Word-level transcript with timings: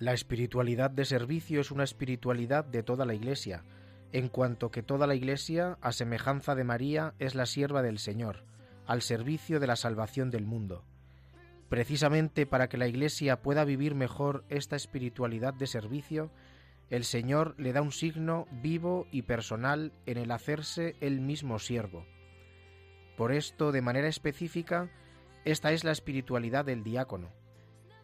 La 0.00 0.14
espiritualidad 0.14 0.90
de 0.90 1.04
servicio 1.04 1.60
es 1.60 1.70
una 1.70 1.84
espiritualidad 1.84 2.64
de 2.64 2.82
toda 2.82 3.04
la 3.04 3.12
Iglesia, 3.12 3.64
en 4.12 4.30
cuanto 4.30 4.70
que 4.70 4.82
toda 4.82 5.06
la 5.06 5.14
Iglesia, 5.14 5.76
a 5.82 5.92
semejanza 5.92 6.54
de 6.54 6.64
María, 6.64 7.12
es 7.18 7.34
la 7.34 7.44
sierva 7.44 7.82
del 7.82 7.98
Señor, 7.98 8.42
al 8.86 9.02
servicio 9.02 9.60
de 9.60 9.66
la 9.66 9.76
salvación 9.76 10.30
del 10.30 10.46
mundo. 10.46 10.86
Precisamente 11.68 12.46
para 12.46 12.70
que 12.70 12.78
la 12.78 12.88
Iglesia 12.88 13.42
pueda 13.42 13.66
vivir 13.66 13.94
mejor 13.94 14.42
esta 14.48 14.74
espiritualidad 14.74 15.52
de 15.52 15.66
servicio, 15.66 16.30
el 16.88 17.04
Señor 17.04 17.54
le 17.58 17.74
da 17.74 17.82
un 17.82 17.92
signo 17.92 18.48
vivo 18.50 19.06
y 19.12 19.20
personal 19.20 19.92
en 20.06 20.16
el 20.16 20.30
hacerse 20.30 20.96
él 21.02 21.20
mismo 21.20 21.58
siervo. 21.58 22.06
Por 23.18 23.32
esto, 23.32 23.70
de 23.70 23.82
manera 23.82 24.08
específica, 24.08 24.88
esta 25.44 25.72
es 25.72 25.84
la 25.84 25.92
espiritualidad 25.92 26.64
del 26.64 26.84
diácono. 26.84 27.38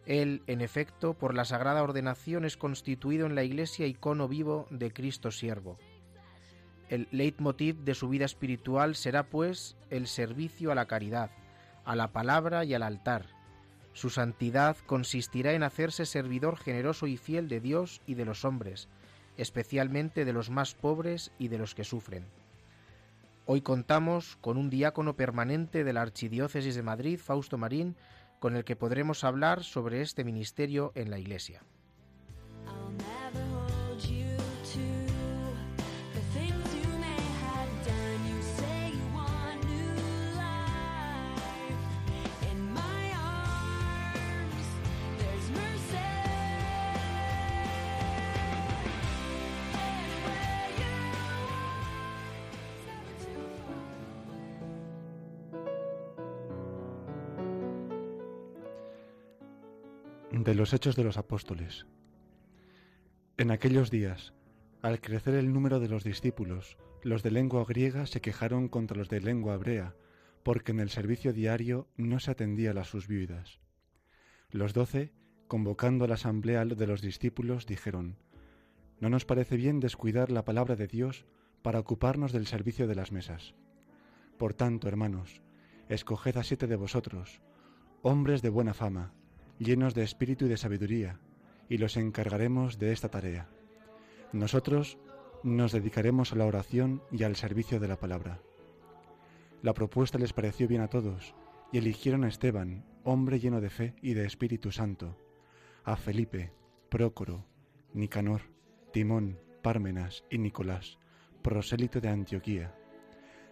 Él, 0.07 0.41
en 0.47 0.61
efecto, 0.61 1.15
por 1.15 1.33
la 1.33 1.43
sagrada 1.43 1.83
ordenación 1.83 2.45
es 2.45 2.55
constituido 2.55 3.25
en 3.25 3.35
la 3.35 3.43
Iglesia 3.43 3.87
icono 3.87 4.29
vivo 4.29 4.65
de 4.69 4.93
Cristo 4.93 5.31
siervo. 5.31 5.77
El 6.87 7.09
leitmotiv 7.11 7.75
de 7.79 7.93
su 7.93 8.07
vida 8.07 8.23
espiritual 8.23 8.95
será, 8.95 9.23
pues, 9.23 9.75
el 9.89 10.07
servicio 10.07 10.71
a 10.71 10.75
la 10.75 10.85
caridad, 10.85 11.31
a 11.83 11.97
la 11.97 12.13
palabra 12.13 12.63
y 12.63 12.73
al 12.73 12.83
altar. 12.83 13.25
Su 13.91 14.09
santidad 14.09 14.77
consistirá 14.85 15.51
en 15.51 15.63
hacerse 15.63 16.05
servidor 16.05 16.55
generoso 16.55 17.05
y 17.05 17.17
fiel 17.17 17.49
de 17.49 17.59
Dios 17.59 18.01
y 18.07 18.13
de 18.13 18.23
los 18.23 18.45
hombres, 18.45 18.87
especialmente 19.35 20.23
de 20.23 20.31
los 20.31 20.49
más 20.49 20.73
pobres 20.73 21.33
y 21.37 21.49
de 21.49 21.57
los 21.57 21.75
que 21.75 21.83
sufren. 21.83 22.23
Hoy 23.45 23.59
contamos 23.59 24.37
con 24.39 24.55
un 24.55 24.69
diácono 24.69 25.17
permanente 25.17 25.83
de 25.83 25.91
la 25.91 26.01
Archidiócesis 26.01 26.75
de 26.75 26.83
Madrid, 26.83 27.19
Fausto 27.19 27.57
Marín, 27.57 27.97
con 28.39 28.55
el 28.55 28.63
que 28.63 28.75
podremos 28.75 29.23
hablar 29.23 29.63
sobre 29.63 30.01
este 30.01 30.23
ministerio 30.23 30.91
en 30.95 31.09
la 31.09 31.19
Iglesia. 31.19 31.63
De 60.47 60.55
los 60.55 60.71
Hechos 60.73 60.95
de 60.95 61.03
los 61.03 61.17
Apóstoles. 61.17 61.87
En 63.35 63.51
aquellos 63.51 63.91
días, 63.91 64.33
al 64.81 65.01
crecer 65.01 65.33
el 65.33 65.51
número 65.51 65.81
de 65.81 65.89
los 65.89 66.05
discípulos, 66.05 66.77
los 67.03 67.21
de 67.21 67.31
lengua 67.31 67.65
griega 67.67 68.05
se 68.05 68.21
quejaron 68.21 68.69
contra 68.69 68.95
los 68.95 69.09
de 69.09 69.19
lengua 69.19 69.55
hebrea, 69.55 69.93
porque 70.43 70.71
en 70.71 70.79
el 70.79 70.89
servicio 70.89 71.33
diario 71.33 71.89
no 71.97 72.21
se 72.21 72.31
atendía 72.31 72.71
a 72.71 72.85
sus 72.85 73.09
viudas. 73.09 73.59
Los 74.49 74.73
doce, 74.73 75.11
convocando 75.49 76.05
a 76.05 76.07
la 76.07 76.13
asamblea 76.13 76.63
de 76.63 76.87
los 76.87 77.01
discípulos, 77.01 77.65
dijeron, 77.65 78.15
No 79.01 79.09
nos 79.09 79.25
parece 79.25 79.57
bien 79.57 79.81
descuidar 79.81 80.31
la 80.31 80.45
palabra 80.45 80.77
de 80.77 80.87
Dios 80.87 81.25
para 81.61 81.79
ocuparnos 81.79 82.31
del 82.31 82.47
servicio 82.47 82.87
de 82.87 82.95
las 82.95 83.11
mesas. 83.11 83.53
Por 84.37 84.53
tanto, 84.53 84.87
hermanos, 84.87 85.41
escoged 85.89 86.37
a 86.37 86.43
siete 86.43 86.67
de 86.67 86.77
vosotros, 86.77 87.41
hombres 88.01 88.41
de 88.41 88.47
buena 88.47 88.73
fama, 88.73 89.13
llenos 89.59 89.93
de 89.93 90.03
espíritu 90.03 90.45
y 90.45 90.49
de 90.49 90.57
sabiduría, 90.57 91.19
y 91.69 91.77
los 91.77 91.97
encargaremos 91.97 92.79
de 92.79 92.91
esta 92.91 93.09
tarea. 93.09 93.49
Nosotros 94.31 94.97
nos 95.43 95.71
dedicaremos 95.71 96.31
a 96.31 96.35
la 96.35 96.45
oración 96.45 97.01
y 97.11 97.23
al 97.23 97.35
servicio 97.35 97.79
de 97.79 97.87
la 97.87 97.97
palabra. 97.97 98.41
La 99.61 99.73
propuesta 99.73 100.17
les 100.17 100.33
pareció 100.33 100.67
bien 100.67 100.81
a 100.81 100.89
todos, 100.89 101.33
y 101.71 101.79
eligieron 101.79 102.23
a 102.23 102.27
Esteban, 102.27 102.85
hombre 103.03 103.39
lleno 103.39 103.61
de 103.61 103.69
fe 103.69 103.95
y 104.01 104.13
de 104.13 104.25
Espíritu 104.25 104.71
Santo, 104.71 105.17
a 105.83 105.95
Felipe, 105.95 106.53
Prócoro, 106.89 107.45
Nicanor, 107.93 108.41
Timón, 108.91 109.39
Pármenas 109.61 110.23
y 110.29 110.37
Nicolás, 110.37 110.97
prosélito 111.41 111.99
de 111.99 112.09
Antioquía. 112.09 112.75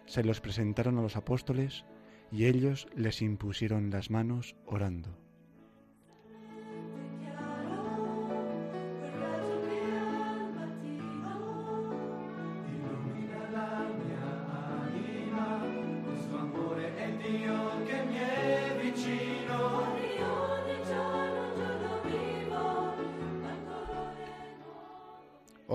Se 0.06 0.22
los 0.22 0.40
presentaron 0.40 0.98
a 0.98 1.02
los 1.02 1.16
apóstoles, 1.16 1.84
y 2.30 2.46
ellos 2.46 2.88
les 2.94 3.22
impusieron 3.22 3.90
las 3.90 4.10
manos 4.10 4.56
orando. 4.66 5.25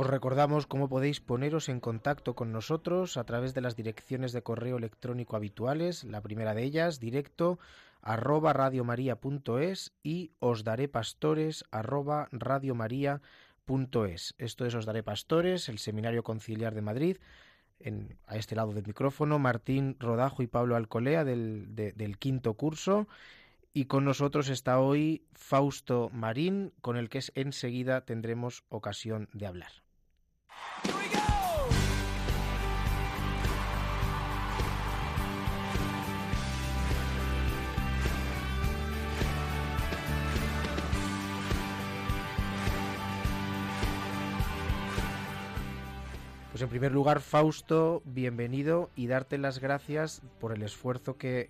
Os 0.02 0.08
recordamos 0.16 0.66
cómo 0.66 0.90
podéis 0.94 1.20
poneros 1.22 1.70
en 1.70 1.80
contacto 1.80 2.34
con 2.34 2.52
nosotros 2.52 3.18
a 3.18 3.24
través 3.24 3.54
de 3.54 3.62
las 3.62 3.76
direcciones 3.76 4.32
de 4.34 4.42
correo 4.42 4.78
electrónico 4.78 5.36
habituales. 5.36 6.04
La 6.06 6.22
primera 6.22 6.56
de 6.56 6.64
ellas, 6.64 7.00
directo 7.00 7.60
arroba 8.02 8.52
radiomaria.es 8.52 9.94
y 10.02 10.32
os 10.40 10.64
daré 10.64 10.88
pastores 10.88 11.66
arroba 11.70 12.30
radiomaria.es. 12.32 14.34
Esto 14.40 14.66
es 14.66 14.74
Os 14.74 14.88
daré 14.88 15.04
pastores, 15.04 15.70
el 15.70 15.78
Seminario 15.78 16.24
Conciliar 16.24 16.74
de 16.74 16.82
Madrid. 16.82 17.18
En, 17.80 18.18
a 18.26 18.38
este 18.38 18.56
lado 18.56 18.74
del 18.74 18.88
micrófono, 18.88 19.38
Martín 19.38 19.98
Rodajo 20.00 20.42
y 20.42 20.48
Pablo 20.48 20.76
Alcolea 20.76 21.24
del, 21.24 21.76
de- 21.76 21.92
del 21.92 22.18
quinto 22.18 22.56
curso. 22.56 23.08
Y 23.72 23.86
con 23.86 24.04
nosotros 24.04 24.50
está 24.50 24.80
hoy 24.80 25.22
Fausto 25.34 26.10
Marín, 26.12 26.74
con 26.82 26.98
el 26.98 27.08
que 27.08 27.22
enseguida 27.36 28.02
tendremos 28.02 28.64
ocasión 28.70 29.30
de 29.34 29.46
hablar. 29.46 29.72
Pues 46.62 46.68
en 46.68 46.70
primer 46.70 46.91
lugar, 46.91 47.22
Fausto, 47.22 48.03
bienvenido 48.06 48.91
y 48.96 49.08
darte 49.08 49.40
las 49.40 49.58
gracias 49.58 50.22
por 50.40 50.53
el 50.53 50.62
esfuerzo 50.62 51.18
que, 51.18 51.50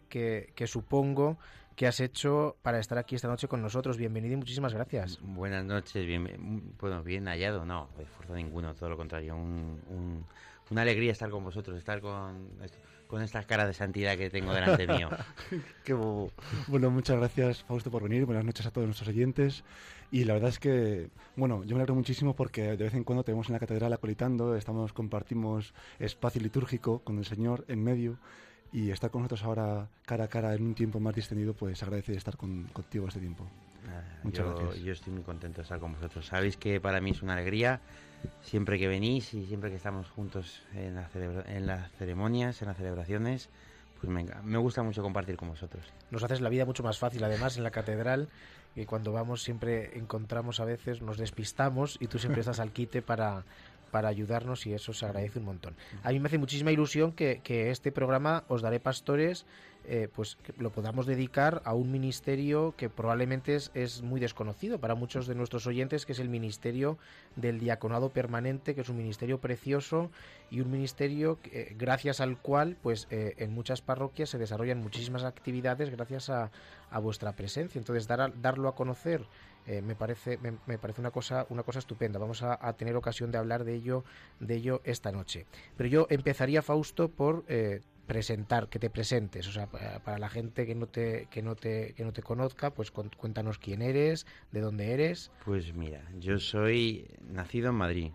supongo 0.68 1.38
que 1.76 1.88
has 1.88 2.00
hecho 2.00 2.58
para 2.62 2.80
estar 2.80 2.98
aquí 2.98 3.16
esta 3.16 3.28
noche 3.28 3.48
con 3.48 3.62
nosotros. 3.62 3.98
Bienvenido 3.98 4.34
y 4.34 4.38
muchísimas 4.38 4.74
gracias. 4.74 5.20
Buenas 5.22 5.66
noches, 5.66 6.06
bien, 6.06 6.74
bueno, 6.80 7.04
bien 7.04 7.26
hallado, 7.28 7.66
no, 7.66 7.90
esfuerzo 8.00 8.36
ninguno, 8.36 8.74
todo 8.76 8.90
lo 8.90 8.98
contrario, 8.98 9.36
un, 9.36 9.80
un- 9.90 10.26
una 10.70 10.84
alegría 10.84 11.12
estar 11.12 11.30
con 11.30 11.44
vosotros, 11.44 11.78
estar 11.78 12.00
con, 12.00 12.48
con 13.08 13.22
estas 13.22 13.46
caras 13.46 13.68
de 13.68 13.74
santidad 13.74 14.16
que 14.18 14.30
tengo 14.30 14.54
delante 14.54 14.88
mío. 14.88 15.10
Qué 15.84 15.94
bobo. 15.94 16.32
Bueno, 16.68 16.90
muchas 16.90 17.18
gracias, 17.18 17.62
Fausto, 17.66 17.92
por 17.92 18.04
venir. 18.04 18.26
Buenas 18.26 18.46
noches 18.46 18.66
a 18.66 18.72
todos 18.72 18.88
nuestros 18.88 19.10
oyentes. 19.10 19.66
Y 20.12 20.24
la 20.24 20.34
verdad 20.34 20.48
es 20.50 20.60
que, 20.60 21.10
bueno, 21.36 21.66
yo 21.66 21.76
me 21.76 21.82
alegro 21.82 21.96
muchísimo 21.96 22.38
porque 22.38 22.62
de 22.78 22.78
vez 22.86 22.94
en 22.94 23.04
cuando 23.04 23.26
tenemos 23.26 23.50
en 23.50 23.54
la 23.54 23.60
catedral 23.60 23.92
acolitando, 23.92 24.56
estamos, 24.56 24.94
compartimos 24.94 25.74
espacio 26.00 26.42
litúrgico 26.42 27.00
con 27.00 27.18
el 27.18 27.26
Señor 27.26 27.66
en 27.68 27.84
medio. 27.84 28.18
Y 28.74 28.90
estar 28.92 29.12
con 29.12 29.22
nosotros 29.24 29.44
ahora 29.44 29.88
cara 30.06 30.26
a 30.26 30.28
cara 30.28 30.54
en 30.56 30.64
un 30.64 30.76
tiempo 30.76 31.00
más 31.00 31.14
distendido, 31.14 31.54
pues 31.54 31.82
agradece 31.84 32.14
estar 32.16 32.38
con- 32.38 32.66
contigo 32.72 33.08
este 33.08 33.20
tiempo. 33.20 33.46
Nada, 33.86 34.20
Muchas 34.24 34.46
yo, 34.46 34.56
gracias. 34.56 34.84
yo 34.84 34.94
estoy 34.94 35.14
muy 35.14 35.24
contento 35.24 35.58
de 35.58 35.64
estar 35.64 35.80
con 35.80 35.94
vosotros. 35.94 36.26
Sabéis 36.28 36.56
que 36.56 36.80
para 36.80 37.02
mí 37.02 37.12
es 37.12 37.22
una 37.22 37.34
alegría 37.34 37.82
siempre 38.44 38.78
que 38.80 38.88
venís 38.88 39.34
y 39.34 39.46
siempre 39.46 39.70
que 39.72 39.76
estamos 39.76 40.08
juntos 40.10 40.62
en, 40.74 40.96
la 40.96 41.10
en 41.48 41.66
las 41.68 41.92
ceremonias, 41.94 42.62
en 42.62 42.68
las 42.70 42.78
celebraciones. 42.78 43.50
Pues 44.00 44.12
me, 44.12 44.26
me 44.44 44.58
gusta 44.58 44.82
mucho 44.84 45.02
compartir 45.04 45.36
con 45.36 45.50
vosotros. 45.50 45.84
Nos 46.10 46.24
haces 46.24 46.42
la 46.42 46.50
vida 46.50 46.66
mucho 46.66 46.82
más 46.82 46.98
fácil, 46.98 47.24
además, 47.24 47.58
en 47.58 47.64
la 47.64 47.70
catedral, 47.72 48.30
que 48.74 48.86
cuando 48.88 49.12
vamos 49.12 49.44
siempre 49.44 49.96
encontramos 49.98 50.60
a 50.60 50.66
veces, 50.66 51.02
nos 51.02 51.18
despistamos 51.18 51.98
y 52.00 52.08
tú 52.08 52.18
siempre 52.18 52.40
estás 52.42 52.60
al 52.60 52.72
quite 52.72 53.02
para, 53.04 53.44
para 53.92 54.08
ayudarnos 54.10 54.66
y 54.66 54.74
eso 54.74 54.94
se 54.94 55.06
agradece 55.06 55.40
un 55.40 55.46
montón. 55.46 55.76
A 56.04 56.12
mí 56.12 56.20
me 56.20 56.28
hace 56.28 56.38
muchísima 56.38 56.72
ilusión 56.72 57.12
que, 57.12 57.42
que 57.44 57.70
este 57.72 57.92
programa, 57.92 58.44
Os 58.48 58.62
Daré 58.62 58.80
Pastores, 58.80 59.46
eh, 59.84 60.08
pues 60.16 60.38
lo 60.60 60.70
podamos 60.70 61.08
dedicar 61.08 61.64
a 61.66 61.74
un 61.74 61.92
ministerio 61.92 62.76
que 62.78 62.88
probablemente 62.88 63.56
es, 63.56 63.72
es 63.74 64.04
muy 64.04 64.20
desconocido 64.20 64.78
para 64.80 64.94
muchos 64.94 65.26
de 65.26 65.34
nuestros 65.34 65.66
oyentes, 65.66 66.06
que 66.06 66.12
es 66.12 66.20
el 66.20 66.30
ministerio 66.30 67.00
del 67.36 67.60
diaconado 67.60 68.10
permanente, 68.10 68.76
que 68.76 68.82
es 68.82 68.90
un 68.90 68.98
ministerio 68.98 69.40
precioso 69.40 70.12
y 70.52 70.62
un 70.62 70.70
ministerio 70.70 71.40
eh, 71.52 71.74
gracias 71.80 72.22
al 72.22 72.38
cual, 72.38 72.78
pues 72.84 73.08
eh, 73.10 73.34
en 73.38 73.54
muchas 73.54 73.82
parroquias 73.82 74.30
se 74.30 74.38
desarrollan 74.38 74.78
muchísimas 74.84 75.24
actividades 75.24 75.90
gracias 75.90 76.30
a, 76.30 76.52
a 76.92 77.00
vuestra 77.00 77.32
presencia. 77.32 77.80
Entonces, 77.80 78.08
dar 78.08 78.22
a- 78.22 78.28
darlo 78.30 78.68
a 78.70 78.76
conocer 78.76 79.24
eh, 79.68 79.82
me 79.82 79.96
parece 79.96 80.38
me, 80.38 80.78
parece 80.78 81.02
una 81.02 81.12
cosa 81.12 81.46
una 81.50 81.64
cosa 81.64 81.80
estupenda. 81.80 82.20
Vamos 82.20 82.44
a, 82.44 82.58
a 82.60 82.74
tener 82.74 82.96
ocasión 82.96 83.32
de 83.32 83.38
hablar 83.38 83.64
de 83.64 83.76
ello 83.76 84.04
de 84.40 84.56
ello 84.56 84.82
esta 84.84 85.12
noche. 85.12 85.46
Pero 85.78 85.90
yo 85.90 86.08
empezaría 86.10 86.62
Fausto 86.62 87.10
por 87.10 87.46
eh, 87.48 87.82
presentar, 88.08 88.68
que 88.68 88.80
te 88.80 88.90
presentes, 88.90 89.48
o 89.48 89.52
sea, 89.52 89.68
para, 89.68 90.18
la 90.18 90.30
gente 90.30 90.66
que 90.66 90.76
no 90.76 90.88
te 90.88 91.28
que 91.30 91.42
no 91.42 91.56
te 91.56 91.94
que 91.94 92.04
no 92.04 92.12
te 92.12 92.22
conozca, 92.22 92.74
pues 92.74 92.92
cuéntanos 92.92 93.58
quién 93.58 93.82
eres, 93.82 94.26
de 94.52 94.60
dónde 94.60 94.92
eres. 94.94 95.32
Pues 95.46 95.74
mira, 95.74 96.02
yo 96.20 96.38
soy 96.40 97.08
nacido 97.22 97.70
en 97.70 97.76
Madrid. 97.76 98.12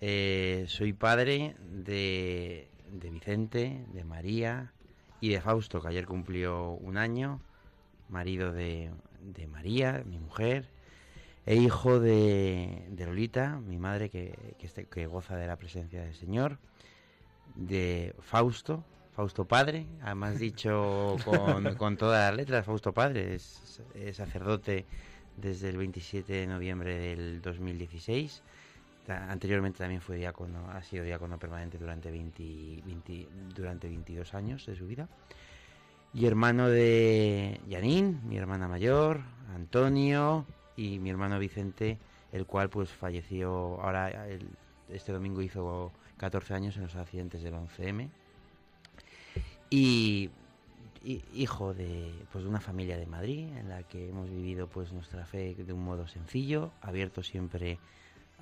Eh, 0.00 0.64
soy 0.68 0.92
padre 0.92 1.54
de, 1.60 2.68
de 2.92 3.10
Vicente, 3.10 3.84
de 3.92 4.04
María 4.04 4.72
y 5.20 5.28
de 5.28 5.40
Fausto, 5.40 5.80
que 5.80 5.88
ayer 5.88 6.06
cumplió 6.06 6.70
un 6.70 6.96
año, 6.96 7.40
marido 8.08 8.52
de, 8.52 8.90
de 9.22 9.46
María, 9.46 10.02
mi 10.06 10.18
mujer, 10.18 10.66
e 11.46 11.56
hijo 11.56 11.98
de, 12.00 12.86
de 12.90 13.06
Lolita, 13.06 13.58
mi 13.60 13.78
madre, 13.78 14.10
que, 14.10 14.54
que, 14.58 14.66
este- 14.66 14.84
que 14.86 15.06
goza 15.06 15.36
de 15.36 15.46
la 15.46 15.56
presencia 15.56 16.02
del 16.02 16.14
Señor, 16.14 16.58
de 17.54 18.14
Fausto, 18.20 18.84
Fausto 19.14 19.44
Padre, 19.46 19.86
además 20.02 20.38
dicho 20.38 21.16
con, 21.24 21.74
con 21.76 21.96
todas 21.96 22.28
las 22.30 22.36
letras, 22.36 22.64
Fausto 22.66 22.92
Padre, 22.92 23.34
es, 23.34 23.80
es 23.94 24.16
sacerdote 24.16 24.84
desde 25.36 25.68
el 25.70 25.76
27 25.78 26.32
de 26.32 26.46
noviembre 26.46 26.98
del 26.98 27.40
2016. 27.40 28.42
Ta- 29.06 29.30
Anteriormente 29.30 29.78
también 29.78 30.00
fue 30.02 30.16
diácono, 30.18 30.68
ha 30.70 30.82
sido 30.82 31.04
diácono 31.04 31.38
permanente 31.38 31.78
durante 31.78 32.10
20, 32.10 32.82
20 32.84 33.28
durante 33.54 33.88
22 33.88 34.34
años 34.34 34.66
de 34.66 34.76
su 34.76 34.86
vida. 34.86 35.08
Y 36.14 36.26
hermano 36.26 36.68
de 36.68 37.60
Yanín, 37.68 38.20
mi 38.26 38.38
hermana 38.38 38.66
mayor, 38.66 39.20
Antonio 39.54 40.46
y 40.76 40.98
mi 40.98 41.10
hermano 41.10 41.38
Vicente, 41.38 41.98
el 42.32 42.46
cual 42.46 42.70
pues 42.70 42.90
falleció 42.90 43.80
ahora 43.82 44.26
este 44.88 45.12
domingo 45.12 45.42
hizo 45.42 45.92
14 46.16 46.54
años 46.54 46.76
en 46.76 46.84
los 46.84 46.96
accidentes 46.96 47.42
del 47.42 47.54
11M. 47.54 48.08
Y, 49.70 50.30
hijo 51.34 51.74
de 51.74 52.12
pues 52.32 52.42
de 52.42 52.50
una 52.50 52.60
familia 52.60 52.96
de 52.96 53.06
Madrid 53.06 53.46
en 53.56 53.68
la 53.68 53.82
que 53.82 54.08
hemos 54.08 54.28
vivido 54.28 54.66
pues 54.66 54.92
nuestra 54.92 55.24
fe 55.26 55.54
de 55.54 55.72
un 55.72 55.84
modo 55.84 56.08
sencillo, 56.08 56.72
abierto 56.82 57.22
siempre 57.22 57.78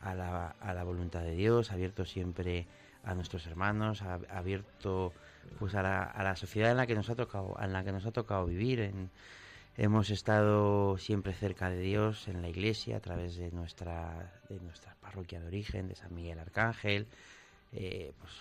a 0.03 0.15
la, 0.15 0.49
a 0.61 0.73
la 0.73 0.85
voluntad 0.85 1.23
de 1.23 1.35
Dios, 1.35 1.71
abierto 1.73 2.05
siempre 2.05 2.67
a 3.05 3.15
nuestros 3.15 3.47
hermanos, 3.47 4.03
abierto 4.03 5.13
pues 5.59 5.75
a 5.75 5.83
la, 5.83 6.03
a 6.03 6.23
la 6.23 6.37
sociedad 6.37 6.71
en 6.71 6.77
la 6.77 6.87
que 6.87 6.95
nos 6.95 7.11
ha 7.11 7.15
tocado, 7.15 7.57
en 7.61 7.73
la 7.73 7.85
que 7.85 7.93
nos 7.93 8.07
ha 8.07 8.13
tocado 8.13 8.47
vivir. 8.47 8.93
Hemos 9.79 10.09
estado 10.11 10.97
siempre 10.97 11.35
cerca 11.35 11.69
de 11.69 11.81
Dios 11.81 12.29
en 12.29 12.41
la 12.41 12.49
iglesia 12.49 12.97
a 12.97 13.01
través 13.01 13.37
de 13.37 13.51
nuestra, 13.51 14.33
de 14.49 14.59
nuestra 14.61 14.95
parroquia 15.01 15.39
de 15.39 15.47
origen, 15.47 15.89
de 15.89 15.95
San 15.95 16.15
Miguel 16.15 16.39
Arcángel. 16.39 17.07
eh, 17.73 18.13
pues 18.19 18.33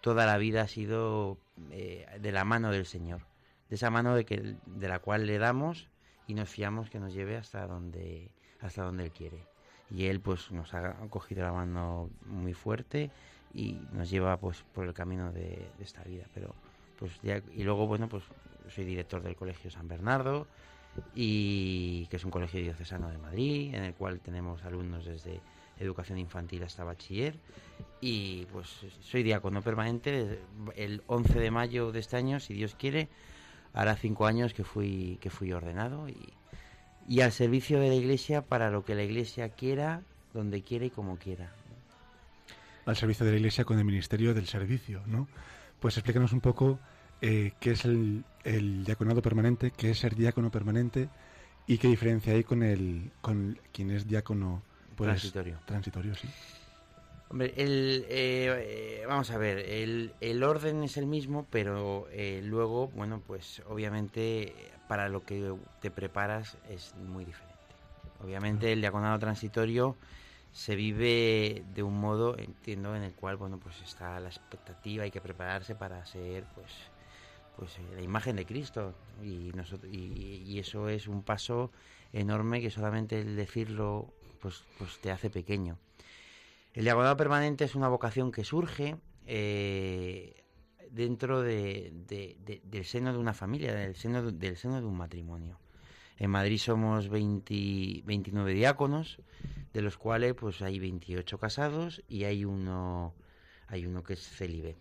toda 0.00 0.26
la 0.26 0.38
vida 0.38 0.62
ha 0.62 0.68
sido 0.68 1.38
eh, 1.70 2.06
de 2.20 2.32
la 2.32 2.44
mano 2.44 2.70
del 2.70 2.86
Señor, 2.86 3.22
de 3.68 3.76
esa 3.76 3.90
mano 3.90 4.14
de 4.14 4.24
que 4.24 4.56
de 4.66 4.88
la 4.88 5.00
cual 5.00 5.26
le 5.26 5.38
damos 5.38 5.88
y 6.26 6.34
nos 6.34 6.48
fiamos 6.48 6.90
que 6.90 7.00
nos 7.00 7.12
lleve 7.12 7.36
hasta 7.36 7.66
donde 7.66 8.30
hasta 8.60 8.84
donde 8.84 9.04
él 9.04 9.10
quiere. 9.10 9.44
Y 9.90 10.06
él 10.06 10.20
pues 10.20 10.50
nos 10.50 10.74
ha 10.74 10.94
cogido 11.08 11.42
la 11.42 11.52
mano 11.52 12.10
muy 12.26 12.52
fuerte 12.52 13.10
y 13.58 13.76
nos 13.92 14.08
lleva 14.08 14.36
pues 14.36 14.64
por 14.72 14.86
el 14.86 14.94
camino 14.94 15.32
de, 15.32 15.66
esta 15.80 16.04
vida, 16.04 16.24
pero 16.32 16.54
pues 16.96 17.12
ya 17.22 17.42
y 17.54 17.64
luego 17.64 17.88
bueno, 17.88 18.08
pues 18.08 18.22
soy 18.72 18.84
director 18.84 19.20
del 19.20 19.34
Colegio 19.34 19.68
San 19.68 19.88
Bernardo 19.88 20.46
y 21.12 22.06
que 22.06 22.16
es 22.16 22.24
un 22.24 22.30
colegio 22.30 22.60
diocesano 22.60 23.10
de 23.10 23.18
Madrid 23.18 23.74
en 23.74 23.82
el 23.82 23.94
cual 23.94 24.20
tenemos 24.20 24.62
alumnos 24.62 25.04
desde 25.04 25.40
educación 25.80 26.18
infantil 26.18 26.62
hasta 26.62 26.84
bachiller. 26.84 27.34
Y 28.00 28.46
pues 28.46 28.68
soy 29.00 29.22
diácono 29.24 29.60
permanente. 29.60 30.40
El 30.76 31.02
11 31.08 31.40
de 31.40 31.50
mayo 31.50 31.90
de 31.90 31.98
este 31.98 32.16
año 32.16 32.38
si 32.38 32.54
Dios 32.54 32.76
quiere 32.76 33.08
hará 33.74 33.96
cinco 33.96 34.26
años 34.26 34.54
que 34.54 34.62
fui 34.62 35.18
que 35.20 35.30
fui 35.30 35.52
ordenado 35.52 36.08
y, 36.08 36.32
y 37.08 37.22
al 37.22 37.32
servicio 37.32 37.80
de 37.80 37.88
la 37.88 37.94
iglesia 37.96 38.42
para 38.42 38.70
lo 38.70 38.84
que 38.84 38.94
la 38.94 39.02
iglesia 39.02 39.48
quiera 39.48 40.02
donde 40.32 40.62
quiera 40.62 40.86
y 40.86 40.90
como 40.90 41.16
quiera 41.16 41.52
al 42.88 42.96
servicio 42.96 43.26
de 43.26 43.32
la 43.32 43.38
Iglesia 43.38 43.64
con 43.64 43.78
el 43.78 43.84
Ministerio 43.84 44.32
del 44.32 44.46
Servicio, 44.46 45.02
¿no? 45.06 45.28
Pues 45.78 45.98
explícanos 45.98 46.32
un 46.32 46.40
poco 46.40 46.78
eh, 47.20 47.52
qué 47.60 47.72
es 47.72 47.84
el, 47.84 48.24
el 48.44 48.84
diaconado 48.84 49.20
permanente, 49.20 49.72
qué 49.76 49.90
es 49.90 49.98
ser 49.98 50.14
diácono 50.14 50.50
permanente 50.50 51.10
y 51.66 51.76
qué 51.76 51.88
diferencia 51.88 52.32
hay 52.32 52.44
con 52.44 52.62
el 52.62 53.10
con 53.20 53.60
quien 53.72 53.90
es 53.90 54.08
diácono 54.08 54.62
pues, 54.96 55.08
transitorio 55.08 55.60
transitorio, 55.66 56.14
sí. 56.14 56.28
Hombre, 57.28 57.52
el, 57.58 58.06
eh, 58.08 59.00
eh, 59.02 59.04
vamos 59.06 59.30
a 59.32 59.36
ver, 59.36 59.58
el, 59.58 60.14
el 60.22 60.42
orden 60.42 60.82
es 60.82 60.96
el 60.96 61.06
mismo, 61.06 61.46
pero 61.50 62.08
eh, 62.10 62.40
luego, 62.42 62.88
bueno, 62.88 63.20
pues 63.26 63.62
obviamente 63.68 64.54
para 64.88 65.10
lo 65.10 65.26
que 65.26 65.54
te 65.82 65.90
preparas 65.90 66.56
es 66.70 66.94
muy 66.96 67.26
diferente. 67.26 67.54
Obviamente 68.24 68.72
el 68.72 68.80
diaconado 68.80 69.18
transitorio 69.18 69.94
se 70.58 70.74
vive 70.74 71.64
de 71.72 71.82
un 71.84 72.00
modo, 72.00 72.36
entiendo, 72.36 72.96
en 72.96 73.04
el 73.04 73.14
cual, 73.14 73.36
bueno, 73.36 73.60
pues 73.60 73.80
está 73.80 74.18
la 74.18 74.28
expectativa, 74.28 75.04
hay 75.04 75.12
que 75.12 75.20
prepararse 75.20 75.76
para 75.76 76.04
ser, 76.04 76.46
pues, 76.54 76.72
pues 77.56 77.78
eh, 77.78 77.92
la 77.94 78.02
imagen 78.02 78.34
de 78.34 78.44
Cristo 78.44 78.94
y, 79.22 79.52
nosotros, 79.54 79.92
y, 79.92 80.42
y 80.44 80.58
eso 80.58 80.88
es 80.88 81.06
un 81.06 81.22
paso 81.22 81.70
enorme 82.12 82.60
que 82.60 82.70
solamente 82.70 83.20
el 83.20 83.36
decirlo, 83.36 84.12
pues, 84.40 84.64
pues 84.78 84.98
te 84.98 85.12
hace 85.12 85.30
pequeño. 85.30 85.78
El 86.74 86.84
diaconado 86.84 87.16
permanente 87.16 87.64
es 87.64 87.76
una 87.76 87.88
vocación 87.88 88.32
que 88.32 88.42
surge 88.44 88.96
eh, 89.26 90.42
dentro 90.90 91.40
de, 91.42 91.92
de- 92.08 92.36
de- 92.44 92.62
del 92.64 92.84
seno 92.84 93.12
de 93.12 93.18
una 93.18 93.34
familia, 93.34 93.74
del 93.74 93.94
seno 93.94 94.22
de, 94.24 94.32
del 94.32 94.56
seno 94.56 94.80
de 94.80 94.86
un 94.86 94.96
matrimonio. 94.96 95.58
En 96.18 96.30
Madrid 96.30 96.58
somos 96.58 97.08
20 97.08 98.02
29 98.04 98.52
diáconos, 98.54 99.20
de 99.72 99.82
los 99.82 99.96
cuales 99.96 100.34
pues 100.34 100.62
hay 100.62 100.78
28 100.78 101.38
casados 101.38 102.02
y 102.08 102.24
hay 102.24 102.44
uno, 102.44 103.14
hay 103.68 103.86
uno 103.86 104.02
que 104.02 104.14
es 104.14 104.20
célibe. 104.28 104.76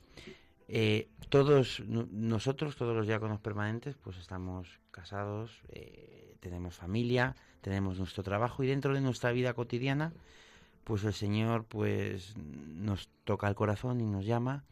Eh, 0.67 1.07
todos 1.29 1.81
no- 1.87 2.07
nosotros, 2.11 2.75
todos 2.75 2.95
los 2.95 3.07
diáconos 3.07 3.39
permanentes, 3.39 3.95
pues 3.95 4.17
estamos 4.17 4.79
casados, 4.91 5.61
eh, 5.69 6.35
tenemos 6.39 6.75
familia, 6.75 7.35
tenemos 7.61 7.97
nuestro 7.99 8.23
trabajo 8.23 8.63
y 8.63 8.67
dentro 8.67 8.93
de 8.93 9.01
nuestra 9.01 9.31
vida 9.31 9.53
cotidiana, 9.53 10.13
pues 10.83 11.03
el 11.03 11.13
Señor 11.13 11.65
pues 11.65 12.35
nos 12.37 13.09
toca 13.23 13.47
el 13.47 13.55
corazón 13.55 14.01
y 14.01 14.05
nos 14.05 14.25
llama 14.25 14.63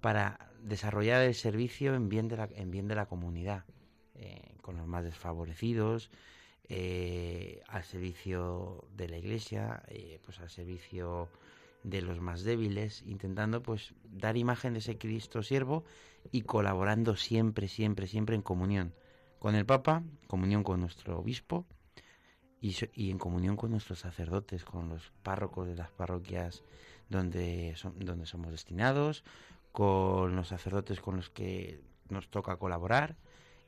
para 0.00 0.50
desarrollar 0.62 1.22
el 1.22 1.34
servicio 1.34 1.94
en 1.94 2.08
bien 2.08 2.28
de 2.28 2.36
la, 2.36 2.48
en 2.54 2.70
bien 2.70 2.88
de 2.88 2.94
la 2.94 3.06
comunidad, 3.06 3.64
eh, 4.14 4.54
con 4.62 4.76
los 4.76 4.86
más 4.86 5.04
desfavorecidos, 5.04 6.10
eh, 6.68 7.62
al 7.68 7.84
servicio 7.84 8.86
de 8.96 9.08
la 9.08 9.18
iglesia, 9.18 9.82
eh, 9.88 10.18
pues 10.24 10.40
al 10.40 10.48
servicio 10.48 11.28
de 11.82 12.00
los 12.00 12.20
más 12.20 12.42
débiles, 12.42 13.02
intentando 13.02 13.62
pues 13.62 13.92
dar 14.04 14.36
imagen 14.36 14.72
de 14.72 14.78
ese 14.78 14.96
Cristo 14.96 15.42
siervo 15.42 15.84
y 16.32 16.42
colaborando 16.42 17.16
siempre, 17.16 17.68
siempre, 17.68 18.06
siempre 18.06 18.34
en 18.34 18.42
comunión 18.42 18.94
con 19.38 19.54
el 19.54 19.66
Papa, 19.66 20.02
comunión 20.26 20.62
con 20.62 20.80
nuestro 20.80 21.18
obispo 21.18 21.66
y, 22.62 23.10
en 23.10 23.18
comunión 23.18 23.56
con 23.56 23.70
nuestros 23.70 23.98
sacerdotes, 23.98 24.64
con 24.64 24.88
los 24.88 25.12
párrocos 25.22 25.66
de 25.66 25.76
las 25.76 25.90
parroquias 25.90 26.62
donde, 27.10 27.74
donde 27.96 28.24
somos 28.24 28.52
destinados, 28.52 29.22
con 29.70 30.34
los 30.34 30.48
sacerdotes 30.48 31.00
con 31.00 31.16
los 31.16 31.28
que 31.28 31.82
nos 32.08 32.30
toca 32.30 32.56
colaborar 32.56 33.16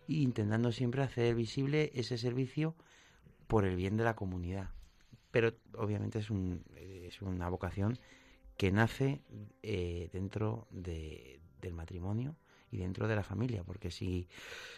intentando 0.09 0.73
siempre 0.73 1.03
hacer 1.03 1.35
visible 1.35 1.91
ese 1.95 2.19
servicio 2.19 2.75
por 3.47 3.65
el 3.65 3.77
bien 3.77 3.97
de 3.97 4.05
la 4.05 4.17
comunidad. 4.17 4.71
Pero 5.31 5.55
obviamente 5.75 6.19
es, 6.19 6.31
un, 6.31 6.65
es 6.77 7.21
una 7.23 7.49
vocación 7.49 7.99
que 8.57 8.73
nace 8.73 9.21
eh, 9.63 10.09
dentro 10.13 10.67
de- 10.71 11.41
del 11.61 11.75
matrimonio 11.75 12.37
y 12.71 12.79
dentro 12.79 13.07
de 13.07 13.15
la 13.17 13.23
familia, 13.23 13.63
porque 13.65 13.91
si, 13.91 14.29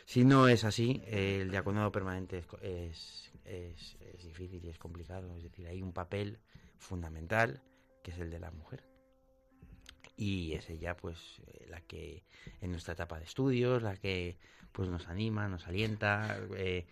si 0.04 0.24
no 0.24 0.48
es 0.48 0.64
así, 0.64 1.02
el 1.06 1.50
diaconado 1.50 1.90
permanente 1.92 2.44
es, 2.62 3.32
es- 3.44 3.96
es 4.00 4.24
difícil 4.24 4.64
y 4.64 4.68
es 4.68 4.78
complicado. 4.78 5.34
Es 5.36 5.42
decir, 5.44 5.66
hay 5.68 5.82
un 5.82 5.92
papel 5.92 6.38
fundamental 6.78 7.62
que 8.02 8.10
es 8.10 8.18
el 8.18 8.30
de 8.30 8.38
la 8.40 8.50
mujer. 8.50 8.84
Y 10.18 10.52
es 10.54 10.68
ella, 10.68 10.96
pues, 10.96 11.16
eh, 11.46 11.66
la 11.70 11.80
que 11.80 12.24
en 12.60 12.72
nuestra 12.72 12.92
etapa 12.94 13.18
de 13.18 13.24
estudios, 13.24 13.82
la 13.82 13.96
que 13.96 14.36
pues 14.72 14.88
nos 14.88 15.08
anima, 15.08 15.48
nos 15.48 15.66
alienta. 15.66 16.38
eh, 16.56 16.86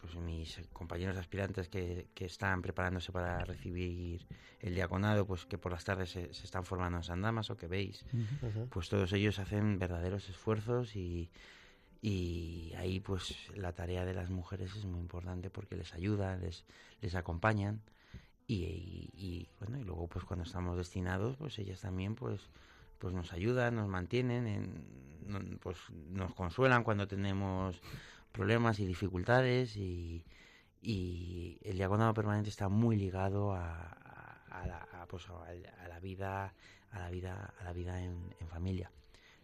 pues 0.00 0.16
mis 0.16 0.60
compañeros 0.72 1.16
aspirantes 1.16 1.68
que, 1.68 2.08
que 2.14 2.24
están 2.24 2.60
preparándose 2.60 3.12
para 3.12 3.44
recibir 3.44 4.26
el 4.60 4.74
diaconado, 4.74 5.26
pues 5.26 5.44
que 5.46 5.58
por 5.58 5.70
las 5.70 5.84
tardes 5.84 6.10
se, 6.10 6.34
se 6.34 6.44
están 6.44 6.64
formando 6.64 6.98
en 6.98 7.04
San 7.04 7.22
Damaso, 7.22 7.56
que 7.56 7.68
veis, 7.68 8.04
pues 8.70 8.88
todos 8.88 9.12
ellos 9.12 9.38
hacen 9.38 9.78
verdaderos 9.78 10.28
esfuerzos 10.28 10.96
y, 10.96 11.30
y 12.02 12.72
ahí 12.76 13.00
pues 13.00 13.36
la 13.54 13.72
tarea 13.74 14.04
de 14.04 14.14
las 14.14 14.30
mujeres 14.30 14.74
es 14.74 14.84
muy 14.86 15.00
importante 15.00 15.50
porque 15.50 15.76
les 15.76 15.94
ayudan, 15.94 16.40
les, 16.40 16.64
les 17.00 17.14
acompañan 17.14 17.80
y, 18.46 18.54
y- 18.64 19.10
y, 19.14 19.48
bueno 19.60 19.78
y 19.78 19.84
luego 19.84 20.06
pues 20.08 20.24
cuando 20.24 20.44
estamos 20.44 20.76
destinados 20.76 21.36
pues 21.36 21.58
ellas 21.58 21.80
también 21.80 22.14
pues 22.14 22.40
pues 22.98 23.12
nos 23.12 23.32
ayudan, 23.34 23.74
nos 23.76 23.88
mantienen, 23.88 24.46
en- 24.46 25.58
pues 25.60 25.76
nos 26.10 26.32
consuelan 26.34 26.82
cuando 26.84 27.06
tenemos 27.06 27.80
problemas 28.32 28.78
y 28.80 28.86
dificultades 28.86 29.76
y, 29.76 30.24
y 30.80 31.58
el 31.62 31.76
diaconado 31.76 32.14
permanente 32.14 32.48
está 32.48 32.68
muy 32.68 32.96
ligado 32.96 33.52
a, 33.52 33.82
a- 33.82 34.62
a 34.62 34.66
la, 34.66 35.06
pues, 35.08 35.26
a 35.28 35.88
la 35.88 36.00
vida 36.00 36.54
a 36.92 36.98
la 37.00 37.10
vida 37.10 37.52
a 37.60 37.64
la 37.64 37.72
vida 37.74 38.02
en, 38.02 38.34
en 38.40 38.48
familia. 38.48 38.90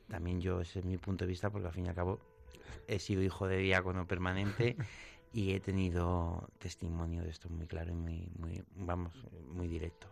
También 0.08 0.40
yo 0.40 0.60
ese 0.60 0.78
es 0.78 0.84
mi 0.84 0.96
punto 0.98 1.24
de 1.24 1.28
vista 1.30 1.50
porque 1.50 1.66
al 1.68 1.74
fin 1.74 1.86
y 1.86 1.88
al 1.88 1.94
cabo 1.94 2.20
he 2.86 2.98
sido 2.98 3.22
hijo 3.22 3.46
de 3.48 3.58
diácono 3.58 4.06
permanente 4.06 4.76
y 5.32 5.52
he 5.54 5.60
tenido 5.60 6.48
testimonio 6.58 7.22
de 7.22 7.30
esto 7.30 7.48
muy 7.48 7.66
claro 7.66 7.90
y 7.92 7.94
muy 7.94 8.28
muy 8.38 8.62
vamos 8.76 9.12
muy 9.48 9.68
directo. 9.68 10.06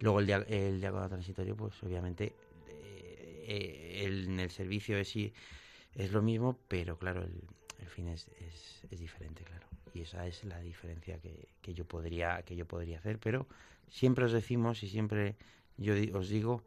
Luego 0.00 0.20
el, 0.20 0.26
dia- 0.26 0.44
el 0.48 0.80
diácono 0.80 1.08
transitorio 1.08 1.56
pues 1.56 1.82
obviamente 1.82 2.34
eh, 2.68 3.44
eh, 3.48 4.02
el- 4.06 4.24
en 4.28 4.40
el 4.40 4.50
servicio 4.50 4.96
es 4.98 5.14
es 5.16 6.12
lo 6.12 6.22
mismo 6.22 6.58
pero 6.68 6.98
claro 6.98 7.22
el, 7.22 7.42
el 7.78 7.88
fin 7.88 8.08
es, 8.08 8.28
es, 8.38 8.82
es 8.90 9.00
diferente 9.00 9.44
claro. 9.44 9.66
Y 9.94 10.02
esa 10.02 10.26
es 10.26 10.44
la 10.44 10.60
diferencia 10.60 11.18
que, 11.18 11.48
que 11.60 11.74
yo 11.74 11.84
podría 11.84 12.42
que 12.42 12.54
yo 12.56 12.66
podría 12.66 12.98
hacer 12.98 13.18
pero 13.18 13.46
siempre 13.88 14.24
os 14.24 14.32
decimos 14.32 14.82
y 14.82 14.88
siempre 14.88 15.36
yo 15.76 15.94
di- 15.94 16.12
os 16.12 16.28
digo 16.28 16.62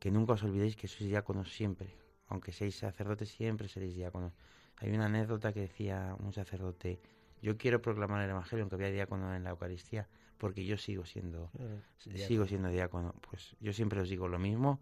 que 0.00 0.10
nunca 0.10 0.32
os 0.34 0.42
olvidéis 0.42 0.76
que 0.76 0.88
sois 0.88 1.08
diáconos 1.08 1.52
siempre. 1.52 1.88
Aunque 2.28 2.52
seáis 2.52 2.76
sacerdotes 2.76 3.28
siempre 3.30 3.68
seréis 3.68 3.94
diáconos. 3.94 4.32
Hay 4.76 4.90
una 4.90 5.06
anécdota 5.06 5.52
que 5.52 5.60
decía 5.60 6.16
un 6.18 6.32
sacerdote 6.32 6.98
yo 7.42 7.56
quiero 7.56 7.82
proclamar 7.82 8.22
el 8.24 8.30
evangelio 8.30 8.62
aunque 8.62 8.76
había 8.76 8.90
diácono 8.90 9.34
en 9.34 9.44
la 9.44 9.50
Eucaristía 9.50 10.08
porque 10.38 10.64
yo 10.64 10.76
sigo 10.76 11.04
siendo 11.04 11.50
sigo 11.98 12.46
siendo 12.46 12.68
diácono. 12.68 13.14
Pues 13.30 13.56
yo 13.60 13.72
siempre 13.72 14.00
os 14.00 14.08
digo 14.08 14.28
lo 14.28 14.38
mismo. 14.38 14.80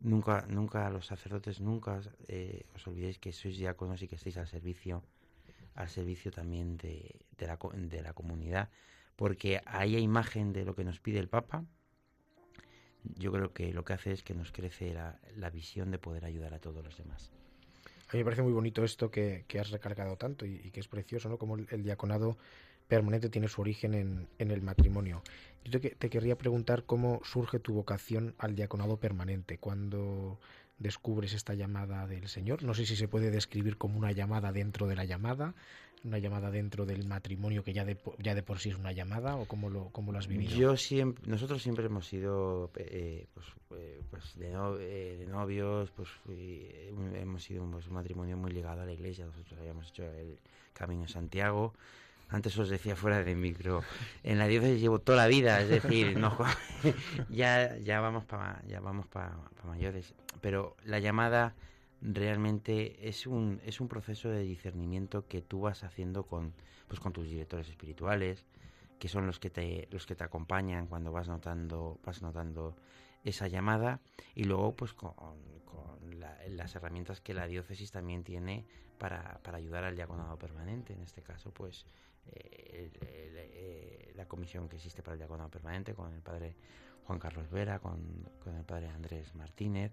Nunca, 0.00 0.46
nunca 0.48 0.90
los 0.90 1.06
sacerdotes, 1.06 1.60
nunca 1.60 2.00
eh, 2.28 2.66
os 2.74 2.86
olvidéis 2.86 3.18
que 3.18 3.32
sois 3.32 3.56
diáconos 3.56 4.02
y 4.02 4.08
que 4.08 4.16
estáis 4.16 4.36
al 4.36 4.46
servicio, 4.46 5.02
al 5.74 5.88
servicio 5.88 6.30
también 6.30 6.76
de, 6.76 7.24
de 7.38 7.46
la, 7.46 7.58
de 7.72 8.02
la 8.02 8.12
comunidad, 8.12 8.68
porque 9.16 9.62
ahí 9.64 9.96
a 9.96 10.00
imagen 10.00 10.52
de 10.52 10.64
lo 10.64 10.74
que 10.74 10.84
nos 10.84 11.00
pide 11.00 11.20
el 11.20 11.28
Papa, 11.28 11.64
yo 13.02 13.32
creo 13.32 13.52
que 13.52 13.72
lo 13.72 13.84
que 13.84 13.94
hace 13.94 14.12
es 14.12 14.22
que 14.22 14.34
nos 14.34 14.52
crece 14.52 14.92
la, 14.92 15.20
la 15.36 15.48
visión 15.48 15.90
de 15.90 15.98
poder 15.98 16.24
ayudar 16.26 16.52
a 16.52 16.60
todos 16.60 16.84
los 16.84 16.98
demás. 16.98 17.32
Me 18.14 18.22
parece 18.22 18.42
muy 18.42 18.52
bonito 18.52 18.84
esto 18.84 19.10
que, 19.10 19.44
que 19.48 19.58
has 19.58 19.70
recalcado 19.70 20.16
tanto 20.16 20.46
y, 20.46 20.70
que 20.70 20.78
es 20.78 20.86
precioso, 20.86 21.28
¿no? 21.28 21.36
Como 21.36 21.56
el, 21.56 21.82
diaconado 21.82 22.38
permanente 22.86 23.28
tiene 23.28 23.48
su 23.48 23.60
origen 23.60 23.92
en, 23.92 24.28
en 24.38 24.52
el 24.52 24.62
matrimonio. 24.62 25.24
Yo 25.64 25.80
te, 25.80 25.90
te 25.90 26.08
querría 26.10 26.38
preguntar 26.38 26.84
cómo 26.84 27.20
surge 27.24 27.58
tu 27.58 27.74
vocación 27.74 28.36
al 28.38 28.54
diaconado 28.54 28.98
permanente, 28.98 29.58
cuando 29.58 30.38
descubres 30.78 31.32
esta 31.32 31.54
llamada 31.54 32.06
del 32.06 32.28
Señor. 32.28 32.62
No 32.62 32.74
sé 32.74 32.86
si 32.86 32.94
se 32.94 33.08
puede 33.08 33.32
describir 33.32 33.78
como 33.78 33.98
una 33.98 34.12
llamada 34.12 34.52
dentro 34.52 34.86
de 34.86 34.94
la 34.94 35.04
llamada, 35.04 35.56
una 36.04 36.18
llamada 36.18 36.50
dentro 36.50 36.84
del 36.86 37.06
matrimonio 37.06 37.64
que 37.64 37.72
ya 37.72 37.84
de, 37.84 37.96
ya 38.18 38.34
de 38.34 38.42
por 38.42 38.58
sí 38.58 38.68
es 38.70 38.76
una 38.76 38.92
llamada, 38.92 39.36
o 39.36 39.46
cómo 39.46 39.70
lo, 39.70 39.88
cómo 39.90 40.12
lo 40.12 40.18
has 40.18 40.26
vivido. 40.26 40.54
Yo 40.54 40.76
siempre, 40.76 41.26
nosotros 41.26 41.62
siempre 41.62 41.86
hemos 41.86 42.06
sido 42.06 42.70
eh, 42.76 43.26
pues, 43.32 43.46
eh, 43.80 44.00
pues 44.10 44.36
de, 44.38 44.50
no- 44.50 44.76
eh, 44.78 45.16
de 45.18 45.26
novios, 45.26 45.90
pues 45.96 46.08
eh, 46.28 46.92
hemos 47.14 47.42
sido 47.42 47.64
pues, 47.70 47.86
un 47.88 47.94
matrimonio 47.94 48.36
muy 48.36 48.52
ligado 48.52 48.82
a 48.82 48.84
la 48.84 48.92
iglesia. 48.92 49.24
Nosotros 49.24 49.58
habíamos 49.58 49.88
hecho 49.88 50.04
el 50.04 50.38
Camino 50.74 51.08
Santiago. 51.08 51.72
Antes 52.28 52.56
os 52.58 52.68
decía 52.68 52.96
fuera 52.96 53.22
de 53.22 53.34
micro, 53.34 53.82
en 54.22 54.38
la 54.38 54.46
diócesis 54.46 54.80
llevo 54.80 54.98
toda 54.98 55.18
la 55.18 55.26
vida, 55.26 55.60
es 55.60 55.68
decir, 55.68 56.18
no, 56.18 56.36
ya, 57.28 57.76
ya 57.78 58.00
vamos 58.00 58.24
para 58.24 58.62
ya 58.66 58.80
vamos 58.80 59.06
para 59.06 59.36
mayores. 59.64 60.14
Pero 60.40 60.76
la 60.84 60.98
llamada 60.98 61.54
realmente 62.04 63.08
es 63.08 63.26
un, 63.26 63.60
es 63.64 63.80
un 63.80 63.88
proceso 63.88 64.28
de 64.28 64.42
discernimiento 64.42 65.26
que 65.26 65.40
tú 65.40 65.62
vas 65.62 65.82
haciendo 65.84 66.24
con, 66.26 66.52
pues, 66.86 67.00
con 67.00 67.12
tus 67.12 67.26
directores 67.28 67.68
espirituales, 67.68 68.44
que 68.98 69.08
son 69.08 69.26
los 69.26 69.38
que 69.40 69.50
te 69.50 69.88
los 69.90 70.06
que 70.06 70.14
te 70.14 70.24
acompañan 70.24 70.86
cuando 70.86 71.10
vas 71.12 71.28
notando 71.28 71.98
vas 72.04 72.22
notando 72.22 72.76
esa 73.24 73.48
llamada. 73.48 74.00
Y 74.34 74.44
luego 74.44 74.74
pues 74.76 74.92
con, 74.92 75.12
con 75.64 76.20
la- 76.20 76.38
las 76.48 76.74
herramientas 76.76 77.20
que 77.20 77.34
la 77.34 77.46
diócesis 77.46 77.90
también 77.90 78.22
tiene 78.22 78.66
para, 78.98 79.40
para 79.42 79.58
ayudar 79.58 79.84
al 79.84 79.96
diaconado 79.96 80.38
permanente. 80.38 80.92
En 80.92 81.00
este 81.02 81.22
caso 81.22 81.50
pues 81.52 81.86
eh, 82.26 82.90
eh, 83.02 84.12
la 84.14 84.26
comisión 84.26 84.68
que 84.68 84.76
existe 84.76 85.02
para 85.02 85.14
el 85.14 85.18
diaconado 85.18 85.50
permanente 85.50 85.94
con 85.94 86.12
el 86.14 86.20
padre 86.22 86.54
Juan 87.06 87.18
Carlos 87.18 87.50
Vera 87.50 87.78
con, 87.80 87.98
con 88.42 88.54
el 88.56 88.64
padre 88.64 88.88
Andrés 88.88 89.34
Martínez 89.34 89.92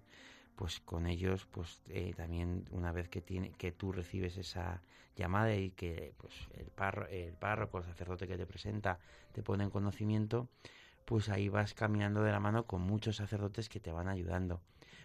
pues 0.56 0.80
con 0.80 1.06
ellos 1.06 1.46
pues 1.50 1.80
eh, 1.88 2.12
también 2.16 2.66
una 2.70 2.92
vez 2.92 3.08
que 3.08 3.22
tiene 3.22 3.52
que 3.52 3.72
tú 3.72 3.92
recibes 3.92 4.36
esa 4.36 4.82
llamada 5.16 5.54
y 5.54 5.70
que 5.70 6.14
pues 6.18 6.34
el 6.54 6.66
párroco, 6.70 7.08
el 7.12 7.34
párroco, 7.34 7.78
el 7.78 7.84
sacerdote 7.84 8.26
que 8.28 8.36
te 8.36 8.46
presenta 8.46 8.98
te 9.32 9.42
pone 9.42 9.64
en 9.64 9.70
conocimiento, 9.70 10.48
pues 11.04 11.28
ahí 11.28 11.48
vas 11.48 11.74
caminando 11.74 12.22
de 12.22 12.32
la 12.32 12.40
mano 12.40 12.66
con 12.66 12.82
muchos 12.82 13.16
sacerdotes 13.16 13.68
que 13.68 13.80
te 13.80 13.92
van 13.92 14.08
ayudando. 14.08 14.60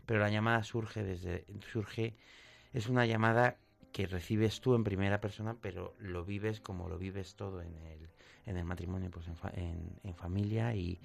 Pero 0.06 0.20
la 0.20 0.30
llamada 0.30 0.64
surge 0.64 1.04
desde 1.04 1.46
surge 1.72 2.16
es 2.74 2.88
una 2.90 3.06
llamada 3.06 3.58
que 3.92 4.08
recibes 4.08 4.62
tú 4.62 4.76
en 4.76 4.84
primera 4.84 5.20
persona, 5.22 5.58
pero 5.62 5.96
lo 6.00 6.26
vives 6.26 6.60
como 6.62 6.90
lo 6.90 6.98
vives 6.98 7.36
todo 7.36 7.62
en 7.62 7.76
el 7.78 8.10
en 8.46 8.56
el 8.58 8.64
matrimonio, 8.66 9.12
pues 9.12 9.28
en, 9.28 9.36
fa- 9.36 9.52
en, 9.56 10.00
en 10.04 10.16
familia 10.16 10.74
y, 10.74 11.02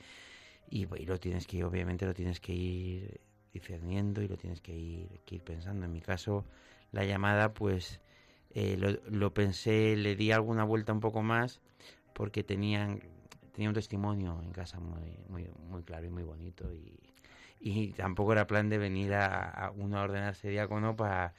y, 0.70 0.86
y 0.96 1.06
lo 1.06 1.18
tienes 1.20 1.46
que 1.46 1.64
obviamente 1.64 2.06
lo 2.06 2.14
tienes 2.14 2.40
que 2.40 2.52
ir 2.54 3.20
discerniendo 3.52 4.22
y 4.22 4.28
lo 4.28 4.36
tienes 4.36 4.60
que 4.60 4.76
ir, 4.76 5.08
que 5.26 5.36
ir 5.36 5.42
pensando. 5.42 5.84
En 5.86 5.92
mi 5.92 6.00
caso, 6.00 6.44
la 6.90 7.04
llamada, 7.04 7.52
pues 7.54 8.00
eh, 8.50 8.76
lo, 8.78 8.90
lo 9.10 9.32
pensé, 9.34 9.96
le 9.96 10.16
di 10.16 10.32
alguna 10.32 10.64
vuelta 10.64 10.92
un 10.92 11.00
poco 11.00 11.22
más 11.22 11.60
porque 12.14 12.42
tenían 12.42 13.00
tenía 13.52 13.68
un 13.68 13.74
testimonio 13.74 14.40
en 14.42 14.52
casa 14.52 14.80
muy 14.80 15.18
muy 15.28 15.46
muy 15.68 15.82
claro 15.82 16.06
y 16.06 16.10
muy 16.10 16.22
bonito 16.22 16.72
y, 16.72 16.98
y 17.60 17.88
tampoco 17.92 18.32
era 18.32 18.46
plan 18.46 18.68
de 18.70 18.78
venir 18.78 19.12
a, 19.14 19.50
a 19.50 19.70
uno 19.70 19.98
a 19.98 20.02
ordenarse 20.04 20.48
diácono 20.48 20.96
para 20.96 21.34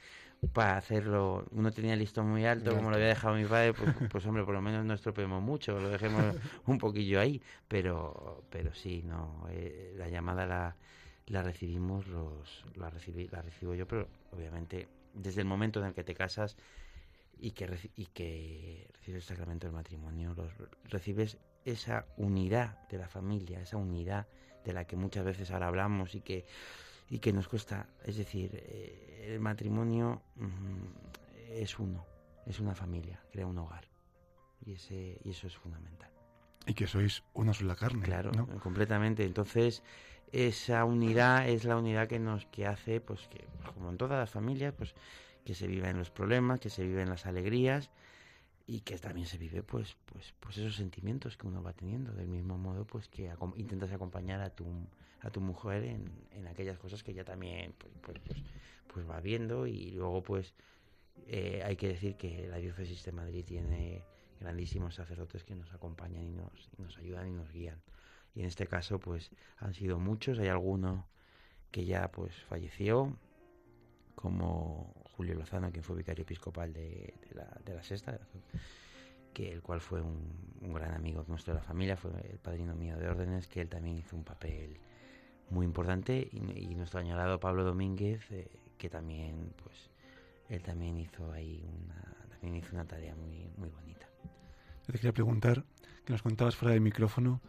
para 0.52 0.76
hacerlo. 0.76 1.46
Uno 1.52 1.72
tenía 1.72 1.94
el 1.94 2.00
listón 2.00 2.28
muy 2.28 2.44
alto 2.44 2.74
como 2.74 2.90
lo 2.90 2.96
había 2.96 3.08
dejado 3.08 3.34
mi 3.34 3.46
padre 3.46 3.72
pues, 3.74 3.90
pues 4.10 4.26
hombre 4.26 4.44
por 4.44 4.54
lo 4.54 4.60
menos 4.60 4.84
no 4.84 4.94
estropeemos 4.94 5.42
mucho 5.42 5.78
lo 5.80 5.88
dejemos 5.88 6.36
un 6.66 6.78
poquillo 6.78 7.20
ahí. 7.20 7.40
Pero 7.68 8.44
pero 8.50 8.74
sí 8.74 9.02
no 9.04 9.46
eh, 9.50 9.94
la 9.96 10.08
llamada 10.08 10.46
la 10.46 10.76
la 11.26 11.42
recibimos 11.42 12.06
los 12.06 12.64
la 12.76 12.90
recibí 12.90 13.28
la 13.28 13.42
recibo 13.42 13.74
yo 13.74 13.86
pero 13.86 14.08
obviamente 14.32 14.88
desde 15.14 15.40
el 15.40 15.46
momento 15.46 15.80
en 15.80 15.86
el 15.86 15.94
que 15.94 16.04
te 16.04 16.14
casas 16.14 16.56
y 17.38 17.52
que 17.52 17.66
y 17.96 18.06
que 18.06 18.88
recibes 18.94 19.22
el 19.22 19.36
sacramento 19.36 19.66
del 19.66 19.74
matrimonio 19.74 20.34
los 20.34 20.52
recibes 20.84 21.38
esa 21.64 22.06
unidad 22.16 22.86
de 22.88 22.98
la 22.98 23.08
familia 23.08 23.60
esa 23.60 23.76
unidad 23.76 24.26
de 24.64 24.72
la 24.72 24.86
que 24.86 24.96
muchas 24.96 25.24
veces 25.24 25.50
ahora 25.50 25.68
hablamos 25.68 26.14
y 26.14 26.20
que 26.20 26.44
y 27.08 27.18
que 27.18 27.32
nos 27.32 27.48
cuesta 27.48 27.88
es 28.04 28.16
decir 28.16 28.50
eh, 28.54 29.30
el 29.32 29.40
matrimonio 29.40 30.22
mm, 30.36 31.52
es 31.52 31.78
uno 31.78 32.04
es 32.46 32.60
una 32.60 32.74
familia 32.74 33.22
crea 33.32 33.46
un 33.46 33.58
hogar 33.58 33.88
y 34.64 34.72
ese 34.72 35.20
y 35.24 35.30
eso 35.30 35.46
es 35.46 35.56
fundamental 35.56 36.10
Y 36.66 36.72
que 36.74 36.86
sois 36.86 37.22
una 37.34 37.52
sola 37.52 37.76
carne. 37.76 38.02
Claro, 38.02 38.32
¿no? 38.32 38.46
completamente. 38.58 39.24
Entonces, 39.24 39.82
esa 40.34 40.84
unidad 40.84 41.48
es 41.48 41.64
la 41.64 41.76
unidad 41.76 42.08
que 42.08 42.18
nos 42.18 42.44
que 42.46 42.66
hace, 42.66 43.00
pues 43.00 43.28
que 43.28 43.44
como 43.72 43.90
en 43.90 43.96
todas 43.96 44.18
las 44.18 44.30
familias, 44.30 44.74
pues 44.76 44.92
que 45.44 45.54
se 45.54 45.68
viven 45.68 45.96
los 45.96 46.10
problemas, 46.10 46.58
que 46.58 46.70
se 46.70 46.82
viven 46.82 47.08
las 47.08 47.26
alegrías 47.26 47.90
y 48.66 48.80
que 48.80 48.98
también 48.98 49.28
se 49.28 49.38
vive 49.38 49.62
pues 49.62 49.96
pues 50.06 50.34
pues 50.40 50.58
esos 50.58 50.74
sentimientos 50.74 51.36
que 51.36 51.46
uno 51.46 51.62
va 51.62 51.72
teniendo. 51.72 52.12
Del 52.12 52.26
mismo 52.26 52.58
modo 52.58 52.84
pues 52.84 53.08
que 53.08 53.32
intentas 53.56 53.92
acompañar 53.92 54.40
a 54.40 54.50
tu 54.50 54.66
a 55.20 55.30
tu 55.30 55.40
mujer 55.40 55.84
en, 55.84 56.10
en 56.32 56.48
aquellas 56.48 56.78
cosas 56.78 57.04
que 57.04 57.12
ella 57.12 57.24
también 57.24 57.72
pues 57.78 57.92
pues, 58.02 58.18
pues, 58.18 58.38
pues 58.92 59.08
va 59.08 59.20
viendo. 59.20 59.68
Y 59.68 59.92
luego 59.92 60.20
pues 60.24 60.52
eh, 61.28 61.62
hay 61.64 61.76
que 61.76 61.86
decir 61.86 62.16
que 62.16 62.48
la 62.48 62.56
diócesis 62.56 63.04
de 63.04 63.12
Madrid 63.12 63.44
tiene 63.44 64.02
grandísimos 64.40 64.96
sacerdotes 64.96 65.44
que 65.44 65.54
nos 65.54 65.72
acompañan 65.72 66.24
y 66.24 66.32
nos, 66.32 66.70
y 66.76 66.82
nos 66.82 66.98
ayudan 66.98 67.28
y 67.28 67.32
nos 67.32 67.52
guían 67.52 67.80
y 68.34 68.40
en 68.40 68.46
este 68.46 68.66
caso 68.66 68.98
pues 68.98 69.30
han 69.58 69.74
sido 69.74 69.98
muchos 69.98 70.38
hay 70.38 70.48
alguno 70.48 71.06
que 71.70 71.84
ya 71.84 72.10
pues 72.10 72.34
falleció 72.44 73.16
como 74.14 74.94
Julio 75.16 75.34
Lozano, 75.34 75.70
quien 75.70 75.84
fue 75.84 75.96
vicario 75.96 76.22
episcopal 76.22 76.72
de, 76.72 77.14
la, 77.32 77.46
de 77.64 77.82
Sexta, 77.82 78.18
que 79.32 79.52
el 79.52 79.62
cual 79.62 79.80
fue 79.80 80.00
un, 80.00 80.72
gran 80.72 80.94
amigo 80.94 81.24
nuestro 81.28 81.54
de 81.54 81.60
la 81.60 81.66
familia, 81.66 81.96
fue 81.96 82.10
el 82.30 82.38
padrino 82.38 82.74
mío 82.74 82.96
de 82.96 83.08
órdenes, 83.08 83.48
que 83.48 83.60
él 83.60 83.68
también 83.68 83.98
hizo 83.98 84.16
un 84.16 84.24
papel 84.24 84.78
muy 85.50 85.66
importante, 85.66 86.28
y, 86.32 86.38
y 86.70 86.74
nuestro 86.74 87.00
añorado 87.00 87.38
Pablo 87.38 87.64
Domínguez, 87.64 88.22
eh, 88.30 88.48
que 88.78 88.88
también, 88.88 89.52
pues, 89.62 89.90
él 90.48 90.62
también 90.62 90.96
hizo 90.96 91.30
ahí 91.32 91.68
una, 91.84 92.28
también 92.30 92.56
hizo 92.56 92.72
una 92.72 92.86
tarea 92.86 93.14
muy, 93.14 93.50
muy 93.56 93.68
bonita. 93.68 94.08
Yo 94.86 94.92
te 94.92 94.98
quería 94.98 95.12
preguntar, 95.12 95.64
que 96.04 96.12
nos 96.12 96.22
contabas 96.22 96.56
fuera 96.56 96.72
del 96.72 96.82
micrófono, 96.82 97.40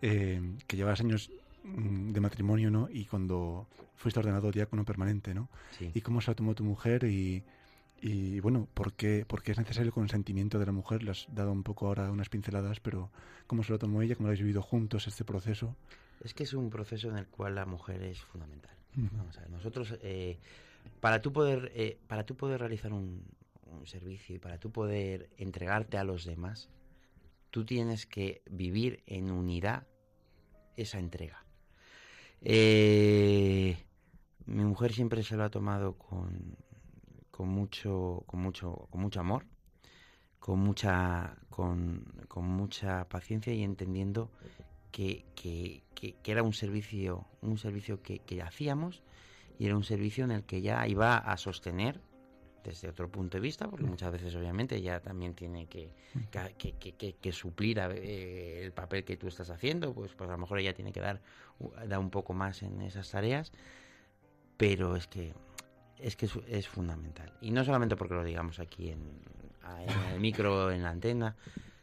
eh, 0.00 0.40
que 0.66 0.76
llevabas 0.76 1.00
años 1.00 1.30
mm, 1.64 2.12
de 2.12 2.20
matrimonio, 2.20 2.70
¿no? 2.70 2.88
Y 2.90 3.06
cuando 3.06 3.66
fuiste 3.96 4.20
ordenado 4.20 4.50
diácono 4.50 4.84
permanente, 4.84 5.34
¿no? 5.34 5.48
Sí. 5.78 5.90
¿Y 5.94 6.00
cómo 6.00 6.20
se 6.20 6.30
lo 6.30 6.36
tomó 6.36 6.54
tu 6.54 6.62
mujer? 6.62 7.04
Y, 7.04 7.42
y 8.00 8.38
bueno, 8.40 8.68
¿por 8.74 8.92
qué, 8.92 9.24
por 9.26 9.42
qué 9.42 9.52
es 9.52 9.58
necesario 9.58 9.88
el 9.88 9.92
consentimiento 9.92 10.58
de 10.58 10.66
la 10.66 10.72
mujer? 10.72 11.02
Le 11.02 11.10
has 11.10 11.26
dado 11.32 11.50
un 11.50 11.62
poco 11.62 11.86
ahora 11.88 12.10
unas 12.10 12.28
pinceladas, 12.28 12.78
pero 12.80 13.10
¿cómo 13.46 13.64
se 13.64 13.72
lo 13.72 13.78
tomó 13.78 14.02
ella? 14.02 14.14
¿Cómo 14.14 14.26
lo 14.26 14.30
habéis 14.30 14.42
vivido 14.42 14.62
juntos 14.62 15.06
este 15.08 15.24
proceso? 15.24 15.74
Es 16.22 16.34
que 16.34 16.44
es 16.44 16.54
un 16.54 16.70
proceso 16.70 17.08
en 17.08 17.18
el 17.18 17.26
cual 17.26 17.56
la 17.56 17.66
mujer 17.66 18.02
es 18.02 18.20
fundamental. 18.20 18.70
Vamos 18.94 19.36
a 19.38 19.40
ver, 19.40 19.50
nosotros, 19.50 19.98
eh, 20.02 20.38
para 21.00 21.20
tú 21.20 21.32
poder, 21.32 21.72
eh, 21.74 21.98
para 22.06 22.24
tú 22.24 22.36
poder 22.36 22.60
realizar 22.60 22.92
un, 22.92 23.24
un 23.66 23.86
servicio 23.86 24.36
y 24.36 24.38
para 24.38 24.58
tú 24.58 24.70
poder 24.70 25.28
entregarte 25.36 25.98
a 25.98 26.04
los 26.04 26.24
demás, 26.24 26.68
tú 27.54 27.64
tienes 27.64 28.04
que 28.04 28.42
vivir 28.50 29.04
en 29.06 29.30
unidad 29.30 29.86
esa 30.76 30.98
entrega. 30.98 31.44
Eh, 32.40 33.76
mi 34.46 34.64
mujer 34.64 34.92
siempre 34.92 35.22
se 35.22 35.36
lo 35.36 35.44
ha 35.44 35.50
tomado 35.50 35.96
con, 35.96 36.56
con 37.30 37.48
mucho, 37.48 38.24
con 38.26 38.40
mucho, 38.40 38.88
con 38.90 39.02
mucho 39.02 39.20
amor, 39.20 39.46
con 40.40 40.58
mucha, 40.58 41.36
con, 41.48 42.04
con 42.26 42.44
mucha 42.44 43.08
paciencia 43.08 43.54
y 43.54 43.62
entendiendo 43.62 44.32
que, 44.90 45.24
que- 45.36 45.84
que- 45.94 46.16
era 46.24 46.42
un 46.42 46.54
servicio, 46.54 47.24
un 47.40 47.56
servicio 47.56 48.02
que 48.02 48.20
hacíamos 48.42 49.04
y 49.60 49.66
era 49.66 49.76
un 49.76 49.84
servicio 49.84 50.24
en 50.24 50.32
el 50.32 50.42
que 50.42 50.60
ya 50.60 50.88
iba 50.88 51.18
a 51.18 51.36
sostener 51.36 52.00
desde 52.64 52.88
otro 52.88 53.08
punto 53.10 53.36
de 53.36 53.42
vista, 53.42 53.68
porque 53.68 53.84
muchas 53.84 54.10
veces 54.10 54.34
obviamente 54.34 54.76
ella 54.76 55.00
también 55.00 55.34
tiene 55.34 55.66
que, 55.66 55.90
que, 56.58 57.14
que- 57.20 57.32
suplir 57.32 57.78
a- 57.80 57.92
eh, 57.94 58.64
el 58.64 58.72
papel 58.72 59.04
que 59.04 59.16
tú 59.16 59.28
estás 59.28 59.50
haciendo, 59.50 59.92
pues, 59.94 60.12
pues 60.14 60.28
a 60.28 60.32
lo 60.32 60.38
mejor 60.38 60.58
ella 60.58 60.74
tiene 60.74 60.92
que 60.92 61.00
dar, 61.00 61.20
dar 61.86 61.98
un 61.98 62.10
poco 62.10 62.32
más 62.32 62.62
en 62.62 62.80
esas 62.80 63.10
tareas, 63.10 63.52
pero 64.56 64.96
es 64.96 65.06
que 65.06 65.34
es 65.98 66.16
que 66.16 66.26
es, 66.26 66.32
es 66.48 66.68
fundamental. 66.68 67.32
Y 67.40 67.50
no 67.52 67.64
solamente 67.64 67.96
porque 67.96 68.14
lo 68.14 68.24
digamos 68.24 68.58
aquí 68.58 68.90
en, 68.90 69.00
el 70.12 70.20
micro, 70.20 70.70
en 70.72 70.82
la 70.82 70.90
antena, 70.90 71.36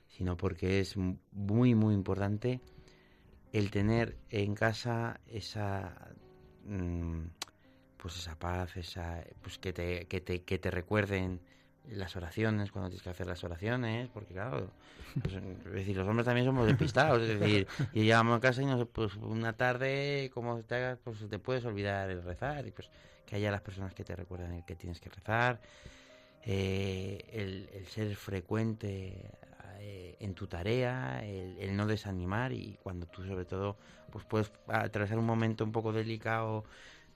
sino 0.10 0.36
porque 0.38 0.80
es 0.80 0.96
muy, 0.98 1.74
muy 1.76 1.94
importante 1.94 2.60
el 3.54 3.72
tener 3.72 4.18
en 4.30 4.54
casa 4.54 5.20
esa 5.28 6.10
mm, 6.66 7.22
pues 8.02 8.18
esa 8.18 8.36
paz, 8.36 8.76
esa 8.78 9.24
pues 9.42 9.60
que 9.60 9.74
te, 9.74 10.08
que 10.08 10.22
te, 10.22 10.42
que 10.42 10.58
te 10.58 10.72
recuerden 10.72 11.40
las 11.90 12.16
oraciones, 12.16 12.72
cuando 12.72 12.90
tienes 12.90 13.04
que 13.04 13.10
hacer 13.10 13.28
las 13.28 13.44
oraciones, 13.44 14.10
porque 14.10 14.34
claro, 14.34 14.72
pues, 15.22 15.36
es 15.36 15.72
decir, 15.72 15.98
los 15.98 16.08
hombres 16.08 16.26
también 16.26 16.46
somos 16.46 16.66
despistados, 16.68 17.22
es 17.22 17.40
decir, 17.40 17.68
y 17.94 18.04
llegamos 18.04 18.38
a 18.38 18.40
casa 18.40 18.62
y 18.62 18.66
nos, 18.66 18.88
pues 18.88 19.16
una 19.16 19.54
tarde, 19.54 20.32
como 20.34 20.62
te 20.62 20.76
hagas, 20.76 21.00
pues 21.04 21.18
te 21.30 21.40
puedes 21.40 21.66
olvidar 21.66 22.10
el 22.10 22.24
rezar, 22.24 22.66
y 22.68 22.72
pues 22.72 22.90
que 23.26 23.36
haya 23.36 23.52
las 23.52 23.62
personas 23.62 23.94
que 23.94 24.04
te 24.04 24.16
recuerden 24.16 24.52
el 24.54 24.66
que 24.66 24.76
tienes 24.76 25.00
que 25.00 25.10
rezar, 25.10 25.60
eh, 26.44 27.20
el, 27.32 27.70
el 27.74 27.86
ser 27.88 28.16
frecuente 28.16 29.30
eh, 29.80 30.16
en 30.20 30.34
tu 30.34 30.48
tarea, 30.48 31.24
el, 31.24 31.58
el 31.60 31.76
no 31.76 31.86
desanimar 31.86 32.52
y 32.52 32.78
cuando 32.82 33.06
tú 33.06 33.24
sobre 33.24 33.46
todo 33.46 33.78
pues 34.12 34.26
puedes 34.26 34.52
atravesar 34.68 35.18
un 35.18 35.26
momento 35.26 35.64
un 35.64 35.72
poco 35.72 35.94
delicado 35.94 36.66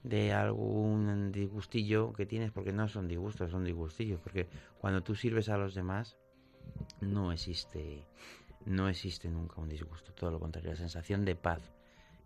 de 0.06 0.34
algún 0.34 1.32
disgustillo 1.32 2.14
que 2.14 2.28
tienes, 2.28 2.52
porque 2.52 2.72
no 2.72 2.88
son 2.88 3.08
disgustos, 3.08 3.50
son 3.50 3.64
disgustillos, 3.64 4.20
porque 4.22 4.48
cuando 4.80 5.02
tú 5.02 5.16
sirves 5.16 5.50
a 5.50 5.58
los 5.58 5.74
demás 5.74 6.18
no 7.02 7.32
existe 7.32 8.04
no 8.66 8.90
existe 8.90 9.30
nunca 9.30 9.62
un 9.62 9.70
disgusto, 9.70 10.12
todo 10.14 10.32
lo 10.32 10.40
contrario, 10.40 10.72
la 10.72 10.76
sensación 10.76 11.24
de 11.24 11.36
paz 11.36 11.62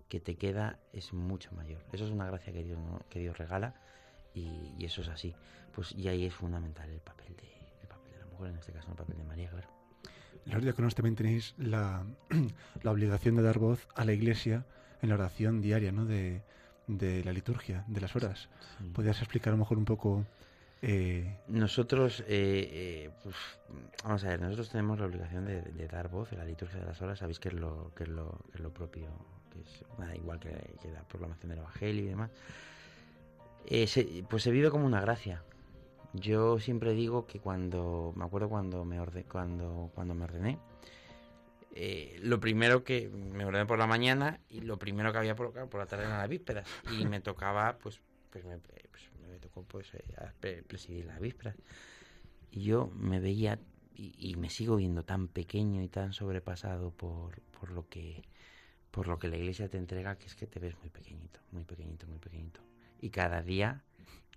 que 0.07 0.19
te 0.19 0.35
queda 0.35 0.79
es 0.93 1.13
mucho 1.13 1.51
mayor. 1.51 1.83
Eso 1.91 2.05
es 2.05 2.11
una 2.11 2.25
gracia 2.25 2.53
que 2.53 2.63
Dios, 2.63 2.79
que 3.09 3.19
Dios 3.19 3.37
regala 3.37 3.75
y, 4.33 4.73
y 4.77 4.85
eso 4.85 5.01
es 5.01 5.09
así. 5.09 5.35
Pues 5.73 5.91
y 5.93 6.07
ahí 6.07 6.25
es 6.25 6.33
fundamental 6.33 6.89
el 6.89 7.01
papel 7.01 7.35
de 7.35 7.49
el 7.81 7.87
papel 7.87 8.11
de 8.13 8.19
la 8.19 8.25
mujer, 8.27 8.51
en 8.51 8.57
este 8.57 8.71
caso 8.71 8.89
el 8.89 8.95
papel 8.95 9.17
de 9.17 9.23
María, 9.23 9.49
claro. 9.49 9.67
Los 10.45 10.63
diáconos 10.63 10.95
también 10.95 11.15
tenéis 11.15 11.55
la, 11.57 12.05
la 12.83 12.91
obligación 12.91 13.35
de 13.35 13.43
dar 13.43 13.59
voz 13.59 13.87
a 13.95 14.05
la 14.05 14.13
iglesia 14.13 14.65
en 15.01 15.09
la 15.09 15.15
oración 15.15 15.61
diaria, 15.61 15.91
¿no? 15.91 16.05
De, 16.05 16.41
de 16.89 17.23
la 17.23 17.31
liturgia, 17.31 17.83
de 17.87 18.01
las 18.01 18.15
horas. 18.15 18.49
Sí. 18.79 18.85
¿Podrías 18.93 19.19
explicar 19.19 19.49
a 19.49 19.55
lo 19.55 19.59
mejor 19.59 19.77
un 19.77 19.85
poco 19.85 20.25
eh, 20.81 21.37
Nosotros, 21.47 22.21
eh, 22.21 22.25
eh, 22.27 23.09
pues, 23.23 23.35
vamos 24.03 24.23
a 24.23 24.29
ver, 24.29 24.41
nosotros 24.41 24.69
tenemos 24.69 24.99
la 24.99 25.05
obligación 25.05 25.45
de, 25.45 25.61
de 25.61 25.87
dar 25.87 26.09
voz 26.09 26.31
en 26.31 26.39
la 26.39 26.45
liturgia 26.45 26.79
de 26.79 26.85
las 26.85 27.01
horas. 27.01 27.19
Sabéis 27.19 27.39
que 27.39 27.49
es 27.49 27.53
lo, 27.53 27.91
que 27.95 28.03
es 28.03 28.09
lo, 28.09 28.39
que 28.51 28.57
es 28.57 28.59
lo 28.61 28.71
propio, 28.73 29.07
que 29.53 29.59
es 29.61 29.83
nada 29.99 30.15
igual 30.15 30.39
que, 30.39 30.49
que 30.81 30.89
la 30.91 31.03
proclamación 31.03 31.49
del 31.49 31.59
Evangelio 31.59 32.03
y 32.05 32.07
demás. 32.07 32.31
Eh, 33.65 33.87
se- 33.87 34.23
pues 34.29 34.41
se 34.43 34.51
vive 34.51 34.69
como 34.71 34.85
una 34.85 35.01
gracia. 35.01 35.43
Yo 36.13 36.59
siempre 36.59 36.93
digo 36.93 37.27
que 37.27 37.39
cuando, 37.39 38.13
me 38.15 38.25
acuerdo 38.25 38.49
cuando 38.49 38.83
me, 38.83 38.99
orde- 38.99 39.25
cuando, 39.25 39.91
cuando 39.93 40.15
me 40.15 40.23
ordené, 40.23 40.57
eh, 41.81 42.19
lo 42.21 42.41
primero 42.41 42.83
que 42.83 43.07
me 43.07 43.45
ordené 43.45 43.65
por 43.65 43.79
la 43.79 43.87
mañana 43.87 44.41
y 44.49 44.59
lo 44.59 44.77
primero 44.77 45.13
que 45.13 45.17
había 45.17 45.33
por, 45.33 45.55
la 45.55 45.85
tarde 45.85 46.03
eran 46.03 46.17
las 46.17 46.27
vísperas 46.27 46.67
y 46.91 47.05
me 47.05 47.21
tocaba 47.21 47.77
pues 47.77 48.01
pues 48.29 48.43
me, 48.43 48.57
pues, 48.57 49.09
tocó 49.39 49.63
pues 49.63 49.93
eh, 49.93 50.63
presidir 50.67 51.05
las 51.05 51.21
vísperas 51.21 51.55
y 52.51 52.63
yo 52.63 52.91
me 52.95 53.21
veía 53.21 53.59
y, 53.95 54.13
y 54.17 54.35
me 54.35 54.49
sigo 54.49 54.75
viendo 54.75 55.03
tan 55.03 55.29
pequeño 55.29 55.81
y 55.81 55.87
tan 55.87 56.11
sobrepasado 56.11 56.91
por, 56.91 57.41
por 57.57 57.71
lo 57.71 57.87
que 57.87 58.23
por 58.91 59.07
lo 59.07 59.17
que 59.17 59.29
la 59.29 59.37
iglesia 59.37 59.69
te 59.69 59.77
entrega 59.77 60.17
que 60.17 60.25
es 60.25 60.35
que 60.35 60.47
te 60.47 60.59
ves 60.59 60.77
muy 60.79 60.89
pequeñito 60.89 61.39
muy 61.51 61.63
pequeñito 61.63 62.07
muy 62.07 62.19
pequeñito. 62.19 62.59
Y 62.99 63.09
cada 63.11 63.41
día 63.41 63.85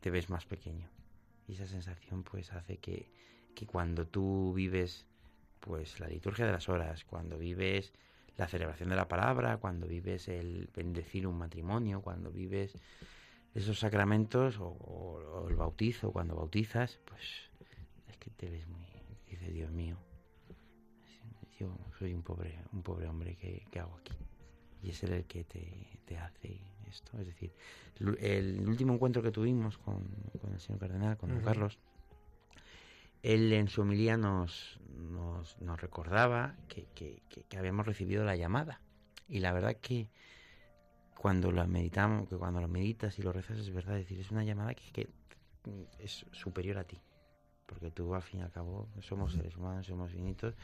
te 0.01 0.11
ves 0.11 0.31
más 0.31 0.47
pequeño. 0.47 0.89
Y 1.49 1.55
esa 1.55 1.67
sensación 1.67 2.23
pues 2.23 2.53
hace 2.53 2.77
que, 2.77 3.11
que 3.57 3.67
cuando 3.67 4.07
tú 4.07 4.53
vives 4.55 5.07
pues 5.63 6.01
la 6.01 6.09
liturgia 6.09 6.45
de 6.45 6.53
las 6.53 6.69
horas, 6.69 7.05
cuando 7.05 7.39
vives 7.39 7.93
la 8.37 8.49
celebración 8.49 8.89
de 8.91 8.97
la 8.97 9.09
palabra, 9.09 9.57
cuando 9.59 9.87
vives 9.87 10.29
el 10.29 10.69
bendecir 10.75 11.27
un 11.27 11.39
matrimonio, 11.39 12.03
cuando 12.03 12.31
vives 12.33 12.77
esos 13.55 13.79
sacramentos 13.79 14.59
o, 14.59 14.67
o- 14.67 15.43
o 15.45 15.49
el 15.49 15.57
bautizo, 15.57 16.13
cuando 16.13 16.35
bautizas, 16.35 16.99
pues 17.05 17.23
es 18.09 18.17
que 18.19 18.31
te 18.31 18.51
ves 18.51 18.67
muy, 18.67 18.87
dice 19.31 19.51
Dios 19.51 19.71
mío, 19.71 19.97
yo 21.59 21.77
soy 21.99 22.13
un 22.15 22.23
pobre, 22.23 22.59
un 22.73 22.83
pobre 22.83 23.07
hombre 23.09 23.37
que, 23.37 23.65
que 23.71 23.79
hago 23.81 23.95
aquí. 23.97 24.17
Y 24.83 24.91
es 24.91 25.03
él 25.05 25.13
el 25.13 25.25
que 25.27 25.45
te, 25.45 25.87
te 26.07 26.19
hace 26.19 26.59
esto. 26.89 27.19
Es 27.21 27.27
decir, 27.27 27.53
el, 28.19 28.67
último 28.67 28.95
encuentro 28.95 29.23
que 29.23 29.31
tuvimos 29.31 29.79
con, 29.79 30.09
con 30.41 30.53
el 30.53 30.59
señor 30.61 30.81
cardenal, 30.81 31.17
con 31.17 31.31
don. 31.31 31.45
Carlos, 31.45 31.79
él 33.23 33.53
en 33.53 33.69
su 33.69 33.83
homilía 33.83 34.17
nos, 34.17 34.81
nos, 34.97 35.57
recordaba 35.81 36.57
que, 36.69 36.87
que- 36.95 37.23
habíamos 37.57 37.87
recibido 37.87 38.25
la 38.25 38.37
llamada. 38.37 38.81
Y 39.29 39.41
la 39.41 39.53
verdad 39.53 39.77
que 39.81 40.09
cuando 41.17 41.53
la 41.53 41.67
meditamos, 41.67 42.29
que 42.29 42.37
cuando 42.37 42.61
lo 42.61 42.69
meditas 42.69 43.19
y 43.19 43.23
lo 43.23 43.33
rezas 43.33 43.59
es 43.59 43.73
verdad, 43.73 43.95
decir, 43.95 44.19
es 44.19 44.31
una 44.31 44.45
llamada 44.45 44.75
que, 44.75 44.91
que 44.91 45.09
es 46.01 46.27
superior 46.33 46.79
a 46.79 46.85
ti. 46.85 47.01
Porque 47.67 47.91
tú 47.91 48.15
al 48.15 48.23
fin 48.23 48.41
y 48.41 48.43
al 48.43 48.51
cabo 48.51 48.89
somos 49.01 49.33
seres 49.33 49.57
humanos, 49.57 49.87
somos 49.87 50.11
finitos, 50.11 50.55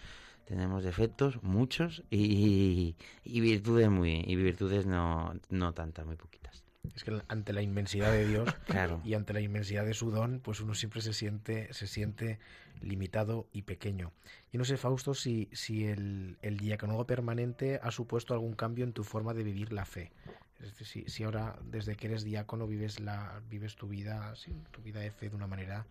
tenemos 0.45 0.83
defectos, 0.83 1.43
muchos, 1.43 2.03
y, 2.11 2.97
y 3.25 3.41
virtudes 3.41 3.89
muy, 3.89 4.25
y 4.27 4.37
virtudes 4.37 4.85
no, 4.85 5.33
no 5.49 5.73
tantas, 5.73 6.05
muy 6.05 6.17
poquitas. 6.17 6.65
Es 6.95 7.05
que 7.05 7.21
ante 7.29 7.53
la 7.53 7.63
inmensidad 7.63 8.13
de 8.13 8.27
Dios 8.27 8.49
Claro. 8.67 9.01
y 9.05 9.15
ante 9.15 9.33
la 9.33 9.41
inmensidad 9.41 9.85
de 9.85 9.95
su 9.95 10.11
don, 10.11 10.41
pues 10.41 10.61
uno 10.61 10.75
siempre 10.75 11.01
se 11.01 11.13
siente, 11.13 11.73
se 11.73 11.87
siente 11.87 12.39
limitado 12.81 13.49
y 13.53 13.63
pequeño. 13.63 14.13
Y 14.53 14.59
no 14.59 14.65
sé, 14.65 14.77
Fausto, 14.77 15.15
si, 15.15 15.49
si 15.53 15.85
el, 15.87 16.39
el 16.43 16.57
diaconado 16.59 17.07
permanente 17.07 17.81
ha 17.83 17.91
supuesto 17.91 18.35
algún 18.35 18.55
cambio 18.55 18.85
en 18.85 18.93
tu 18.93 19.05
forma 19.05 19.35
de 19.35 19.43
vivir 19.45 19.73
la 19.73 19.85
fe. 19.85 20.13
Es 20.61 20.71
decir, 20.77 20.87
si, 20.87 21.05
si 21.11 21.23
ahora, 21.25 21.59
desde 21.65 21.95
que 21.97 22.07
eres 22.09 22.25
diácono, 22.25 22.67
vives 22.67 22.99
la 23.01 23.41
vives 23.49 23.77
tu 23.77 23.87
vida, 23.89 24.35
sí, 24.35 24.53
tu 24.73 24.83
vida 24.83 25.01
de 25.01 25.11
fe 25.13 25.29
de 25.29 25.37
una 25.37 25.47
manera 25.47 25.87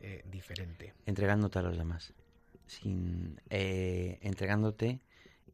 eh, 0.00 0.24
diferente. 0.30 0.94
entregándote 1.06 1.58
a 1.58 1.62
los 1.62 1.76
demás, 1.76 2.12
sin 2.66 3.40
eh, 3.50 4.18
entregándote 4.22 5.00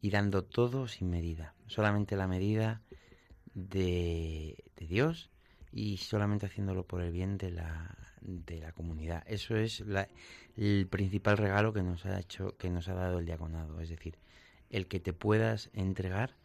y 0.03 0.11
dando 0.11 0.45
todo 0.45 0.87
sin 0.87 1.09
medida, 1.11 1.55
solamente 1.67 2.15
la 2.17 2.27
medida 2.27 2.83
de, 3.67 4.65
Dios 4.77 5.31
y 5.73 5.99
solamente 5.99 6.47
haciéndolo 6.47 6.85
por 6.87 7.03
el 7.03 7.13
bien 7.13 7.37
de 7.37 7.51
la, 7.51 7.97
de 8.21 8.61
la 8.61 8.73
comunidad. 8.73 9.23
Eso 9.27 9.57
es 9.57 9.81
la- 9.81 10.09
el 10.57 10.87
principal 10.89 11.37
regalo 11.37 11.73
que 11.73 11.83
nos 11.83 12.07
ha 12.07 12.19
hecho, 12.19 12.57
que 12.57 12.71
nos 12.71 12.89
ha 12.89 12.95
dado 12.95 13.19
el 13.19 13.27
diaconado, 13.27 13.81
es 13.81 13.89
decir, 13.91 14.17
el 14.71 14.87
que 14.87 15.01
te 15.01 15.13
puedas 15.13 15.71
entregar 15.75 16.37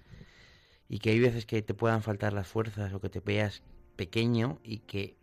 y 0.89 0.99
que 0.99 1.11
hay 1.11 1.19
veces 1.19 1.45
que 1.45 1.61
te 1.61 1.73
puedan 1.73 2.03
faltar 2.03 2.33
las 2.33 2.47
fuerzas 2.47 2.93
o 2.93 2.99
que 2.99 3.09
te 3.09 3.19
veas 3.19 3.63
pequeño 3.95 4.59
y 4.63 4.79
que 4.79 5.15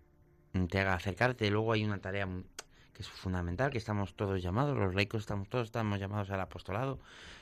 te 0.68 0.79
haga 0.79 0.94
acercarte. 0.94 1.50
Luego 1.50 1.72
hay 1.72 1.85
una 1.85 2.00
tarea 2.00 2.29
que 3.00 3.04
es 3.04 3.08
fundamental, 3.08 3.70
que 3.70 3.78
estamos 3.78 4.14
todos 4.14 4.42
llamados, 4.42 4.76
los 4.76 4.94
laicos 4.94 5.22
estamos 5.22 5.48
todos 5.48 5.64
estamos 5.68 5.98
llamados 5.98 6.30
al 6.30 6.40
apostolado, 6.40 6.98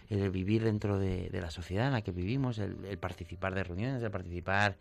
el 0.08 0.30
vivir 0.30 0.62
dentro 0.62 0.98
de, 0.98 1.28
la 1.32 1.50
sociedad 1.50 1.86
en 1.88 1.92
la 1.94 2.02
que 2.02 2.12
vivimos, 2.12 2.58
el, 2.58 2.96
participar 2.98 3.54
de 3.56 3.64
reuniones, 3.64 4.00
el 4.02 4.10
participar 4.12 4.76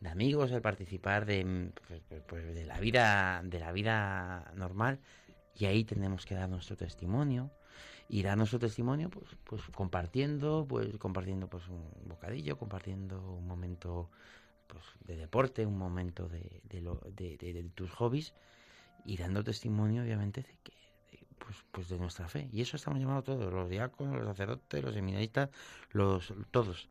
de 0.00 0.08
amigos, 0.08 0.50
el 0.50 0.62
participar 0.62 1.26
de, 1.26 1.44
mm, 1.44 1.68
pues, 1.86 2.00
pues, 2.08 2.22
pues, 2.26 2.54
de 2.54 2.64
la 2.64 2.80
vida 2.80 3.42
de 3.44 3.60
la 3.60 3.70
vida 3.72 4.50
normal. 4.56 4.98
Y 5.56 5.66
ahí 5.66 5.84
tenemos 5.84 6.24
que 6.24 6.34
dar 6.34 6.48
nuestro 6.48 6.76
testimonio. 6.76 7.50
Y 8.08 8.22
dar 8.22 8.36
nuestro 8.36 8.58
testimonio 8.58 9.08
pues 9.10 9.26
pues 9.44 9.62
compartiendo 9.74 10.66
pues 10.68 10.94
compartiendo 10.98 11.48
pues 11.48 11.66
un 11.68 11.82
bocadillo 12.06 12.58
compartiendo 12.58 13.18
un 13.32 13.46
momento 13.46 14.10
pues 14.66 14.84
de 15.06 15.16
deporte 15.16 15.64
un 15.64 15.78
momento 15.78 16.28
de, 16.28 16.60
de, 16.64 16.82
lo- 16.82 17.00
de- 17.16 17.38
de 17.38 17.62
tus 17.74 17.90
hobbies 17.92 18.34
y 19.04 19.16
dando 19.16 19.42
testimonio 19.44 20.02
obviamente 20.02 20.42
de 20.42 20.56
que 20.62 20.72
de, 21.12 21.26
pues 21.38 21.56
pues 21.70 21.88
de 21.88 21.98
nuestra 21.98 22.28
fe. 22.28 22.48
Y 22.52 22.60
eso 22.62 22.76
estamos 22.76 22.98
llamados 23.00 23.24
todos 23.24 23.52
los 23.52 23.68
diáconos 23.68 24.16
los 24.16 24.26
sacerdotes 24.26 24.82
los 24.82 24.94
seminaristas 24.94 25.50
los 25.92 26.32
todos. 26.50 26.88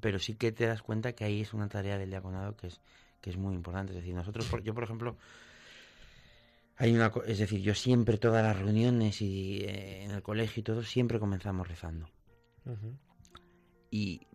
Pero 0.00 0.18
sí 0.18 0.34
que 0.34 0.52
te 0.52 0.66
das 0.66 0.82
cuenta 0.82 1.12
que 1.14 1.24
ahí 1.24 1.40
es 1.40 1.54
una 1.54 1.68
tarea 1.68 1.98
del 1.98 2.10
diaconado 2.10 2.56
que 2.56 2.66
es 2.68 2.80
que 3.20 3.30
es 3.30 3.36
muy 3.36 3.54
importante. 3.54 3.92
Es 3.92 3.96
decir 3.98 4.14
nosotros 4.14 4.46
por- 4.46 4.62
yo 4.62 4.74
por 4.74 4.84
ejemplo 4.84 5.16
hay 6.76 6.92
una, 6.92 7.12
es 7.26 7.38
decir, 7.38 7.60
yo 7.62 7.74
siempre 7.74 8.18
todas 8.18 8.42
las 8.42 8.58
reuniones 8.58 9.22
y 9.22 9.58
eh, 9.62 10.02
en 10.04 10.10
el 10.10 10.22
colegio 10.22 10.60
y 10.60 10.64
todo 10.64 10.82
siempre 10.82 11.20
comenzamos 11.20 11.68
rezando. 11.68 12.08
Y 13.90 14.26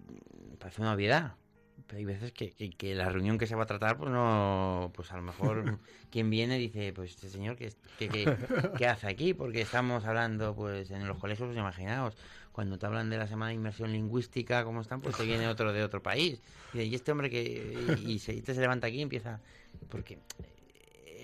parece 0.57 0.81
una 0.81 0.93
obviedad. 0.93 1.35
Pero 1.89 1.97
hay 1.97 2.06
veces 2.06 2.32
que, 2.32 2.52
que- 2.52 2.69
que 2.69 2.93
la 2.93 3.10
reunión 3.10 3.39
que 3.39 3.47
se 3.47 3.56
va 3.56 3.63
a 3.63 3.65
tratar, 3.65 3.97
pues 3.97 4.12
no, 4.12 4.91
pues 4.95 5.12
a 5.12 5.15
lo 5.15 5.23
mejor 5.23 5.80
quien 6.12 6.30
viene 6.30 6.60
dice, 6.60 6.93
pues 6.93 7.10
este 7.15 7.30
señor, 7.30 7.56
¿qué, 7.56 7.73
qué- 7.97 8.38
qué 8.78 8.86
hace 8.88 9.08
aquí? 9.08 9.34
Porque 9.34 9.62
estamos 9.62 10.06
hablando, 10.06 10.56
pues 10.56 10.91
en 10.91 11.08
los 11.08 11.17
colegios, 11.17 11.47
pues 11.47 11.58
imaginaos, 11.58 12.15
cuando 12.52 12.78
te 12.78 12.86
hablan 12.86 13.10
de 13.10 13.17
la 13.17 13.25
semana 13.25 13.49
de 13.49 13.56
inmersión 13.56 13.91
lingüística, 13.91 14.63
¿cómo 14.63 14.82
están? 14.82 15.02
Pues 15.02 15.17
te 15.17 15.25
viene 15.25 15.47
otro 15.47 15.73
de 15.73 15.84
otro 15.84 16.04
país. 16.04 16.43
Y, 16.73 16.82
y 16.82 16.93
este 16.93 17.12
hombre 17.12 17.32
que, 17.32 17.41
y, 17.41 18.12
y 18.12 18.19
se, 18.19 18.39
se 18.39 18.54
levanta 18.62 18.86
aquí 18.86 18.97
y 18.97 19.02
empieza, 19.02 19.39
porque 19.89 20.19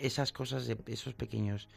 esas 0.01 0.31
cosas, 0.31 0.67
esos 0.87 1.13
pequeños 1.13 1.67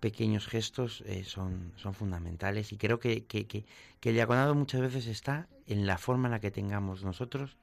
pequeños 0.00 0.46
gestos 0.46 1.02
eh, 1.06 1.24
son, 1.24 1.72
son 1.76 1.94
fundamentales 1.94 2.70
y 2.70 2.76
creo 2.76 2.98
que, 3.00 3.24
que, 3.24 3.46
que, 3.46 3.64
que 3.98 4.08
el 4.10 4.14
diaconado 4.16 4.54
muchas 4.54 4.82
veces 4.82 5.06
está 5.06 5.48
en 5.66 5.86
la 5.86 5.96
forma 5.96 6.28
en 6.28 6.32
la 6.32 6.40
que 6.40 6.50
tengamos 6.50 7.02
nosotros 7.02 7.56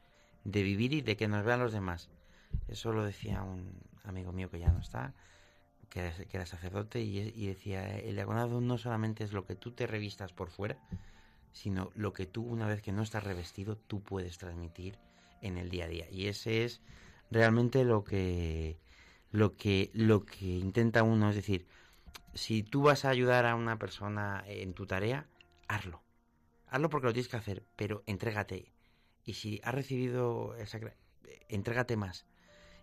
de 0.44 0.64
vivir 0.64 0.94
y 0.94 1.02
de 1.02 1.16
que 1.18 1.28
nos 1.28 1.46
vean 1.46 1.60
los 1.60 1.74
demás. 1.74 2.10
Eso 2.68 2.92
lo 2.92 3.04
decía 3.04 3.44
un 3.44 3.82
amigo 4.04 4.32
mío 4.32 4.50
que 4.50 4.60
ya 4.60 4.72
no 4.72 4.80
está, 4.80 5.14
que 5.90 6.12
era, 6.32 6.46
sacerdote, 6.46 7.02
y, 7.02 7.20
y 7.20 7.48
decía, 7.48 7.98
el 8.00 8.16
diaconado 8.16 8.62
no 8.62 8.78
solamente 8.78 9.24
es 9.24 9.32
lo 9.32 9.46
que 9.46 9.56
tú 9.56 9.72
te 9.72 9.86
revistas 9.86 10.34
por 10.34 10.50
fuera, 10.50 10.78
sino 11.52 11.92
lo 11.94 12.14
que 12.14 12.26
tú, 12.26 12.44
una 12.44 12.68
vez 12.68 12.82
que 12.82 12.92
no 12.92 13.04
estás 13.04 13.24
revestido, 13.24 13.78
tú 13.78 14.02
puedes 14.02 14.38
transmitir 14.38 14.98
en 15.42 15.58
el 15.58 15.70
día 15.70 15.86
a 15.86 15.90
día. 15.90 16.10
Y 16.10 16.28
ese 16.28 16.66
es 16.66 16.82
realmente 17.30 17.84
lo 17.84 18.04
que, 18.04 18.80
lo 19.32 19.56
que, 19.56 19.92
lo 19.94 20.26
que 20.26 20.46
intenta 20.46 21.04
uno, 21.04 21.30
es 21.30 21.36
decir, 21.36 21.68
si 22.34 22.64
tú 22.64 22.82
vas 22.84 23.06
a 23.06 23.10
ayudar 23.10 23.46
a 23.46 23.56
una 23.56 23.78
persona 23.78 24.44
en 24.48 24.74
tu 24.74 24.88
tarea, 24.88 25.28
hazlo. 25.68 26.02
Hazlo 26.68 26.90
porque 26.90 27.08
lo 27.08 27.14
tienes 27.14 27.30
que 27.30 27.38
hacer, 27.38 27.64
pero 27.76 28.04
entrégate. 28.08 28.73
Y 29.26 29.34
si 29.34 29.60
has 29.64 29.74
recibido 29.74 30.56
esa... 30.56 30.80
Entrégate 31.48 31.96
más. 31.96 32.26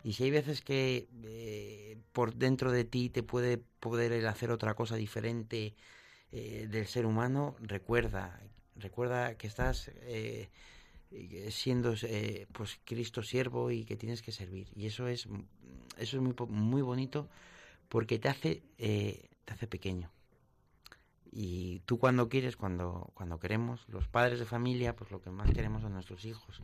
Y 0.02 0.14
si 0.14 0.24
hay 0.24 0.30
veces 0.30 0.62
que 0.62 1.08
eh, 1.24 1.98
por 2.12 2.34
dentro 2.34 2.72
de 2.72 2.84
ti 2.84 3.10
te 3.10 3.22
puede 3.22 3.58
poder 3.58 4.26
hacer 4.26 4.50
otra 4.50 4.74
cosa 4.74 4.96
diferente 4.96 5.74
eh, 6.32 6.68
del 6.70 6.86
ser 6.86 7.06
humano, 7.06 7.56
recuerda, 7.60 8.40
recuerda 8.76 9.36
que 9.36 9.48
estás 9.48 9.90
eh, 10.02 10.48
siendo 11.50 11.94
eh, 12.02 12.46
pues 12.52 12.78
Cristo 12.84 13.24
siervo 13.24 13.72
y 13.72 13.84
que 13.84 13.96
tienes 13.96 14.22
que 14.22 14.30
servir. 14.30 14.68
Y 14.76 14.86
eso 14.86 15.08
es 15.08 15.26
eso 15.98 16.16
es 16.16 16.22
muy, 16.22 16.34
muy 16.48 16.82
bonito 16.82 17.28
porque 17.88 18.20
te 18.20 18.28
hace 18.28 18.62
te 18.76 19.52
hace 19.52 19.66
pequeño. 19.66 20.10
Y 21.32 21.80
tú 21.86 21.98
cuando 21.98 22.28
quieres, 22.28 22.56
cuando, 22.56 23.10
cuando 23.14 23.38
queremos, 23.38 23.88
los 23.88 24.08
padres 24.08 24.38
de 24.40 24.46
familia, 24.46 24.96
pues 24.96 25.10
lo 25.10 25.20
que 25.22 25.30
más 25.30 25.50
queremos 25.52 25.82
son 25.82 25.92
nuestros 25.94 26.24
hijos. 26.24 26.60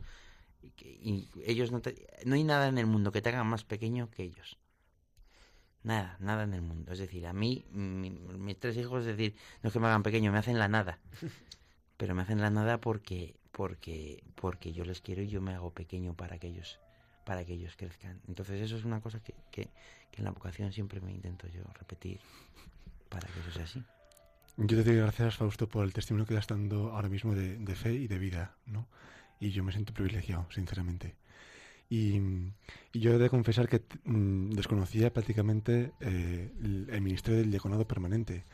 Y, 0.61 0.71
que- 0.71 0.89
y 1.01 1.29
ellos 1.45 1.71
no 1.71 1.81
te, 1.81 2.07
no 2.25 2.35
hay 2.35 2.43
nada 2.43 2.67
en 2.67 2.77
el 2.77 2.85
mundo 2.87 3.11
que 3.11 3.21
te 3.21 3.29
haga 3.29 3.43
más 3.43 3.63
pequeño 3.63 4.09
que 4.11 4.23
ellos. 4.23 4.57
Nada, 5.83 6.17
nada 6.19 6.43
en 6.43 6.53
el 6.53 6.61
mundo. 6.61 6.91
Es 6.91 6.99
decir, 6.99 7.25
a 7.27 7.33
mí, 7.33 7.65
mi- 7.71 8.09
mis 8.09 8.59
tres 8.59 8.75
hijos, 8.77 9.01
es 9.01 9.17
decir, 9.17 9.35
no 9.61 9.67
es 9.69 9.73
que 9.73 9.79
me 9.79 9.87
hagan 9.87 10.03
pequeño, 10.03 10.31
me 10.31 10.37
hacen 10.39 10.59
la 10.59 10.67
nada. 10.67 10.99
Pero 11.97 12.15
me 12.15 12.23
hacen 12.23 12.41
la 12.41 12.49
nada 12.49 12.79
porque, 12.79 13.35
porque, 13.51 14.23
porque 14.35 14.73
yo 14.73 14.85
les 14.85 15.01
quiero 15.01 15.21
y 15.23 15.27
yo 15.29 15.41
me 15.41 15.53
hago 15.53 15.71
pequeño 15.71 16.13
para 16.15 16.37
que 16.39 16.47
ellos, 16.47 16.79
para 17.23 17.45
que 17.45 17.53
ellos 17.53 17.75
crezcan. 17.77 18.21
Entonces 18.27 18.61
eso 18.61 18.77
es 18.77 18.85
una 18.85 19.01
cosa 19.01 19.19
que, 19.21 19.33
que, 19.51 19.69
que 20.11 20.17
en 20.19 20.25
la 20.25 20.31
vocación 20.31 20.73
siempre 20.73 21.01
me 21.01 21.11
intento 21.13 21.47
yo 21.47 21.63
repetir 21.79 22.19
para 23.09 23.27
que 23.27 23.39
eso 23.39 23.51
sea 23.51 23.63
así. 23.65 23.83
Yo 24.57 24.75
te 24.75 24.83
doy 24.83 24.95
gracias, 24.95 25.37
Fausto, 25.37 25.69
por 25.69 25.85
el 25.85 25.93
testimonio 25.93 26.25
que 26.25 26.33
estás 26.33 26.57
dando 26.57 26.91
ahora 26.91 27.09
mismo 27.09 27.35
de, 27.35 27.75
fe 27.75 27.93
y 27.93 28.07
de 28.07 28.17
vida, 28.17 28.55
¿no? 28.65 28.87
Y 29.39 29.51
yo 29.51 29.63
me 29.63 29.71
siento 29.71 29.93
privilegiado, 29.93 30.47
sinceramente. 30.51 31.15
Y, 31.89 32.19
y 32.91 32.99
yo 32.99 33.13
he 33.13 33.17
de 33.19 33.29
confesar 33.29 33.69
que 33.69 33.83
mm, 34.03 34.49
desconocía 34.51 35.13
prácticamente 35.13 35.91
eh, 35.99 36.51
el, 36.63 36.87
el 36.89 37.01
ministerio 37.01 37.39
del 37.39 37.51
diaconado 37.51 37.87
permanente. 37.87 38.45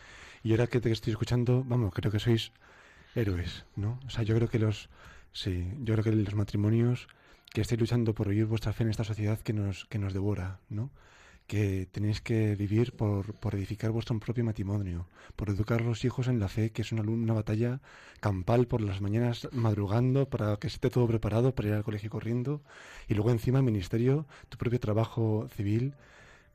Y 0.43 0.51
ahora 0.51 0.67
que 0.67 0.81
te 0.81 0.91
estoy 0.91 1.11
escuchando, 1.11 1.63
vamos, 1.63 1.93
creo 1.93 2.11
que 2.11 2.19
sois 2.19 2.51
héroes, 3.15 3.65
¿no? 3.77 3.97
O 4.05 4.09
sea, 4.09 4.23
yo 4.23 4.35
creo 4.35 4.49
que 4.49 4.59
los, 4.59 4.89
sí, 5.31 5.71
yo 5.83 5.93
creo 5.93 6.03
que 6.03 6.11
los 6.11 6.35
matrimonios 6.35 7.07
que 7.53 7.61
estáis 7.61 7.79
luchando 7.79 8.13
por 8.13 8.27
vivir 8.27 8.45
vuestra 8.47 8.73
fe 8.73 8.83
en 8.83 8.89
esta 8.89 9.05
sociedad 9.05 9.39
que 9.39 9.53
nos, 9.53 9.85
que 9.85 9.99
nos 9.99 10.13
devora, 10.13 10.59
¿no? 10.69 10.91
Que 11.47 11.88
tenéis 11.91 12.21
que 12.21 12.56
vivir 12.56 12.93
por, 12.95 13.34
por 13.36 13.56
edificar 13.56 13.91
vuestro 13.91 14.17
propio 14.19 14.43
matrimonio, 14.43 15.08
por 15.36 15.49
educar 15.49 15.82
a 15.82 15.86
los 15.86 16.06
hijos 16.06 16.27
en 16.27 16.39
la 16.39 16.47
fe, 16.49 16.71
que 16.71 16.82
es 16.84 16.91
una, 16.91 17.03
una 17.03 17.34
batalla 17.34 17.82
campal 18.19 18.67
por 18.67 18.82
las 18.82 19.01
mañanas 19.01 19.47
madrugando 19.51 20.29
para 20.29 20.58
que 20.58 20.67
esté 20.67 20.89
todo 20.89 21.08
preparado 21.08 21.53
para 21.56 21.67
ir 21.69 21.73
al 21.75 21.84
colegio 21.84 22.10
corriendo, 22.10 22.62
y 23.08 23.13
luego 23.15 23.32
encima 23.32 23.60
el 23.60 23.65
ministerio, 23.65 24.27
tu 24.49 24.58
propio 24.58 24.79
trabajo 24.79 25.47
civil, 25.56 25.93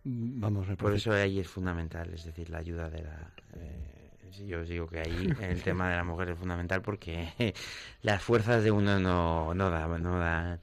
vamos, 0.05 0.68
me 0.68 0.77
Por 0.77 0.94
eso 0.94 1.12
ahí 1.12 1.38
es 1.38 1.48
fundamental, 1.48 2.12
es 2.14 2.24
decir, 2.24 2.51
la 2.51 2.59
ayuda 2.59 2.88
de 2.90 3.03
la... 3.03 3.33
eh, 3.57 4.11
sí, 4.31 4.46
yo 4.46 4.61
os 4.61 4.68
digo 4.68 4.87
que 4.87 5.01
ahí 5.01 5.29
el 5.40 5.62
tema 5.62 5.90
de 5.90 5.96
la 5.96 6.05
mujer 6.05 6.31
es 6.31 6.38
fundamental 6.38 6.83
porque 6.83 7.29
las 8.03 8.22
fuerzas 8.22 8.62
de 8.62 8.70
uno 8.70 8.98
no, 8.98 9.55
no 9.55 9.70
no 9.98 10.18
dan, 10.18 10.61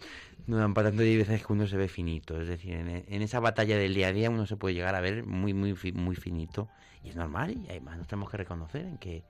no 0.48 0.58
dan 0.58 0.74
para 0.74 0.90
tanto 0.90 1.04
hay 1.04 1.18
veces 1.18 1.46
que 1.46 1.54
uno 1.54 1.68
se 1.68 1.78
ve 1.78 1.88
finito. 1.88 2.40
Es 2.40 2.48
decir, 2.48 2.74
en, 2.74 2.88
en 3.08 3.22
esa 3.22 3.40
batalla 3.40 3.78
del 3.78 3.94
día 3.94 4.08
a 4.10 4.12
día 4.14 4.30
uno 4.30 4.46
se 4.46 4.58
puede 4.58 4.76
llegar 4.76 4.96
a 4.96 5.02
ver 5.02 5.26
muy, 5.26 5.54
muy, 5.54 5.74
muy 5.94 6.16
finito 6.16 6.68
y 7.04 7.10
es 7.10 7.16
normal 7.16 7.52
y 7.58 7.70
además 7.70 7.98
nos 7.98 8.08
tenemos 8.08 8.30
que 8.30 8.38
reconocer 8.38 8.86
en 8.86 8.98
que 8.98 9.24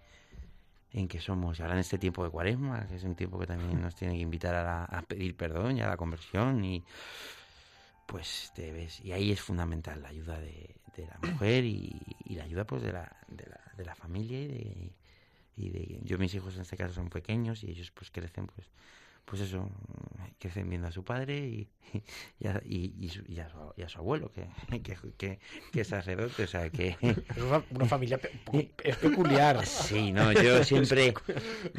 en 0.94 1.10
que 1.10 1.20
somos, 1.20 1.60
ahora 1.60 1.74
en 1.74 1.80
este 1.80 1.98
tiempo 1.98 2.24
de 2.24 2.30
cuaresma, 2.30 2.88
que 2.88 2.96
es 2.96 3.04
un 3.04 3.16
tiempo 3.16 3.38
que 3.38 3.46
también 3.48 3.82
nos 3.82 3.96
tiene 3.96 4.14
que 4.16 4.22
invitar 4.22 4.56
a, 4.56 4.64
la- 4.64 4.86
a 4.86 5.02
pedir 5.02 5.36
perdón 5.36 5.78
y 5.78 5.82
a 5.82 5.88
la 5.90 5.98
conversión 5.98 6.64
y 6.64 6.84
pues 8.06 8.52
te 8.56 8.72
ves 8.72 9.00
y 9.04 9.12
ahí 9.12 9.32
es 9.32 9.42
fundamental 9.42 10.02
la 10.02 10.10
ayuda 10.10 10.40
de, 10.40 10.76
de 10.96 11.08
la 11.08 11.18
mujer 11.32 11.66
y, 11.66 12.02
y 12.24 12.36
la 12.36 12.44
ayuda 12.44 12.66
pues 12.66 12.82
de 12.84 12.94
la, 12.94 13.12
de 13.28 13.46
la, 13.48 13.60
de 13.76 13.86
la 13.86 13.96
familia 13.96 14.40
y 14.42 14.48
de, 14.48 14.92
y 15.58 15.70
de 15.70 16.00
yo 16.04 16.18
mis 16.18 16.34
hijos 16.36 16.56
en 16.56 16.62
este 16.62 16.78
caso 16.78 16.94
son 16.94 17.10
pequeños 17.10 17.64
y 17.64 17.72
ellos 17.72 17.92
pues 17.92 18.12
crecen 18.12 18.48
pues 18.48 18.68
pues 19.26 19.42
eso, 19.42 19.68
crecen 20.40 20.70
viendo 20.70 20.88
a 20.88 20.92
su 20.92 21.04
padre 21.04 21.40
y, 21.40 21.68
y, 22.40 22.48
a, 22.48 22.62
y- 22.64 22.94
y 23.00 23.10
su, 23.10 23.24
y 23.28 23.40
a 23.40 23.50
su- 23.50 23.74
y 23.76 23.82
a 23.82 23.90
su 23.90 23.98
abuelo, 24.00 24.32
que, 24.32 24.48
que, 24.84 24.96
que, 25.18 25.40
que 25.72 25.82
es 25.82 25.88
sacerdote, 25.88 26.44
o 26.44 26.48
sea 26.48 26.70
que... 26.70 26.96
Es 27.36 27.42
una, 27.44 27.64
una 27.72 27.86
familia 27.86 28.18
pe- 28.20 28.32
es 28.84 28.96
peculiar. 28.98 29.66
Sí, 29.66 30.12
no, 30.12 30.32
yo 30.32 30.64
siempre, 30.64 31.14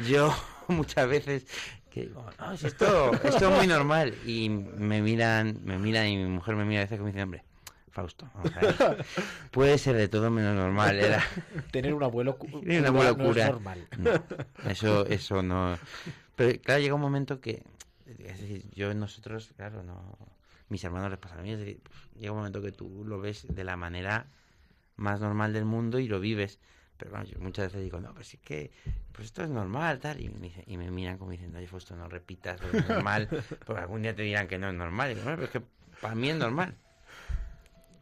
yo 0.07 0.33
muchas 0.67 1.07
veces 1.07 1.47
que 1.89 2.01
digo, 2.01 2.23
no, 2.37 2.57
si 2.57 2.67
esto, 2.67 3.11
esto 3.23 3.49
es 3.49 3.57
muy 3.57 3.65
normal 3.67 4.13
y 4.25 4.49
me 4.49 5.01
miran, 5.01 5.59
me 5.63 5.77
miran 5.79 6.07
y 6.07 6.17
mi 6.17 6.25
mujer 6.25 6.55
me 6.55 6.65
mira 6.65 6.81
a 6.81 6.83
veces 6.83 6.97
como 6.99 7.07
dice, 7.07 7.23
hombre, 7.23 7.43
Fausto, 7.89 8.29
vamos 8.35 8.55
a 8.55 8.59
ver, 8.61 9.05
puede 9.49 9.77
ser 9.79 9.95
de 9.95 10.07
todo 10.07 10.29
menos 10.29 10.53
normal, 10.55 10.99
era, 10.99 11.23
Tener 11.71 11.93
un 11.95 12.03
abuelo, 12.03 12.37
cu- 12.37 12.45
un 12.57 12.61
cura 12.61 12.91
no 12.91 13.31
es 13.31 13.45
normal. 13.47 13.87
no, 13.97 14.69
eso, 14.69 15.05
eso 15.07 15.41
no, 15.41 15.79
pero 16.37 16.61
claro, 16.61 16.79
llega 16.79 16.93
un 16.93 17.01
momento 17.01 17.41
que, 17.41 17.63
es 18.05 18.39
decir, 18.39 18.69
yo 18.75 18.93
nosotros, 18.93 19.53
claro, 19.57 19.81
no, 19.81 20.17
mis 20.69 20.83
hermanos 20.83 21.09
les 21.09 21.17
pasa 21.19 21.39
a 21.39 21.41
mí, 21.41 21.51
es 21.51 21.57
decir, 21.57 21.81
llega 22.15 22.31
un 22.31 22.37
momento 22.37 22.61
que 22.61 22.71
tú 22.71 23.03
lo 23.03 23.19
ves 23.19 23.47
de 23.49 23.63
la 23.63 23.75
manera 23.75 24.27
más 24.97 25.19
normal 25.19 25.51
del 25.51 25.65
mundo 25.65 25.97
y 25.97 26.07
lo 26.07 26.19
vives. 26.19 26.59
Pero 26.95 27.11
bueno, 27.11 27.25
yo 27.25 27.39
muchas 27.39 27.67
veces 27.67 27.83
digo, 27.83 27.99
no, 27.99 28.13
pues 28.13 28.35
es 28.35 28.39
que 28.39 28.71
pues 29.11 29.25
esto 29.25 29.43
es 29.43 29.49
normal, 29.49 29.99
tal. 29.99 30.21
Y 30.21 30.29
me, 30.29 30.51
y 30.67 30.77
me 30.77 30.91
miran 30.91 31.17
como 31.17 31.31
diciendo, 31.31 31.57
oye, 31.57 31.67
Fausto, 31.67 31.95
no 31.95 32.07
repitas 32.07 32.61
lo 32.61 32.81
normal, 32.81 33.27
porque 33.65 33.81
algún 33.81 34.03
día 34.03 34.15
te 34.15 34.21
dirán 34.21 34.47
que 34.47 34.59
no 34.59 34.69
es 34.69 34.75
normal. 34.75 35.11
Y 35.11 35.15
digo, 35.15 35.23
bueno, 35.25 35.37
pero 35.37 35.45
es 35.45 35.51
que 35.51 35.61
para 36.01 36.13
mí 36.13 36.29
es 36.29 36.37
normal. 36.37 36.75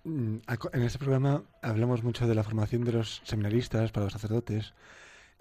Mm, 0.03 0.37
En 0.73 0.81
este 0.81 0.99
programa 0.99 1.43
hablamos 1.61 2.03
mucho 2.03 2.27
de 2.27 2.35
la 2.35 2.43
formación 2.43 2.83
de 2.83 2.91
los 2.91 3.21
seminaristas 3.23 3.93
para 3.93 4.05
los 4.05 4.13
sacerdotes 4.13 4.73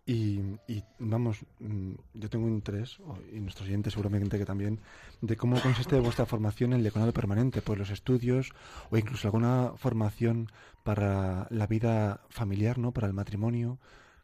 y, 0.07 0.41
y, 0.69 0.85
vamos, 0.99 1.45
mm, 1.61 1.93
yo 2.15 2.29
tengo 2.29 2.47
un 2.47 2.53
interés, 2.53 2.99
y 3.33 3.41
nuestros 3.41 3.69
oyentes 3.69 3.95
seguramente 3.95 4.39
que 4.39 4.45
también, 4.45 4.81
de 5.23 5.37
cómo 5.37 5.61
consiste 5.61 5.99
vuestra 5.99 6.27
formación 6.27 6.73
en 6.73 6.79
el 6.79 6.83
diaconado 6.83 7.13
permanente, 7.13 7.63
pues 7.63 7.79
los 7.79 7.91
estudios 7.91 8.53
o 8.91 8.99
incluso 8.99 9.29
alguna 9.29 9.73
formación 9.77 10.51
para 10.83 11.47
la 11.51 11.67
vida 11.67 12.21
familiar, 12.29 12.79
¿no? 12.79 12.93
Para 12.93 13.07
el 13.07 13.15
matrimonio. 13.15 13.79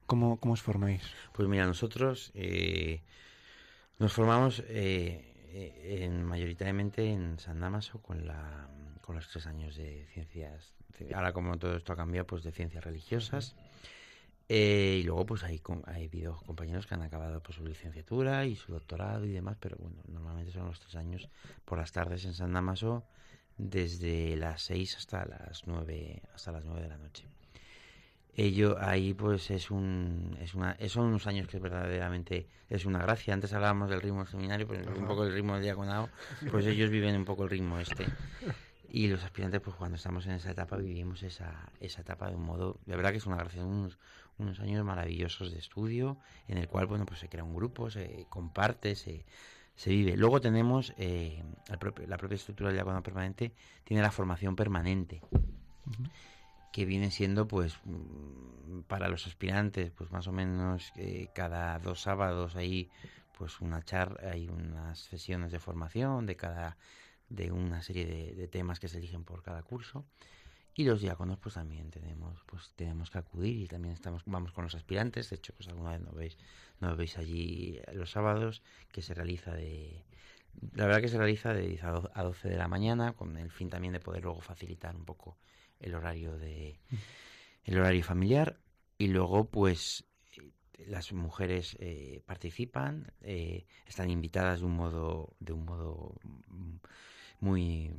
¿Cómo, 0.05 0.39
cómo 0.39 0.55
os 0.55 0.63
formáis? 0.63 1.03
Pues 1.33 1.49
mira, 1.49 1.67
nosotros 1.67 2.33
eh, 2.35 3.01
nos 3.99 4.13
formamos 4.13 4.63
eh, 4.67 5.31
en, 5.85 6.25
mayoritariamente 6.25 7.07
en 7.11 7.39
San 7.39 7.61
Damaso 7.61 8.03
con, 8.03 8.27
la, 8.27 8.69
con 9.01 9.15
los 9.15 9.29
tres 9.29 9.47
años 9.47 9.77
de 9.77 10.07
ciencias. 10.13 10.75
Ahora 11.15 11.33
como 11.33 11.57
todo 11.59 11.77
esto 11.77 11.93
ha 11.93 11.97
cambiado, 11.97 12.27
pues 12.27 12.43
de 12.43 12.53
ciencias 12.53 12.85
religiosas. 12.85 13.57
Eh, 14.53 14.99
y 15.01 15.05
luego 15.05 15.27
pues 15.27 15.45
hay, 15.45 15.63
hay 15.87 16.07
habido 16.07 16.35
compañeros 16.39 16.85
que 16.85 16.95
han 16.95 17.03
acabado 17.03 17.41
pues, 17.41 17.57
su 17.57 17.65
licenciatura 17.65 18.47
y 18.47 18.57
su 18.57 18.73
doctorado 18.73 19.25
y 19.25 19.31
demás, 19.31 19.57
pero 19.61 19.77
bueno, 19.79 19.99
normalmente 20.09 20.51
son 20.51 20.67
los 20.67 20.81
tres 20.81 20.97
años 20.97 21.29
por 21.65 21.79
las 21.79 21.93
tardes 21.93 22.25
en 22.25 22.35
San 22.35 22.53
Damaso 22.53 23.05
desde 23.57 24.37
las 24.37 24.63
seis 24.63 24.97
hasta 24.97 25.25
las 25.25 25.69
nueve, 25.69 26.23
hasta 26.35 26.51
las 26.51 26.65
nueve 26.65 26.83
de 26.83 26.89
la 26.89 26.99
noche. 26.99 27.29
Ello 28.35 28.77
ahí 28.81 29.15
pues 29.15 29.53
es 29.53 29.71
un 29.71 30.37
es 30.41 30.57
una 30.57 30.77
son 30.89 31.07
unos 31.07 31.29
años 31.29 31.47
que 31.47 31.61
verdaderamente 31.61 32.49
es 32.69 32.87
una 32.87 32.99
gracia. 32.99 33.33
Antes 33.33 33.53
hablábamos 33.53 33.89
del 33.89 34.03
ritmo 34.03 34.19
del 34.19 34.33
seminario, 34.33 34.67
pues 34.67 34.85
un 34.85 35.07
poco 35.07 35.27
el 35.27 35.33
ritmo 35.33 35.55
del 35.55 35.63
diaconado, 35.63 36.09
pues 36.51 36.67
ellos 36.67 36.91
viven 36.91 37.15
un 37.15 37.25
poco 37.25 37.45
el 37.45 37.51
ritmo 37.51 37.79
este. 37.79 38.05
Y 38.93 39.07
los 39.07 39.23
aspirantes, 39.23 39.61
pues 39.61 39.77
cuando 39.77 39.97
estamos 39.97 40.27
en 40.27 40.33
esa 40.33 40.51
etapa, 40.51 40.77
vivimos 40.77 41.23
esa, 41.23 41.71
esa 41.79 42.01
etapa 42.01 42.29
de 42.29 42.35
un 42.35 42.43
modo, 42.43 42.81
de 42.87 42.97
verdad 42.97 43.13
que 43.13 43.19
es 43.19 43.27
una 43.27 43.37
gracia, 43.37 43.65
unos, 43.65 43.97
unos 44.41 44.61
años 44.61 44.85
maravillosos 44.85 45.53
de 45.53 45.59
estudio, 45.59 46.17
en 46.49 46.59
el 46.59 46.69
cual, 46.69 46.87
bueno, 46.87 47.07
pues 47.07 47.21
se 47.21 47.29
crea 47.29 47.45
un 47.45 47.55
grupo, 47.55 47.91
se 47.91 48.27
comparte, 48.29 48.95
se, 48.95 49.25
se 49.77 49.91
vive. 49.91 50.17
Luego 50.17 50.41
tenemos 50.41 50.93
eh, 50.97 51.43
la 51.69 52.17
propia 52.17 52.35
estructura 52.35 52.69
del 52.69 52.77
diaconado 52.77 53.03
permanente, 53.03 53.53
tiene 53.85 54.03
la 54.03 54.11
formación 54.11 54.57
permanente 54.57 55.21
que 56.73 56.85
viene 56.85 57.11
siendo 57.11 57.49
pues 57.49 57.79
mm, 57.85 58.83
para 58.87 59.09
los 59.09 59.27
aspirantes 59.27 59.91
pues 59.91 60.11
más 60.13 60.27
o 60.27 60.33
menos 60.33 60.93
eh, 60.97 61.29
cada 61.35 61.79
dos 61.79 62.03
sábados 62.03 62.57
hay 62.57 62.91
pues 63.37 63.61
una 63.61 63.83
charla 63.83 64.31
hay 64.31 64.49
unas 64.49 64.99
sesiones 64.99 65.51
de 65.53 65.59
formación 65.59 66.27
de 66.27 66.37
cada 66.37 66.77
de 67.29 67.51
una 67.53 67.83
serie 67.83 68.07
de, 68.07 68.35
de 68.35 68.49
temas 68.49 68.81
que 68.81 68.89
se 68.89 68.99
eligen 68.99 69.25
por 69.25 69.43
cada 69.43 69.63
curso 69.63 70.05
y 70.75 70.85
los 70.85 71.01
diáconos 71.01 71.39
pues 71.39 71.55
también 71.55 71.91
tenemos 71.91 72.43
pues 72.47 72.73
tenemos 72.77 73.11
que 73.11 73.19
acudir 73.19 73.57
y 73.63 73.67
también 73.67 73.95
estamos 73.95 74.23
vamos 74.27 74.53
con 74.53 74.65
los 74.65 74.75
aspirantes. 74.75 75.31
De 75.31 75.37
hecho 75.37 75.53
pues 75.55 75.69
alguna 75.69 75.91
vez 75.91 76.01
nos 76.01 76.15
veis 76.15 76.39
nos 76.81 76.97
veis 76.97 77.19
allí 77.19 77.81
los 77.93 78.11
sábados 78.11 78.63
que 78.93 79.03
se 79.03 79.15
realiza 79.15 79.53
de 79.53 80.05
la 80.75 80.87
verdad 80.87 81.01
que 81.01 81.09
se 81.09 81.19
realiza 81.19 81.53
de 81.55 81.67
10 81.69 81.85
a 81.85 81.91
do- 81.91 82.11
a 82.15 82.23
12 82.23 82.49
de 82.49 82.57
la 82.57 82.69
mañana 82.69 83.13
con 83.13 83.37
el 83.37 83.51
fin 83.51 83.69
también 83.71 83.93
de 83.93 84.01
poder 84.01 84.23
luego 84.25 84.41
facilitar 84.41 84.95
un 84.97 85.05
poco 85.05 85.39
el 85.81 85.95
horario 85.95 86.37
de 86.39 86.79
el 87.65 87.79
horario 87.79 88.03
familiar. 88.05 88.59
Y 88.99 89.09
luego 89.09 89.45
pues 89.51 90.05
eh, 90.37 90.51
las 90.87 91.13
mujeres 91.13 91.77
eh, 91.81 92.23
participan 92.27 93.13
eh, 93.23 93.67
están 93.87 94.11
invitadas 94.11 94.61
de 94.61 94.67
un 94.67 94.77
modo 94.77 95.35
de 95.41 95.53
un 95.53 95.65
modo 95.65 96.15
mm, 96.49 96.77
muy 97.41 97.93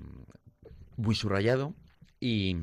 muy 0.98 1.16
subrayado 1.16 1.74
y 2.22 2.56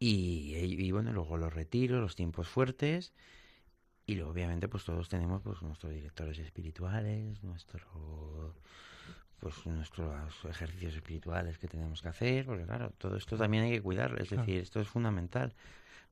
y, 0.00 0.54
y, 0.56 0.90
bueno 0.92 1.12
luego 1.12 1.36
los 1.36 1.52
retiros 1.52 2.00
los 2.00 2.16
tiempos 2.16 2.48
fuertes 2.48 3.12
y 4.06 4.14
luego 4.14 4.30
obviamente 4.30 4.68
pues 4.68 4.84
todos 4.84 5.08
tenemos 5.08 5.42
pues 5.42 5.62
nuestros 5.62 5.92
directores 5.92 6.38
espirituales 6.38 7.42
nuestro 7.42 8.54
pues 9.40 9.66
nuestros 9.66 10.44
ejercicios 10.46 10.94
espirituales 10.94 11.58
que 11.58 11.68
tenemos 11.68 12.02
que 12.02 12.08
hacer, 12.08 12.46
porque 12.46 12.64
claro, 12.64 12.90
todo 12.98 13.16
esto 13.16 13.36
también 13.36 13.64
hay 13.64 13.70
que 13.70 13.82
cuidarlo, 13.82 14.18
es 14.20 14.28
Claro. 14.28 14.42
decir, 14.42 14.60
esto 14.60 14.80
es 14.80 14.88
fundamental. 14.88 15.54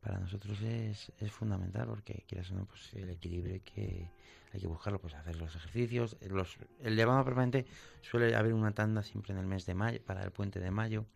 Para 0.00 0.20
nosotros 0.20 0.60
es, 0.62 1.10
es 1.18 1.32
fundamental 1.32 1.88
porque 1.88 2.24
quieras 2.28 2.50
o 2.52 2.54
no, 2.54 2.66
pues 2.66 2.94
el 2.94 3.10
equilibrio 3.10 3.60
que, 3.64 4.08
hay 4.52 4.60
que 4.60 4.66
buscarlo, 4.68 5.00
pues 5.00 5.14
hacer 5.14 5.36
los 5.36 5.56
ejercicios. 5.56 6.16
Los, 6.28 6.56
el 6.80 6.94
llamado 6.94 7.24
permanente 7.24 7.66
suele 8.02 8.34
haber 8.36 8.54
una 8.54 8.72
tanda 8.72 9.02
siempre 9.02 9.32
en 9.32 9.40
el 9.40 9.46
mes 9.46 9.66
de 9.66 9.74
mayo, 9.74 10.00
para 10.04 10.22
el 10.22 10.30
puente 10.30 10.60
de 10.60 10.70
mayo, 10.70 11.06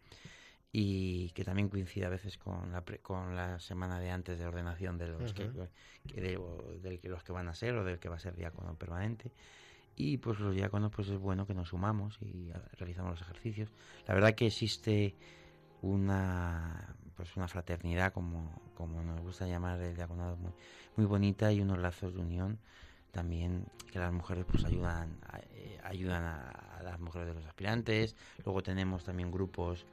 y 0.73 1.31
que 1.31 1.45
también 1.45 1.69
coincide 1.69 2.07
a 2.07 2.11
veces 2.11 2.39
con 2.39 2.71
la, 2.73 2.83
pre- 2.85 3.01
con 3.01 3.35
la 3.35 3.59
semana 3.59 3.99
de 3.99 4.11
antes 4.11 4.39
de 4.39 4.47
ordenación 4.47 4.99
de 4.99 5.09
los 5.09 5.35
que, 5.35 5.45
Ujú. 5.47 5.69
que 6.07 6.21
de, 6.21 6.99
que 7.01 7.09
los 7.09 7.25
que 7.25 7.33
van 7.33 7.49
a 7.49 7.55
ser 7.55 7.75
o 7.77 7.85
del 7.85 7.99
que 7.99 8.09
va 8.09 8.17
a 8.17 8.21
ser 8.21 8.37
diácono 8.37 8.75
permanente. 8.77 9.33
Y 9.97 10.19
pues 10.19 10.39
los 10.39 10.55
diáconos 10.55 10.93
pues 10.95 11.09
es 11.09 11.19
bueno 11.19 11.47
que 11.47 11.55
nos 11.55 11.69
sumamos 11.71 12.19
y 12.23 12.51
a- 12.53 12.63
realizamos 12.79 13.11
los 13.13 13.21
ejercicios. 13.23 13.69
La 14.07 14.15
verdad 14.15 14.35
que 14.35 14.47
existe 14.47 15.17
una 15.83 16.95
pues 17.17 17.37
una 17.37 17.49
fraternidad 17.49 18.13
como 18.13 18.63
como 18.75 19.03
nos 19.03 19.21
gusta 19.21 19.47
llamar 19.47 19.81
el 19.81 19.95
diaconado 19.95 20.37
muy, 20.37 20.53
muy 20.97 21.07
bonita 21.07 21.53
y 21.53 21.61
unos 21.61 21.79
lazos 21.79 22.15
de 22.15 22.21
unión 22.21 22.59
también 23.13 23.67
que 23.91 23.99
las 23.99 24.13
mujeres 24.13 24.45
pues 24.51 24.65
ayudan 24.65 25.19
a- 25.27 25.41
eh, 25.51 25.79
ayudan 25.83 26.23
a, 26.23 26.49
a 26.79 26.83
las 26.83 27.01
mujeres 27.01 27.27
de 27.29 27.35
los 27.35 27.45
aspirantes. 27.45 28.15
Luego 28.45 28.63
tenemos 28.63 29.03
también 29.05 29.31
grupos 29.33 29.85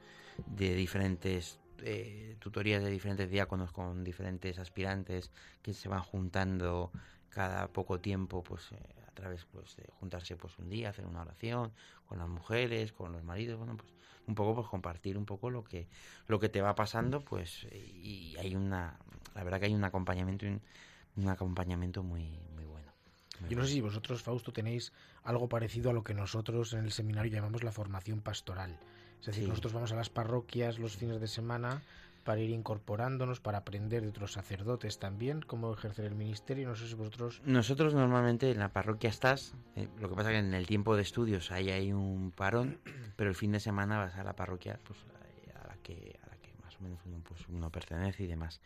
de 0.46 0.74
diferentes 0.74 1.58
eh, 1.82 2.36
tutorías 2.38 2.82
de 2.82 2.90
diferentes 2.90 3.30
diáconos 3.30 3.72
con 3.72 4.04
diferentes 4.04 4.58
aspirantes 4.58 5.30
que 5.62 5.72
se 5.72 5.88
van 5.88 6.02
juntando 6.02 6.90
cada 7.28 7.68
poco 7.68 8.00
tiempo 8.00 8.42
pues 8.42 8.72
eh, 8.72 8.76
a 9.06 9.10
través 9.12 9.44
pues 9.44 9.76
de 9.76 9.84
juntarse 10.00 10.36
pues 10.36 10.58
un 10.58 10.68
día 10.68 10.90
hacer 10.90 11.06
una 11.06 11.22
oración 11.22 11.72
con 12.06 12.18
las 12.18 12.28
mujeres 12.28 12.92
con 12.92 13.12
los 13.12 13.22
maridos 13.22 13.58
bueno 13.58 13.76
pues 13.76 13.92
un 14.26 14.34
poco 14.34 14.56
pues 14.56 14.66
compartir 14.68 15.16
un 15.16 15.24
poco 15.24 15.50
lo 15.50 15.62
que 15.62 15.88
lo 16.26 16.40
que 16.40 16.48
te 16.48 16.60
va 16.60 16.74
pasando 16.74 17.20
pues 17.20 17.66
y 17.72 18.36
hay 18.38 18.54
una 18.54 18.98
la 19.34 19.44
verdad 19.44 19.60
que 19.60 19.66
hay 19.66 19.74
un 19.74 19.84
acompañamiento 19.84 20.46
un, 20.46 20.60
un 21.16 21.28
acompañamiento 21.28 22.02
muy 22.02 22.40
muy 22.54 22.64
bueno 22.64 22.92
muy 23.40 23.50
Yo 23.50 23.56
no 23.56 23.64
sé 23.64 23.74
si 23.74 23.80
vosotros, 23.80 24.22
Fausto, 24.22 24.52
tenéis 24.52 24.92
algo 25.22 25.48
parecido 25.48 25.90
a 25.90 25.92
lo 25.92 26.02
que 26.02 26.12
nosotros 26.12 26.72
en 26.72 26.84
el 26.84 26.92
seminario 26.92 27.32
llamamos 27.32 27.62
la 27.62 27.70
formación 27.70 28.20
pastoral. 28.20 28.78
Es 29.20 29.26
decir, 29.26 29.44
Sí. 29.44 29.48
nosotros 29.50 29.72
vamos 29.72 29.92
a 29.92 29.96
las 29.96 30.10
parroquias 30.10 30.78
los 30.78 30.96
fines 30.96 31.20
de 31.20 31.26
semana 31.28 31.82
para 32.24 32.40
ir 32.40 32.50
incorporándonos, 32.50 33.40
para 33.40 33.58
aprender 33.58 34.02
de 34.02 34.08
otros 34.08 34.32
sacerdotes 34.32 34.98
también 34.98 35.40
cómo 35.40 35.72
ejercer 35.72 36.04
el 36.04 36.14
ministerio. 36.14 36.68
No 36.68 36.76
sé 36.76 36.86
si 36.86 36.94
vosotros... 36.94 37.40
Nosotros 37.44 37.94
normalmente 37.94 38.50
en 38.50 38.58
la 38.58 38.68
parroquia 38.68 39.08
estás, 39.08 39.54
eh, 39.76 39.88
lo 39.98 40.10
que 40.10 40.14
pasa 40.14 40.30
que 40.30 40.38
en 40.38 40.52
el 40.52 40.66
tiempo 40.66 40.94
de 40.94 41.02
estudios 41.02 41.50
ahí 41.50 41.70
hay 41.70 41.92
un 41.92 42.30
parón, 42.32 42.78
pero 43.16 43.30
el 43.30 43.36
fin 43.36 43.52
de 43.52 43.60
semana 43.60 43.98
vas 43.98 44.14
a 44.16 44.24
la 44.24 44.34
parroquia 44.36 44.78
pues 44.84 44.98
eh, 45.46 45.52
a 45.54 45.68
la 45.68 45.76
que 45.82 46.18
a 46.22 46.26
la 46.28 46.36
que 46.36 46.52
más 46.62 46.76
o 46.78 46.82
menos 46.82 47.00
uno 47.06 47.20
pues 47.26 47.40
uno 47.48 47.70
pertenece 47.70 48.24
y 48.24 48.26
demás. 48.26 48.60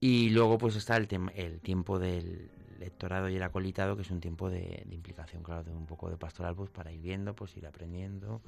Y 0.00 0.30
luego 0.30 0.58
pues 0.58 0.74
está 0.74 0.96
el, 0.96 1.06
tem- 1.06 1.30
el 1.36 1.60
tiempo 1.60 2.00
del 2.00 2.50
lectorado 2.78 3.28
y 3.28 3.36
el 3.36 3.42
acolitado, 3.42 3.96
que 3.96 4.02
es 4.02 4.10
un 4.10 4.20
tiempo 4.20 4.50
de, 4.50 4.86
implicación, 4.90 5.42
claro, 5.42 5.64
de 5.64 5.72
un 5.72 5.86
poco 5.86 6.10
de 6.10 6.16
pastoral, 6.16 6.54
pues 6.54 6.70
para 6.70 6.92
ir 6.92 7.00
viendo, 7.00 7.34
pues 7.34 7.56
ir 7.56 7.66
aprendiendo 7.66 8.42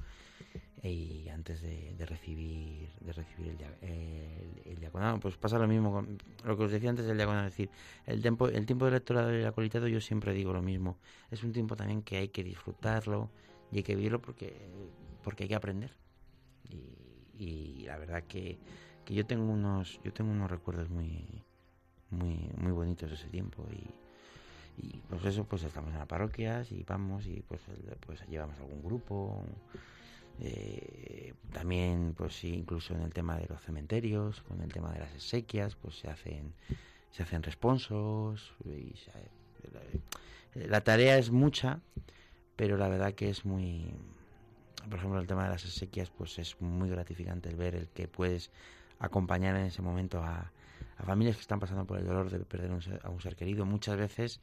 y 0.83 1.27
antes 1.29 1.61
de, 1.61 1.95
recibir 2.05 2.89
de 2.99 3.13
recibir 3.13 3.57
el, 3.81 4.61
el, 4.65 4.79
diaconado. 4.79 5.19
Pues 5.19 5.37
pasa 5.37 5.57
lo 5.57 5.67
mismo 5.67 5.91
con 5.91 6.17
lo 6.43 6.57
que 6.57 6.63
os 6.63 6.71
decía 6.71 6.89
antes 6.89 7.05
del 7.05 7.17
diaconado, 7.17 7.47
es 7.47 7.53
decir, 7.53 7.69
el 8.05 8.21
tiempo, 8.21 8.47
el 8.47 8.65
tiempo 8.65 8.85
de 8.85 8.91
lectorado 8.91 9.35
y 9.35 9.41
el 9.41 9.47
acolitado 9.47 9.87
yo 9.87 9.99
siempre 10.01 10.33
digo 10.33 10.53
lo 10.53 10.61
mismo. 10.61 10.97
Es 11.31 11.43
un 11.43 11.51
tiempo 11.51 11.75
también 11.75 12.01
que 12.01 12.17
hay 12.17 12.29
que 12.29 12.43
disfrutarlo 12.43 13.29
y 13.71 13.77
hay 13.77 13.83
que 13.83 13.95
vivirlo 13.95 14.21
porque, 14.21 14.55
porque 15.23 15.43
hay 15.43 15.49
que 15.49 15.55
aprender. 15.55 15.91
Y, 16.69 16.97
y 17.37 17.83
la 17.85 17.97
verdad 17.97 18.23
que, 18.23 18.59
que 19.05 19.13
yo 19.13 19.25
tengo 19.25 19.51
unos, 19.51 19.99
yo 20.03 20.13
tengo 20.13 20.31
unos 20.31 20.49
recuerdos 20.49 20.89
muy, 20.89 21.43
muy, 22.09 22.49
muy 22.57 22.71
bonitos 22.71 23.11
ese 23.11 23.27
tiempo 23.29 23.65
y, 23.71 24.04
y 24.77 25.01
pues 25.09 25.23
eso, 25.25 25.45
pues 25.45 25.63
estamos 25.63 25.91
en 25.93 25.99
las 25.99 26.07
parroquias 26.07 26.71
y 26.71 26.83
vamos 26.83 27.25
y 27.27 27.41
pues, 27.47 27.61
pues 28.05 28.21
llevamos 28.27 28.57
algún 28.59 28.83
grupo. 28.83 29.43
eh, 30.39 31.33
también 31.53 32.13
pues 32.17 32.43
incluso 32.43 32.93
en 32.93 33.01
el 33.01 33.13
tema 33.13 33.37
de 33.37 33.47
los 33.47 33.61
cementerios, 33.61 34.41
con 34.41 34.61
el 34.61 34.71
tema 34.71 34.91
de 34.91 34.99
las 34.99 35.13
exequias, 35.13 35.75
pues 35.75 35.97
se 35.99 36.09
hacen 36.09 36.53
se 37.11 37.23
hacen 37.23 37.41
responsos 37.43 38.53
y 38.65 38.93
se- 38.97 39.31
la, 39.71 40.67
la 40.67 40.81
tarea 40.81 41.17
es 41.17 41.31
mucha, 41.31 41.79
pero 42.57 42.75
la 42.77 42.89
verdad 42.89 43.13
que 43.13 43.29
es 43.29 43.45
muy 43.45 43.93
por 44.89 44.99
ejemplo 44.99 45.19
el 45.19 45.27
tema 45.27 45.45
de 45.45 45.49
las 45.51 45.63
exequias 45.65 46.09
pues 46.11 46.37
es 46.37 46.59
muy 46.61 46.89
gratificante 46.89 47.49
el 47.49 47.55
ver 47.55 47.75
el 47.75 47.87
que 47.87 48.07
puedes 48.07 48.51
acompañar 48.99 49.55
en 49.55 49.65
ese 49.67 49.81
momento 49.81 50.21
a, 50.21 50.51
a 50.97 51.03
familias 51.03 51.37
que 51.37 51.41
están 51.41 51.59
pasando 51.59 51.85
por 51.85 51.97
el 51.97 52.05
dolor 52.05 52.29
de 52.29 52.39
perder 52.39 52.71
un 52.71 52.81
ser- 52.81 52.99
a 53.03 53.09
un 53.09 53.21
ser 53.21 53.35
querido 53.37 53.65
muchas 53.65 53.97
veces 53.97 54.41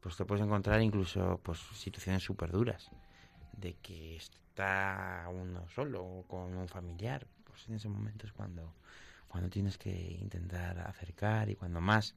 pues 0.00 0.16
te 0.16 0.24
puedes 0.24 0.44
encontrar 0.44 0.80
incluso 0.82 1.40
pues 1.42 1.58
situaciones 1.74 2.22
súper 2.22 2.50
duras 2.52 2.90
de 3.52 3.74
que 3.82 4.16
está 4.16 5.26
uno 5.30 5.68
solo 5.68 6.04
o 6.04 6.22
con 6.24 6.54
un 6.56 6.68
familiar 6.68 7.26
pues 7.44 7.68
en 7.68 7.74
ese 7.76 7.88
momento 7.88 8.26
es 8.26 8.32
cuando 8.32 8.74
cuando 9.28 9.50
tienes 9.50 9.78
que 9.78 9.90
intentar 10.20 10.78
acercar 10.80 11.50
y 11.50 11.56
cuando 11.56 11.80
más 11.80 12.14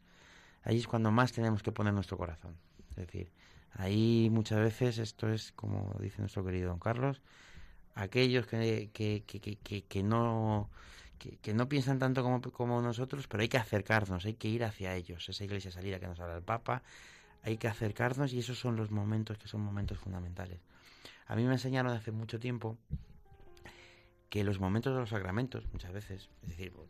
ahí 0.63 0.77
es 0.77 0.87
cuando 0.87 1.11
más 1.11 1.31
tenemos 1.33 1.63
que 1.63 1.71
poner 1.71 1.93
nuestro 1.93 2.17
corazón 2.17 2.55
es 2.91 2.95
decir 2.97 3.31
ahí 3.73 4.29
muchas 4.31 4.59
veces 4.59 4.97
esto 4.99 5.29
es 5.29 5.51
como 5.53 5.95
dice 5.99 6.19
nuestro 6.21 6.45
querido 6.45 6.69
don 6.69 6.79
Carlos 6.79 7.21
aquellos 7.95 8.47
que, 8.47 8.89
que, 8.93 9.23
que, 9.25 9.39
que, 9.57 9.83
que- 9.83 10.03
no 10.03 10.69
que, 11.19 11.37
que 11.37 11.53
no 11.53 11.69
piensan 11.69 11.99
tanto 11.99 12.23
como, 12.23 12.41
como 12.41 12.81
nosotros, 12.81 13.27
pero 13.27 13.41
hay 13.43 13.49
que 13.49 13.57
acercarnos, 13.57 14.25
hay 14.25 14.33
que 14.33 14.47
ir 14.47 14.63
hacia 14.63 14.95
ellos. 14.95 15.29
Esa 15.29 15.43
iglesia 15.43 15.69
salida 15.71 15.99
que 15.99 16.07
nos 16.07 16.19
habla 16.19 16.35
el 16.37 16.41
Papa, 16.43 16.81
hay 17.43 17.57
que 17.57 17.67
acercarnos 17.67 18.33
y 18.33 18.39
esos 18.39 18.59
son 18.59 18.75
los 18.75 18.91
momentos 18.91 19.37
que 19.37 19.47
son 19.47 19.61
momentos 19.61 19.97
fundamentales. 19.97 20.59
A 21.27 21.35
mí 21.35 21.43
me 21.43 21.53
enseñaron 21.53 21.91
hace 21.93 22.11
mucho 22.11 22.39
tiempo 22.39 22.77
que 24.29 24.43
los 24.43 24.59
momentos 24.59 24.93
de 24.93 24.99
los 24.99 25.09
sacramentos, 25.09 25.67
muchas 25.73 25.91
veces, 25.91 26.29
es 26.43 26.49
decir, 26.49 26.71
pues, 26.71 26.87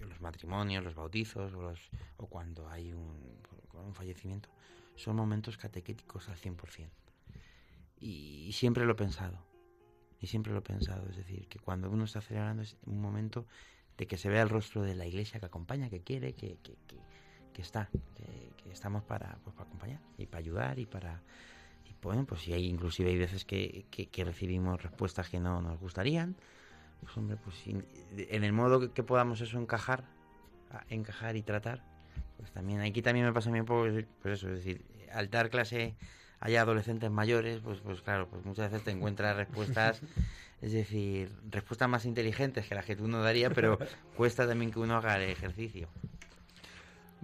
los 0.00 0.20
matrimonios, 0.20 0.84
los 0.84 0.94
bautizos 0.94 1.52
o, 1.54 1.62
los, 1.62 1.90
o 2.16 2.26
cuando 2.26 2.68
hay 2.68 2.92
un, 2.92 3.38
fallecimiento, 3.92 4.48
son 4.94 5.16
momentos 5.16 5.56
catequéticos 5.56 6.28
al 6.28 6.36
100%. 6.36 6.88
Y, 8.00 8.46
y 8.46 8.52
siempre 8.52 8.84
lo 8.84 8.92
he 8.92 8.96
pensado. 8.96 9.38
Y 10.20 10.26
siempre 10.26 10.52
lo 10.52 10.60
he 10.60 10.62
pensado. 10.62 11.08
Es 11.08 11.16
decir, 11.16 11.48
que 11.48 11.58
cuando 11.58 11.90
uno 11.90 12.04
está 12.04 12.20
celebrando 12.20 12.62
es 12.62 12.76
un 12.86 13.00
momento 13.00 13.46
de 13.96 14.06
que 14.06 14.16
se 14.16 14.28
vea 14.28 14.42
el 14.42 14.48
rostro 14.48 14.82
de 14.82 14.94
la 14.94 15.06
iglesia 15.06 15.40
que 15.40 15.46
acompaña, 15.46 15.90
que 15.90 16.02
quiere, 16.02 16.34
que, 16.34 16.58
que, 16.62 16.76
que, 16.86 16.98
que 17.54 17.62
está, 17.62 17.88
que, 18.16 18.52
que 18.62 18.70
estamos 18.70 19.02
para, 19.04 19.38
pues, 19.44 19.54
para 19.54 19.66
acompañar 19.68 20.00
y 20.18 20.26
para 20.26 20.40
ayudar 20.40 20.78
y 20.78 20.84
para... 20.86 21.22
Y 21.86 21.94
bueno, 22.02 22.26
pues 22.26 22.42
si 22.42 22.52
hay 22.52 22.66
inclusive 22.66 23.10
hay 23.10 23.16
veces 23.18 23.44
que, 23.46 23.86
que, 23.90 24.08
que 24.08 24.24
recibimos 24.24 24.82
respuestas 24.82 25.30
que 25.30 25.38
no 25.40 25.62
nos 25.62 25.78
gustarían, 25.80 26.36
pues 27.00 27.16
hombre, 27.16 27.36
pues 27.36 27.56
en 27.66 28.44
el 28.44 28.52
modo 28.52 28.92
que, 28.92 29.02
podamos 29.02 29.40
eso 29.40 29.58
encajar, 29.58 30.04
a- 30.70 30.84
encajar 30.88 31.36
y 31.36 31.42
tratar, 31.42 31.80
pues 32.36 32.50
también 32.50 32.80
aquí 32.80 33.00
también 33.00 33.24
me 33.26 33.32
pasa 33.32 33.48
a 33.50 33.52
mí 33.52 33.60
un 33.60 33.66
poco, 33.66 33.86
pues 34.20 34.34
eso, 34.40 34.48
es 34.48 34.56
decir, 34.56 34.84
al 35.12 35.30
dar 35.30 35.48
clase 35.48 35.94
hay 36.40 36.56
adolescentes 36.56 37.10
mayores, 37.10 37.60
pues, 37.62 37.80
pues 37.80 38.02
claro, 38.02 38.28
pues 38.28 38.44
muchas 38.44 38.70
veces 38.70 38.84
te 38.84 38.90
encuentras 38.90 39.36
respuestas, 39.36 40.02
es 40.60 40.72
decir, 40.72 41.30
respuestas 41.50 41.88
más 41.88 42.04
inteligentes 42.04 42.66
que 42.66 42.74
las 42.74 42.84
que 42.84 42.96
tú 42.96 43.06
no 43.06 43.22
darías, 43.22 43.52
pero 43.54 43.78
cuesta 44.16 44.46
también 44.46 44.70
que 44.72 44.80
uno 44.80 44.96
haga 44.96 45.16
el 45.16 45.30
ejercicio. 45.30 45.88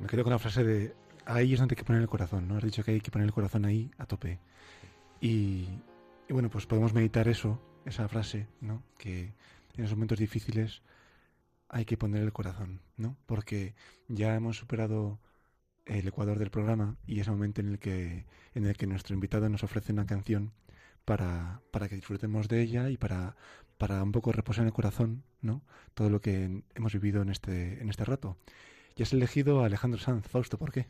Me 0.00 0.06
quedo 0.06 0.24
con 0.24 0.32
la 0.32 0.38
frase 0.38 0.64
de 0.64 0.94
ahí 1.26 1.52
es 1.52 1.58
donde 1.58 1.74
hay 1.74 1.76
que 1.76 1.84
poner 1.84 2.00
el 2.00 2.08
corazón, 2.08 2.48
¿no? 2.48 2.56
Has 2.56 2.64
dicho 2.64 2.82
que 2.82 2.92
hay 2.92 3.00
que 3.00 3.10
poner 3.10 3.26
el 3.26 3.34
corazón 3.34 3.66
ahí 3.66 3.90
a 3.98 4.06
tope. 4.06 4.38
Y, 5.20 5.68
bueno, 6.30 6.48
pues 6.48 6.66
podemos 6.66 6.94
meditar 6.94 7.28
eso, 7.28 7.60
esa 7.84 8.08
frase, 8.08 8.48
¿no? 8.62 8.82
Que 8.98 9.34
en 9.76 9.84
esos 9.84 9.96
momentos 9.96 10.18
difíciles 10.18 10.82
hay 11.68 11.84
que 11.84 11.98
poner 11.98 12.22
el 12.22 12.32
corazón, 12.32 12.80
¿no? 12.96 13.16
Porque 13.26 13.74
ya 14.08 14.34
hemos 14.34 14.56
superado 14.56 15.20
el 15.84 16.08
ecuador 16.08 16.38
del 16.38 16.50
programa 16.50 16.96
y 17.06 17.20
es 17.20 17.26
el 17.26 17.34
momento 17.34 17.60
en 17.60 17.68
el 17.68 17.78
que 17.78 18.24
en 18.54 18.66
el 18.66 18.76
que 18.76 18.86
nuestro 18.86 19.14
invitado 19.14 19.48
nos 19.48 19.64
ofrece 19.64 19.92
una 19.92 20.06
canción 20.06 20.52
para, 21.04 21.60
para 21.72 21.88
que 21.88 21.96
disfrutemos 21.96 22.48
de 22.48 22.62
ella 22.62 22.90
y 22.90 22.96
para, 22.96 23.36
para 23.78 24.02
un 24.02 24.12
poco 24.12 24.32
reposar 24.32 24.62
en 24.62 24.68
el 24.68 24.72
corazón, 24.72 25.24
¿no? 25.42 25.62
Todo 25.94 26.10
lo 26.10 26.20
que 26.20 26.62
hemos 26.74 26.92
vivido 26.92 27.22
en 27.22 27.30
este, 27.30 27.80
en 27.80 27.88
este 27.88 28.04
rato. 28.04 28.36
Y 28.96 29.02
has 29.02 29.12
elegido 29.12 29.62
a 29.62 29.66
Alejandro 29.66 30.00
Sanz. 30.00 30.26
Fausto, 30.28 30.58
¿por 30.58 30.72
qué? 30.72 30.86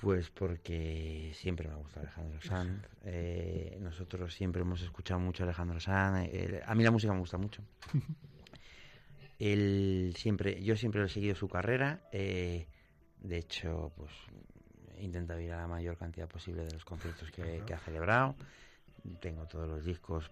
Pues 0.00 0.30
porque 0.30 1.32
siempre 1.34 1.68
me 1.68 1.74
ha 1.74 1.76
gustado 1.76 2.06
Alejandro 2.06 2.40
Sanz. 2.40 2.86
eh, 3.04 3.78
nosotros 3.80 4.32
siempre 4.34 4.62
hemos 4.62 4.80
escuchado 4.82 5.18
mucho 5.20 5.42
a 5.42 5.46
Alejandro 5.46 5.80
Sanz. 5.80 6.28
eh, 6.32 6.62
a 6.64 6.74
mí 6.74 6.84
la 6.84 6.90
música 6.90 7.12
me 7.12 7.20
gusta 7.20 7.36
mucho. 7.38 7.62
Él 9.38 10.14
siempre, 10.16 10.62
yo 10.62 10.76
siempre 10.76 11.04
he 11.04 11.08
seguido 11.08 11.34
su 11.34 11.48
carrera. 11.48 12.00
eh, 12.12 12.66
de 13.20 13.38
hecho, 13.38 13.92
pues 13.96 14.12
he 14.96 15.02
intentado 15.04 15.40
ir 15.40 15.52
a 15.52 15.56
la 15.62 15.66
mayor 15.66 15.96
cantidad 15.96 16.28
posible 16.28 16.64
de 16.64 16.72
los 16.72 16.84
conciertos 16.84 17.30
que, 17.32 17.62
que 17.66 17.74
ha 17.74 17.78
celebrado. 17.78 18.36
Tengo 19.20 19.46
todos 19.46 19.68
los 19.68 19.84
discos 19.84 20.30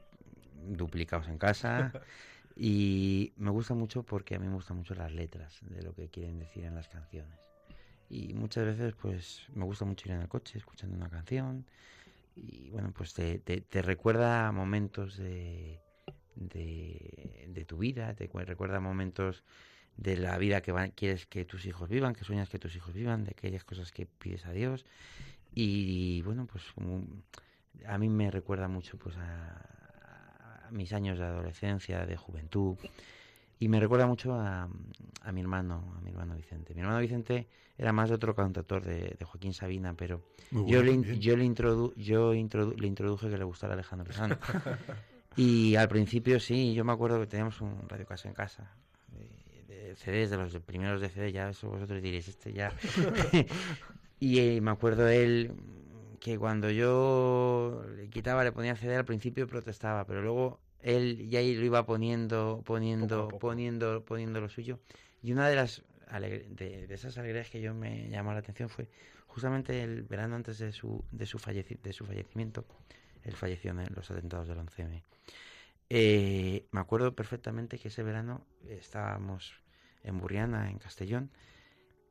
duplicados 0.68 1.26
en 1.28 1.38
casa. 1.38 1.92
Y 2.56 3.34
me 3.36 3.50
gusta 3.50 3.74
mucho 3.74 4.02
porque 4.02 4.34
a 4.34 4.38
mí 4.38 4.48
me 4.48 4.54
gustan 4.54 4.78
mucho 4.78 4.94
las 4.94 5.12
letras 5.12 5.58
de 5.68 5.82
lo 5.82 5.94
que 5.94 6.08
quieren 6.08 6.38
decir 6.38 6.64
en 6.64 6.74
las 6.74 6.88
canciones. 6.88 7.38
Y 8.08 8.32
muchas 8.32 8.64
veces 8.64 8.94
pues 8.94 9.42
me 9.54 9.64
gusta 9.64 9.84
mucho 9.84 10.08
ir 10.08 10.14
en 10.14 10.22
el 10.22 10.28
coche 10.28 10.56
escuchando 10.58 10.96
una 10.96 11.10
canción 11.10 11.66
y 12.34 12.70
bueno 12.70 12.92
pues 12.92 13.12
te, 13.14 13.38
te, 13.40 13.82
recuerda 13.82 14.52
momentos 14.52 15.16
de, 15.16 15.80
de, 16.36 17.64
tu 17.66 17.78
vida, 17.78 18.14
te 18.14 18.28
cu- 18.28 18.38
recuerda 18.38 18.78
momentos 18.80 19.42
de 19.96 20.16
la 20.16 20.38
vida 20.38 20.60
que 20.60 20.72
va- 20.72 20.88
quieres 20.88 21.26
que 21.26 21.44
tus 21.44 21.66
hijos 21.66 21.88
vivan, 21.88 22.14
que 22.14 22.24
sueñas 22.24 22.48
que 22.48 22.58
tus 22.58 22.76
hijos 22.76 22.94
vivan, 22.94 23.24
de 23.24 23.30
aquellas 23.32 23.64
cosas 23.64 23.90
que 23.90 24.06
pides 24.06 24.46
a 24.46 24.52
Dios 24.52 24.86
y 25.54 26.22
bueno 26.22 26.46
pues 26.46 26.64
un- 26.76 27.22
a 27.86 27.98
mí 27.98 28.08
me 28.08 28.30
recuerda 28.30 28.68
mucho 28.68 28.98
pues 28.98 29.16
a, 29.16 29.75
a 30.66 30.70
mis 30.72 30.92
años 30.92 31.18
de 31.18 31.24
adolescencia, 31.24 32.04
de 32.06 32.16
juventud 32.16 32.76
y 33.58 33.68
me 33.68 33.80
recuerda 33.80 34.06
mucho 34.06 34.34
a, 34.34 34.68
a 35.22 35.32
mi 35.32 35.40
hermano, 35.40 35.94
a 35.96 36.00
mi 36.02 36.10
hermano 36.10 36.36
Vicente. 36.36 36.74
Mi 36.74 36.80
hermano 36.82 36.98
Vicente 37.00 37.46
era 37.78 37.92
más 37.92 38.10
otro 38.10 38.34
cantautor 38.34 38.84
de, 38.84 39.16
de 39.18 39.24
Joaquín 39.24 39.54
Sabina, 39.54 39.94
pero 39.94 40.22
yo, 40.50 40.82
le, 40.82 41.18
yo, 41.18 41.36
le, 41.36 41.44
introdu- 41.46 41.94
yo 41.96 42.34
introdu- 42.34 42.76
le 42.76 42.86
introduje 42.86 43.30
que 43.30 43.38
le 43.38 43.44
gustara 43.44 43.72
Alejandro 43.74 44.12
Sanz. 44.12 44.38
y 45.36 45.74
al 45.76 45.88
principio 45.88 46.38
sí, 46.40 46.74
yo 46.74 46.84
me 46.84 46.92
acuerdo 46.92 47.18
que 47.20 47.26
teníamos 47.26 47.60
un 47.60 47.88
radio 47.88 48.04
casa 48.06 48.28
en 48.28 48.34
casa. 48.34 48.70
De, 49.08 49.62
de 49.74 49.96
CDs, 49.96 50.30
de 50.30 50.36
los 50.36 50.52
de- 50.52 50.60
primeros 50.60 51.00
de 51.00 51.08
CD, 51.08 51.32
ya 51.32 51.48
eso 51.48 51.68
vosotros 51.70 52.02
diréis, 52.02 52.28
este 52.28 52.52
ya. 52.52 52.72
y 54.20 54.38
eh, 54.38 54.60
me 54.60 54.70
acuerdo 54.70 55.08
él 55.08 55.52
que 56.18 56.38
cuando 56.38 56.70
yo 56.70 57.84
le 57.96 58.08
quitaba, 58.08 58.44
le 58.44 58.52
ponía 58.52 58.76
CD 58.76 58.96
al 58.96 59.04
principio 59.04 59.46
protestaba, 59.46 60.04
pero 60.06 60.22
luego 60.22 60.60
él 60.80 61.28
ya 61.28 61.40
lo 61.40 61.46
iba 61.64 61.84
poniendo, 61.86 62.62
poniendo, 62.64 63.28
poniendo, 63.38 64.04
poniendo 64.04 64.40
lo 64.40 64.48
suyo. 64.48 64.78
Y 65.22 65.32
una 65.32 65.48
de 65.48 65.56
las 65.56 65.82
alegr- 66.10 66.46
de, 66.48 66.86
de 66.86 66.94
esas 66.94 67.16
alegrías 67.18 67.50
que 67.50 67.60
yo 67.60 67.74
me 67.74 68.08
llamó 68.08 68.32
la 68.32 68.38
atención 68.38 68.68
fue 68.68 68.88
justamente 69.26 69.82
el 69.82 70.02
verano 70.02 70.36
antes 70.36 70.58
de 70.58 70.72
su, 70.72 71.04
de 71.10 71.26
su, 71.26 71.38
falleci- 71.38 71.80
de 71.80 71.92
su 71.92 72.04
fallecimiento. 72.04 72.64
Él 73.24 73.34
falleció 73.34 73.72
en 73.72 73.84
los 73.94 74.10
atentados 74.10 74.46
del 74.48 74.58
11M. 74.58 75.02
Eh, 75.88 76.66
me 76.70 76.80
acuerdo 76.80 77.14
perfectamente 77.14 77.78
que 77.78 77.88
ese 77.88 78.02
verano 78.02 78.44
estábamos 78.68 79.54
en 80.02 80.18
Burriana, 80.18 80.70
en 80.70 80.78
Castellón, 80.78 81.30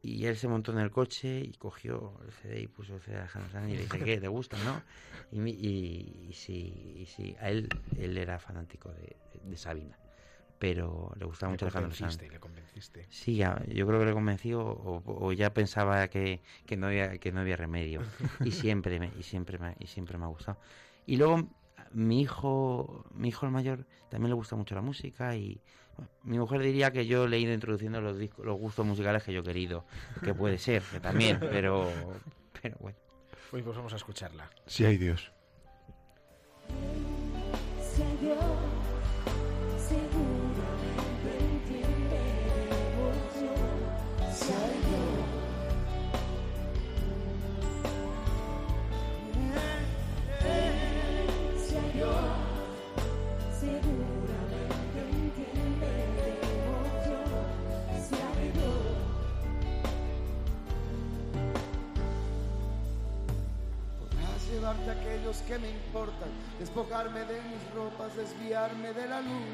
y 0.06 0.26
él 0.26 0.36
se 0.38 0.48
montó 0.48 0.72
en 0.72 0.80
el 0.80 0.92
coche 0.92 1.40
y 1.42 1.54
cogió 1.54 2.20
el 2.26 2.32
CD 2.32 2.62
y 2.62 2.68
puso 2.68 2.96
el 2.96 3.02
CD 3.02 3.18
Alejandro 3.18 3.52
Sanz 3.52 3.70
y 3.72 3.76
le 3.76 3.82
dije, 3.84 4.04
¿qué? 4.04 4.18
¿Te 4.20 4.28
gusta, 4.28 4.58
no? 4.58 4.82
Y, 5.32 5.40
mi- 5.40 5.52
y, 5.52 6.28
y 6.30 6.34
sí, 6.34 6.98
y 7.02 7.06
sí, 7.06 7.36
a 7.40 7.50
él, 7.50 7.72
él 7.98 8.18
era 8.18 8.40
fanático 8.40 8.92
de, 8.94 9.18
de 9.44 9.58
Sabina. 9.58 9.98
pero 10.60 11.12
le 11.18 11.26
gustaba 11.26 11.52
Le 11.52 11.54
mucho 11.54 11.66
Alejandro 11.66 11.94
Sanz. 11.96 12.14
convenciste, 12.14 12.30
le 12.34 12.40
convenciste. 12.40 13.06
Sí, 13.10 13.36
ya- 13.38 13.62
yo 13.68 13.86
creo 13.88 14.00
que 14.00 14.06
le 14.06 14.14
convencí 14.14 14.54
o, 14.54 14.62
o- 14.62 15.04
o 15.28 15.32
ya 15.34 15.54
pensaba 15.54 16.08
que, 16.08 16.42
que 16.66 16.78
no 16.78 16.88
había 16.88 17.18
que 17.18 17.32
no 17.32 17.42
había 17.42 17.56
remedio 17.58 18.02
y 18.44 18.52
siempre 18.52 19.00
me, 19.00 19.12
y 19.18 19.24
siempre 19.24 19.58
me, 19.58 19.76
y 19.80 19.88
siempre 19.88 20.18
me 20.18 20.26
ha 20.26 20.28
gustado. 20.28 20.58
Y 21.06 21.18
luego 21.18 21.50
mi 21.92 22.22
hijo 22.22 23.06
mi 23.14 23.30
hijo 23.30 23.46
el 23.46 23.52
mayor 23.52 23.86
también 24.10 24.30
le 24.30 24.36
gusta 24.36 24.56
mucho 24.56 24.76
la 24.76 24.82
música 24.82 25.36
y 25.36 25.62
mi 26.24 26.38
mujer 26.40 26.62
diría 26.62 26.92
que 26.92 27.06
yo 27.06 27.28
le 27.28 27.38
he 27.38 27.40
ido 27.40 27.54
introduciendo 27.54 28.02
los 28.02 28.18
discos, 28.18 28.46
los 28.46 28.58
gustos 28.58 28.86
musicales 28.86 29.24
que 29.24 29.34
yo 29.34 29.42
he 29.42 29.44
querido, 29.44 29.86
que 30.24 30.34
puede 30.34 30.58
ser, 30.58 30.82
que 30.84 31.00
también, 31.00 31.40
pero 31.52 31.90
pero 32.62 32.76
bueno. 32.80 32.98
Hoy 33.52 33.62
pues 33.62 33.78
vamos 33.78 33.94
a 33.94 33.96
escucharla. 33.96 34.50
Si 34.66 34.86
hay 34.86 34.98
Dios. 34.98 35.32
Si 37.80 38.02
hay 38.02 38.18
Dios, 38.18 38.38
aquellos 65.36 65.42
que 65.42 65.60
me 65.60 65.70
importan, 65.70 66.30
despojarme 66.60 67.20
de 67.26 67.42
mis 67.44 67.74
ropas, 67.74 68.16
desviarme 68.16 68.94
de 68.94 69.08
la 69.08 69.22
luz. 69.22 69.46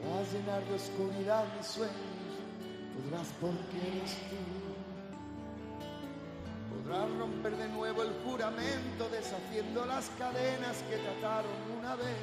Podrás 0.00 0.32
llenar 0.32 0.64
de 0.64 0.74
oscuridad 0.74 1.44
mis 1.56 1.66
sueños, 1.66 1.94
podrás 2.94 3.28
porque 3.40 3.78
eres 3.88 4.14
tú. 4.28 4.36
Podrás 6.70 7.10
romper 7.18 7.56
de 7.56 7.68
nuevo 7.68 8.02
el 8.02 8.12
juramento, 8.24 9.08
deshaciendo 9.10 9.84
las 9.86 10.08
cadenas 10.18 10.82
que 10.88 10.96
te 10.96 11.08
ataron 11.08 11.50
una 11.78 11.96
vez. 11.96 12.16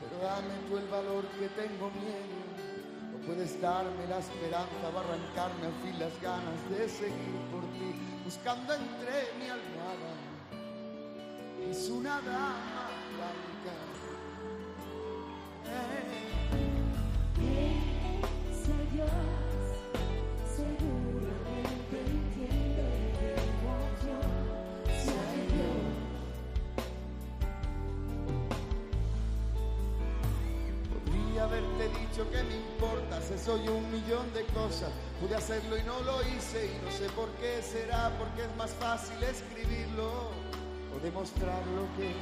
Pero 0.00 0.22
dame 0.22 0.54
tú 0.68 0.78
el 0.78 0.86
valor 0.88 1.24
que 1.38 1.48
tengo 1.48 1.90
miedo. 1.90 2.36
No 3.12 3.18
puedes 3.26 3.60
darme 3.60 4.06
la 4.08 4.18
esperanza 4.18 4.88
o 4.94 4.98
arrancarme 4.98 5.66
al 5.66 5.74
fin 5.82 5.98
las 5.98 6.20
ganas 6.22 6.58
de 6.70 6.88
seguir 6.88 7.40
por 7.50 7.62
ti, 7.72 7.94
buscando 8.24 8.74
entre 8.74 9.32
mi 9.38 9.48
almohada. 9.48 10.35
Es 11.70 11.88
una 11.90 12.20
dama 12.20 12.90
blanca. 13.16 13.74
Hay 18.68 18.86
Dios, 18.92 19.10
seguramente. 20.56 21.98
Si 24.88 25.10
hay 25.10 25.46
Dios, 25.52 25.86
Podría 31.04 31.44
haberte 31.44 31.88
dicho 32.00 32.30
que 32.30 32.42
me 32.44 32.56
importas, 32.56 33.24
soy 33.44 33.68
un 33.68 33.90
millón 33.90 34.32
de 34.32 34.44
cosas. 34.46 34.90
Pude 35.20 35.34
hacerlo 35.34 35.76
y 35.76 35.82
no 35.82 36.00
lo 36.00 36.22
hice 36.22 36.66
y 36.66 36.84
no 36.84 36.90
sé 36.92 37.08
por 37.14 37.28
qué 37.40 37.60
será, 37.62 38.16
porque 38.18 38.44
es 38.44 38.56
más 38.56 38.70
fácil 38.72 39.22
escribirlo 39.22 40.45
demostrar 41.00 41.62
lo 41.76 41.84
que 41.96 42.14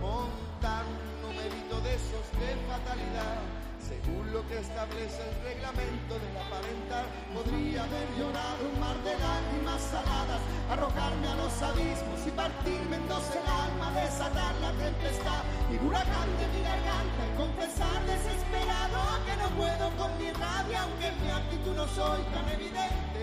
montar 0.00 0.84
un 0.86 1.28
numerito 1.28 1.80
de 1.80 1.94
esos 1.94 2.26
de 2.38 2.54
fatalidad. 2.68 3.38
Según 3.78 4.32
lo 4.32 4.46
que 4.48 4.58
establece 4.58 5.22
el 5.22 5.34
reglamento 5.48 6.18
del 6.20 6.36
aparentar, 6.36 7.06
podría 7.32 7.84
haber 7.84 8.08
llorado 8.18 8.60
un 8.68 8.78
mar 8.80 8.96
de 9.00 9.16
lágrimas 9.16 9.80
saladas, 9.80 10.42
arrojarme 10.68 11.26
a 11.26 11.36
los 11.36 11.62
abismos 11.62 12.20
y 12.26 12.30
partirme 12.32 12.96
en 12.96 13.08
dos 13.08 13.24
el 13.32 13.46
alma, 13.48 13.88
desatar 13.98 14.54
la 14.60 14.72
tempestad 14.76 15.42
y 15.72 15.76
huracán 15.80 16.28
de 16.36 16.46
mi 16.52 16.60
garganta 16.68 17.22
y 17.24 17.32
confesar 17.38 17.98
desesperado 18.04 19.00
que 19.24 19.34
no 19.40 19.48
puedo 19.56 19.84
con 19.96 20.10
mi 20.18 20.30
rabia, 20.36 20.82
aunque 20.82 21.08
en 21.08 21.16
mi 21.24 21.30
actitud 21.30 21.74
no 21.74 21.86
soy 21.88 22.20
tan 22.34 22.46
evidente, 22.50 23.20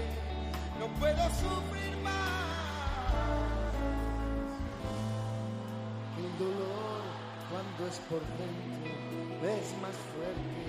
no 0.80 0.88
puedo 0.98 1.24
sufrir 1.30 1.96
más. 2.02 2.65
Dolor 6.38 7.02
cuando 7.50 7.88
es 7.88 8.00
por 8.10 8.20
dentro 8.38 8.96
es 9.48 9.68
más 9.82 9.96
fuerte, 10.12 10.64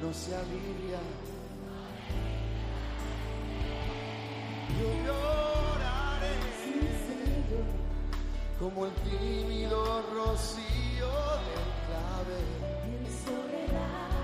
no 0.00 0.12
se 0.12 0.34
alivia. 0.34 1.00
Yo 4.78 4.88
lloraré 5.04 6.36
como 8.58 8.86
el 8.86 8.92
tímido 8.92 10.02
rocío 10.14 11.08
del 11.46 11.66
clave. 11.86 12.40
Soledad, 13.24 14.14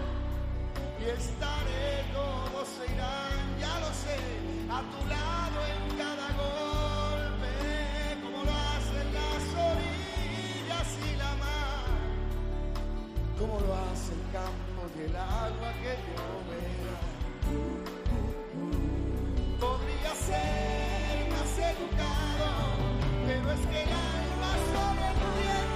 y 1.00 1.04
estaré, 1.04 2.04
todos 2.14 2.68
se 2.68 2.84
irán, 2.92 3.58
ya 3.60 3.74
lo 3.80 3.92
sé, 3.92 4.16
a 4.70 4.80
tu 4.90 5.00
lado 5.08 5.58
en 5.66 5.82
cada 5.98 6.28
golpe, 6.38 6.72
campo 14.33 14.89
y 14.97 15.01
el 15.03 15.14
agua 15.14 15.72
que 15.83 15.95
vea. 16.49 16.97
Podría 19.61 20.12
ser 20.14 21.28
más 21.30 21.53
educado, 21.72 22.49
pero 23.26 23.47
es 23.53 23.62
que 23.70 23.83
el 23.83 23.91
alma 23.91 24.53
sobreentiende 24.72 25.12
la 25.49 25.72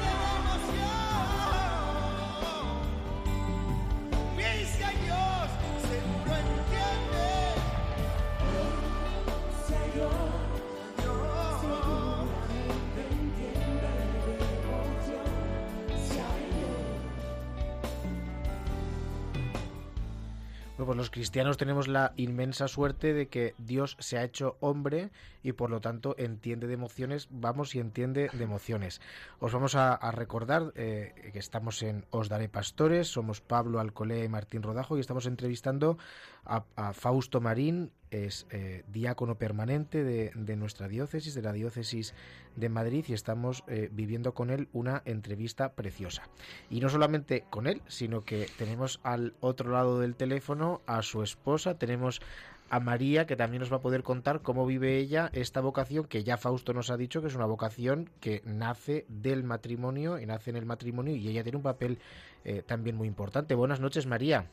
pues 20.86 20.96
los 20.96 21.10
cristianos 21.10 21.56
tenemos 21.56 21.88
la 21.88 22.12
inmensa 22.16 22.68
suerte 22.68 23.12
de 23.12 23.26
que 23.26 23.54
Dios 23.58 23.96
se 23.98 24.18
ha 24.18 24.24
hecho 24.24 24.56
hombre 24.60 25.10
y 25.42 25.52
por 25.52 25.68
lo 25.68 25.80
tanto 25.80 26.14
entiende 26.16 26.68
de 26.68 26.74
emociones, 26.74 27.26
vamos 27.30 27.74
y 27.74 27.80
entiende 27.80 28.30
de 28.32 28.44
emociones. 28.44 29.00
Os 29.40 29.52
vamos 29.52 29.74
a, 29.74 29.98
recordar 30.12 30.72
eh, 30.76 31.30
que 31.32 31.38
estamos 31.40 31.82
en 31.82 32.04
Os 32.10 32.28
Daré 32.28 32.48
Pastores, 32.48 33.08
somos 33.08 33.40
Pablo 33.40 33.80
Alcolea 33.80 34.24
y 34.24 34.28
Martín 34.28 34.62
Rodajo 34.62 34.96
y 34.96 35.00
estamos 35.00 35.26
entrevistando 35.26 35.98
a, 36.46 36.92
Fausto 36.92 37.40
Marín, 37.40 37.92
es 38.10 38.46
eh, 38.50 38.84
diácono 38.88 39.36
permanente 39.36 40.04
de, 40.04 40.30
de 40.34 40.56
nuestra 40.56 40.88
diócesis, 40.88 41.34
de 41.34 41.42
la 41.42 41.52
diócesis 41.52 42.14
de 42.56 42.68
Madrid 42.68 43.04
y 43.08 43.12
estamos 43.12 43.64
eh, 43.68 43.88
viviendo 43.92 44.34
con 44.34 44.50
él 44.50 44.68
una 44.72 45.02
entrevista 45.04 45.72
preciosa. 45.72 46.28
Y 46.70 46.80
no 46.80 46.88
solamente 46.88 47.44
con 47.50 47.66
él, 47.66 47.82
sino 47.86 48.22
que 48.24 48.48
tenemos 48.58 49.00
al 49.02 49.34
otro 49.40 49.70
lado 49.70 50.00
del 50.00 50.16
teléfono 50.16 50.80
a 50.86 51.02
su 51.02 51.22
esposa, 51.22 51.78
tenemos 51.78 52.20
a 52.68 52.80
María, 52.80 53.26
que 53.26 53.36
también 53.36 53.60
nos 53.60 53.72
va 53.72 53.76
a 53.76 53.80
poder 53.80 54.02
contar 54.02 54.42
cómo 54.42 54.66
vive 54.66 54.98
ella 54.98 55.30
esta 55.32 55.60
vocación 55.60 56.06
que 56.06 56.24
ya 56.24 56.36
Fausto 56.36 56.72
nos 56.72 56.90
ha 56.90 56.96
dicho 56.96 57.20
que 57.20 57.28
es 57.28 57.36
una 57.36 57.46
vocación 57.46 58.10
que 58.20 58.42
nace 58.44 59.06
del 59.08 59.44
matrimonio 59.44 60.18
y 60.18 60.26
nace 60.26 60.50
en 60.50 60.56
el 60.56 60.66
matrimonio 60.66 61.14
y 61.14 61.28
ella 61.28 61.44
tiene 61.44 61.58
un 61.58 61.62
papel 61.62 61.98
eh, 62.44 62.62
también 62.66 62.96
muy 62.96 63.06
importante. 63.06 63.54
Buenas 63.54 63.78
noches, 63.78 64.06
María. 64.06 64.50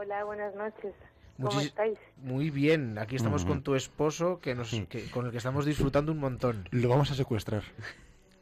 Hola, 0.00 0.24
buenas 0.24 0.54
noches. 0.54 0.94
¿Cómo 1.36 1.50
Muchis- 1.50 1.66
estáis? 1.66 1.98
Muy 2.16 2.48
bien, 2.48 2.96
aquí 2.98 3.16
estamos 3.16 3.42
Ujú. 3.42 3.52
con 3.52 3.62
tu 3.62 3.74
esposo 3.74 4.40
que 4.40 4.54
nos, 4.54 4.70
que- 4.88 5.10
con 5.10 5.26
el 5.26 5.30
que 5.30 5.36
estamos 5.36 5.66
disfrutando 5.66 6.10
un 6.10 6.18
montón. 6.18 6.66
Lo 6.70 6.88
vamos 6.88 7.10
a 7.10 7.14
secuestrar. 7.14 7.62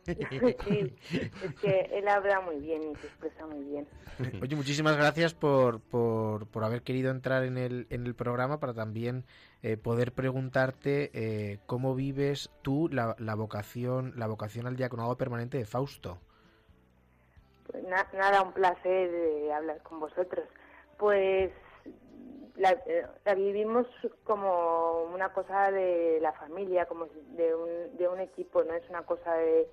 Sí, 0.09 0.17
es 1.43 1.55
que 1.61 1.81
él 1.93 2.09
habla 2.09 2.41
muy 2.41 2.57
bien 2.61 2.81
y 2.83 2.95
se 2.97 3.09
expresa 3.09 3.45
muy 3.47 3.63
bien. 3.63 3.87
Oye, 4.43 4.57
muchísimas 4.57 4.97
gracias 4.97 5.35
por, 5.35 5.81
por, 5.81 6.47
por 6.47 6.65
haber 6.65 6.81
querido 6.81 7.11
entrar 7.11 7.45
en 7.45 7.59
el, 7.59 7.87
en 7.91 8.07
el 8.07 8.15
programa 8.15 8.59
para 8.59 8.73
también 8.73 9.25
eh, 9.63 9.77
poder 9.77 10.13
preguntarte 10.13 11.11
eh, 11.13 11.59
cómo 11.67 11.95
vives 11.95 12.49
tú 12.63 12.89
la, 12.91 13.17
la 13.19 13.35
vocación 13.35 14.15
la 14.17 14.27
vocación 14.29 14.67
al 14.67 14.77
diaconado 14.77 15.19
permanente 15.19 15.59
de 15.59 15.67
Fausto. 15.67 16.17
Pues 17.71 17.85
na- 17.85 18.09
nada, 18.15 18.41
un 18.41 18.55
placer 18.55 19.11
eh, 19.13 19.53
hablar 19.53 19.83
con 19.83 20.01
vosotros. 20.01 20.47
Pues 20.99 21.53
la, 22.57 22.73
eh, 22.87 23.07
la 23.25 23.35
vivimos 23.35 23.87
como 24.25 25.05
una 25.15 25.33
cosa 25.33 25.71
de 25.71 26.19
la 26.21 26.33
familia, 26.33 26.87
como 26.87 27.07
de 27.07 27.55
un, 27.55 27.97
de 27.97 28.09
un 28.09 28.21
equipo, 28.21 28.65
no 28.65 28.75
es 28.75 28.89
una 28.91 29.03
cosa 29.03 29.35
de 29.35 29.69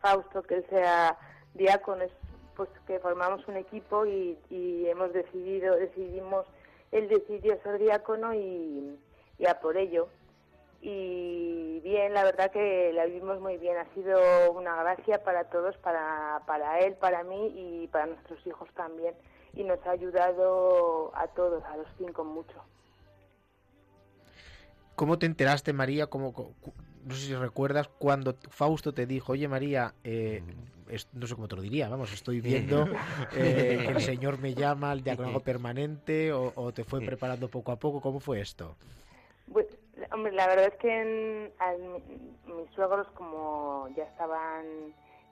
Fausto 0.00 0.42
que 0.42 0.56
él 0.56 0.66
sea 0.68 1.16
diáconos, 1.54 2.10
pues 2.56 2.68
que 2.86 2.98
formamos 2.98 3.46
un 3.48 3.56
equipo 3.56 4.06
y, 4.06 4.38
y 4.50 4.88
hemos 4.88 5.12
decidido, 5.12 5.76
decidimos, 5.76 6.46
él 6.90 7.08
decidió 7.08 7.60
ser 7.62 7.78
diácono 7.78 8.34
y, 8.34 8.98
y 9.38 9.46
a 9.46 9.60
por 9.60 9.76
ello. 9.76 10.08
Y 10.80 11.78
bien, 11.84 12.12
la 12.12 12.24
verdad 12.24 12.50
que 12.50 12.92
la 12.92 13.06
vivimos 13.06 13.40
muy 13.40 13.56
bien. 13.56 13.76
Ha 13.76 13.86
sido 13.94 14.18
una 14.50 14.82
gracia 14.82 15.22
para 15.22 15.44
todos, 15.44 15.76
para, 15.78 16.42
para 16.44 16.80
él, 16.80 16.94
para 16.94 17.22
mí 17.22 17.52
y 17.54 17.86
para 17.86 18.06
nuestros 18.06 18.44
hijos 18.46 18.68
también. 18.74 19.14
Y 19.54 19.64
nos 19.64 19.78
ha 19.86 19.90
ayudado 19.90 21.12
a 21.16 21.26
todos, 21.28 21.62
a 21.64 21.76
los 21.76 21.86
cinco, 21.98 22.24
mucho. 22.24 22.62
¿Cómo 24.94 25.18
te 25.18 25.26
enteraste, 25.26 25.72
María? 25.72 26.06
¿Cómo, 26.06 26.32
no 27.04 27.14
sé 27.14 27.26
si 27.26 27.34
recuerdas 27.34 27.88
cuando 27.98 28.34
Fausto 28.50 28.92
te 28.94 29.06
dijo, 29.06 29.32
oye 29.32 29.48
María, 29.48 29.94
eh, 30.04 30.42
es- 30.88 31.08
no 31.12 31.26
sé 31.26 31.34
cómo 31.34 31.48
te 31.48 31.56
lo 31.56 31.62
diría, 31.62 31.88
vamos, 31.88 32.12
estoy 32.12 32.40
viendo 32.40 32.86
eh, 33.32 33.84
que 33.86 33.92
el 33.92 34.00
Señor 34.02 34.38
me 34.38 34.54
llama 34.54 34.90
al 34.90 35.02
diaconado 35.02 35.40
permanente 35.44 36.32
o, 36.32 36.52
o 36.54 36.72
te 36.72 36.84
fue 36.84 37.00
preparando 37.00 37.48
poco 37.48 37.72
a 37.72 37.76
poco. 37.76 38.00
¿Cómo 38.00 38.20
fue 38.20 38.40
esto? 38.40 38.76
Pues, 39.52 39.66
hombre, 40.12 40.32
la 40.32 40.46
verdad 40.46 40.66
es 40.66 40.74
que 40.78 41.00
en- 41.00 41.52
al- 41.58 42.02
mis 42.46 42.70
suegros, 42.74 43.06
como 43.14 43.88
ya 43.96 44.04
estaban, 44.04 44.64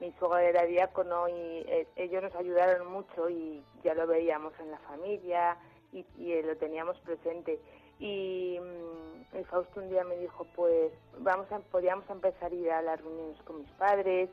mi 0.01 0.13
suegro 0.19 0.39
era 0.39 0.65
diácono 0.65 1.29
y 1.29 1.33
eh, 1.67 1.87
ellos 1.97 2.23
nos 2.23 2.35
ayudaron 2.35 2.91
mucho 2.91 3.29
y 3.29 3.63
ya 3.85 3.95
lo 3.95 4.07
veíamos 4.07 4.53
en 4.59 4.71
la 4.71 4.79
familia 4.79 5.57
y, 5.93 6.05
y, 6.17 6.33
eh, 6.33 6.43
lo 6.43 6.57
teníamos 6.57 6.99
presente. 7.01 7.61
Y, 7.99 8.59
mm, 8.61 9.45
Fausto 9.45 9.81
un 9.81 9.89
día 9.89 10.05
me 10.05 10.17
dijo, 10.17 10.47
pues 10.57 10.93
vamos 11.19 11.51
a, 11.53 11.59
podríamos 11.59 12.09
empezar 12.11 12.51
a 12.51 12.55
ir 12.55 12.71
a 12.71 12.83
las 12.83 13.01
reuniones 13.01 13.41
con 13.43 13.59
mis 13.59 13.71
padres 13.73 14.29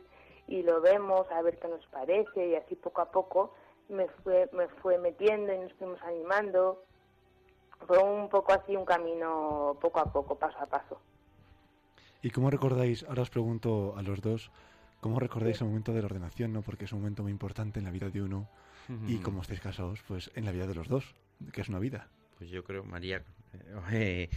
y 0.48 0.64
lo 0.64 0.82
vemos, 0.82 1.30
a 1.32 1.42
ver 1.42 1.60
qué 1.60 1.68
nos 1.68 1.86
parece 1.88 2.48
y 2.48 2.56
así 2.56 2.76
poco 2.76 3.02
a 3.02 3.12
poco 3.12 3.54
me 3.90 4.08
fue, 4.24 4.50
me 4.54 4.68
fue 4.68 4.98
metiendo 4.98 5.54
y 5.54 5.60
nos 5.60 5.74
fuimos 5.74 6.02
animando 6.02 6.84
fue 7.86 8.00
un 8.00 8.30
poco 8.30 8.54
así 8.54 8.76
un 8.76 8.86
camino 8.86 9.78
poco 9.80 10.00
a 10.00 10.12
poco, 10.12 10.36
paso 10.36 10.58
a 10.60 10.66
paso. 10.66 11.00
¿Y 12.22 12.32
cómo 12.32 12.50
recordáis, 12.50 13.04
ahora 13.04 13.22
os 13.22 13.30
pregunto 13.30 13.94
a 13.96 14.02
los 14.02 14.22
dos, 14.22 14.52
cómo 15.08 15.20
recordáis 15.20 15.62
el 15.62 15.68
momento 15.68 15.94
de 15.94 16.02
la 16.02 16.06
ordenación, 16.08 16.52
no? 16.54 16.62
Porque 16.62 16.86
es 16.86 16.92
un 16.92 17.00
momento 17.00 17.24
muy 17.24 17.32
importante 17.32 17.80
en 17.80 17.86
la 17.86 17.92
vida 17.92 18.10
de 18.10 18.22
uno 18.22 18.48
y 19.08 19.20
como 19.22 19.42
estáis 19.42 19.60
casados, 19.62 20.02
pues 20.08 20.32
en 20.36 20.46
la 20.46 20.52
vida 20.52 20.68
de 20.68 20.76
los 20.76 20.88
dos, 20.88 21.16
que 21.54 21.62
es 21.62 21.70
una 21.70 21.80
vida. 21.80 22.08
Pues 22.38 22.50
yo 22.50 22.64
creo, 22.64 22.84
María, 22.84 23.24
eh, 23.92 24.30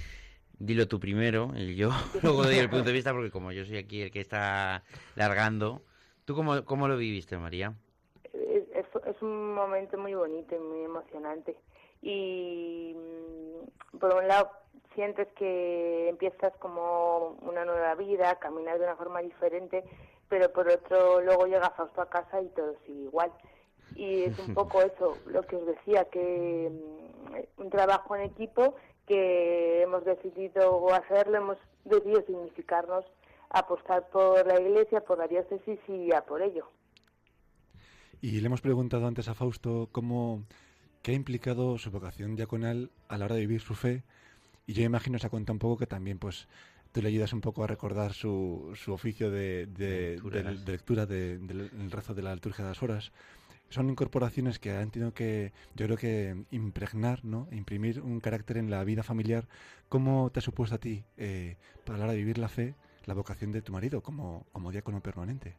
dilo 0.59 0.87
tú 0.89 0.99
primero, 1.01 1.53
y 1.57 1.75
yo 1.75 1.91
luego 2.23 2.45
doy 2.45 2.57
el 2.59 2.71
punto 2.71 2.87
de 2.87 2.93
vista, 2.93 3.13
porque 3.13 3.31
como 3.31 3.53
yo 3.53 3.65
soy 3.65 3.79
aquí 3.79 4.03
el 4.03 4.11
que 4.11 4.21
está 4.21 4.83
largando, 5.17 5.83
¿tú 6.25 6.35
cómo, 6.35 6.65
cómo 6.65 6.87
lo 6.89 6.97
viviste, 6.97 7.37
María? 7.37 7.75
Es, 8.33 8.65
es- 8.75 9.07
es 9.07 9.23
un 9.23 9.55
momento 9.55 9.99
muy 9.99 10.15
bonito 10.15 10.55
y 10.55 10.59
muy 10.59 10.85
emocionante. 10.85 11.57
Y 12.03 12.95
mm, 12.97 13.99
por 13.99 14.15
un 14.15 14.27
lado 14.29 14.51
sientes 14.95 15.29
que 15.37 16.09
empiezas 16.09 16.53
como 16.59 17.37
una 17.43 17.65
nueva 17.65 17.95
vida, 17.95 18.39
caminar 18.39 18.79
de 18.79 18.85
una 18.85 18.97
forma 18.97 19.21
diferente, 19.21 19.85
pero 20.31 20.51
por 20.53 20.67
otro 20.69 21.21
luego 21.21 21.47
llega 21.47 21.71
Fausto 21.71 22.01
a 22.01 22.09
casa 22.09 22.41
y 22.41 22.47
todo 22.49 22.75
sigue 22.87 23.03
igual. 23.03 23.31
Y 23.97 24.23
es 24.23 24.39
un 24.39 24.55
poco 24.55 24.81
eso, 24.81 25.19
lo 25.27 25.43
que 25.43 25.57
os 25.57 25.67
decía, 25.67 26.05
que 26.05 26.71
mm, 26.71 27.61
un 27.61 27.71
trabajo 27.71 28.17
en 28.17 28.23
equipo 28.23 28.77
que 29.07 29.83
hemos 29.83 30.05
decidido 30.05 30.95
hacerlo, 30.95 31.37
hemos 31.37 31.59
decidido 31.85 32.23
significarnos, 32.25 33.05
apostar 33.51 34.09
por 34.11 34.47
la 34.47 34.61
iglesia, 34.61 35.01
por 35.01 35.19
la 35.19 35.27
diócesis 35.27 35.81
y 35.89 36.15
a 36.15 36.23
por 36.23 36.41
ello. 36.41 36.71
Y 38.23 38.41
le 38.41 38.47
hemos 38.47 38.61
preguntado 38.61 39.07
antes 39.09 39.29
a 39.29 39.35
Fausto 39.35 39.89
cómo, 39.91 40.45
qué 41.03 41.11
ha 41.11 41.15
implicado 41.15 41.77
su 41.79 41.91
vocación 41.91 42.37
diaconal 42.37 42.91
a 43.09 43.19
la 43.19 43.25
hora 43.25 43.35
de 43.35 43.41
vivir 43.41 43.61
su 43.61 43.75
fe. 43.75 44.05
Y 44.67 44.75
yo 44.75 44.85
imagino, 44.85 45.19
se 45.19 45.27
ha 45.27 45.31
contado 45.31 45.55
un 45.55 45.59
poco 45.59 45.79
que 45.79 45.87
también, 45.87 46.19
pues, 46.19 46.47
tú 46.93 47.03
le 47.03 47.09
ayudas 47.09 47.33
un 47.33 47.41
poco 47.41 47.63
a 47.65 47.67
recordar 47.67 48.13
su, 48.13 48.73
su 48.75 48.93
oficio 48.93 49.31
de, 49.31 49.67
de- 49.67 50.21
de- 50.21 50.43
de 50.43 50.73
lectura 50.73 51.07
de- 51.07 51.39
del 51.39 51.61
el 51.73 51.91
rezo 51.91 52.15
de 52.15 52.23
la 52.23 52.35
liturgia 52.35 52.65
de 52.65 52.71
las 52.71 52.83
horas. 52.83 53.13
Son 53.69 53.89
incorporaciones 53.89 54.59
que 54.59 54.73
han 54.73 54.91
tenido 54.91 55.15
que, 55.15 55.53
yo 55.77 55.87
creo 55.87 55.97
que 55.97 56.45
impregnar, 56.51 57.25
¿no? 57.25 57.47
Imprimir 57.53 58.01
un 58.01 58.19
carácter 58.19 58.57
en 58.57 58.69
la 58.69 58.83
vida 58.83 59.05
familiar. 59.05 59.47
¿Cómo 59.89 60.31
te 60.31 60.41
ha 60.41 60.43
supuesto 60.43 60.75
a 60.75 60.79
ti, 60.79 61.05
eh, 61.17 61.57
para 61.85 61.99
la 61.99 62.05
hora 62.07 62.13
de 62.15 62.19
vivir 62.19 62.39
la 62.39 62.49
fe, 62.49 62.75
la 63.07 63.15
vocación 63.15 63.53
de 63.53 63.63
tu 63.63 63.73
marido 63.73 64.03
como, 64.03 64.45
como 64.51 64.73
diácono 64.73 65.01
permanente? 65.01 65.57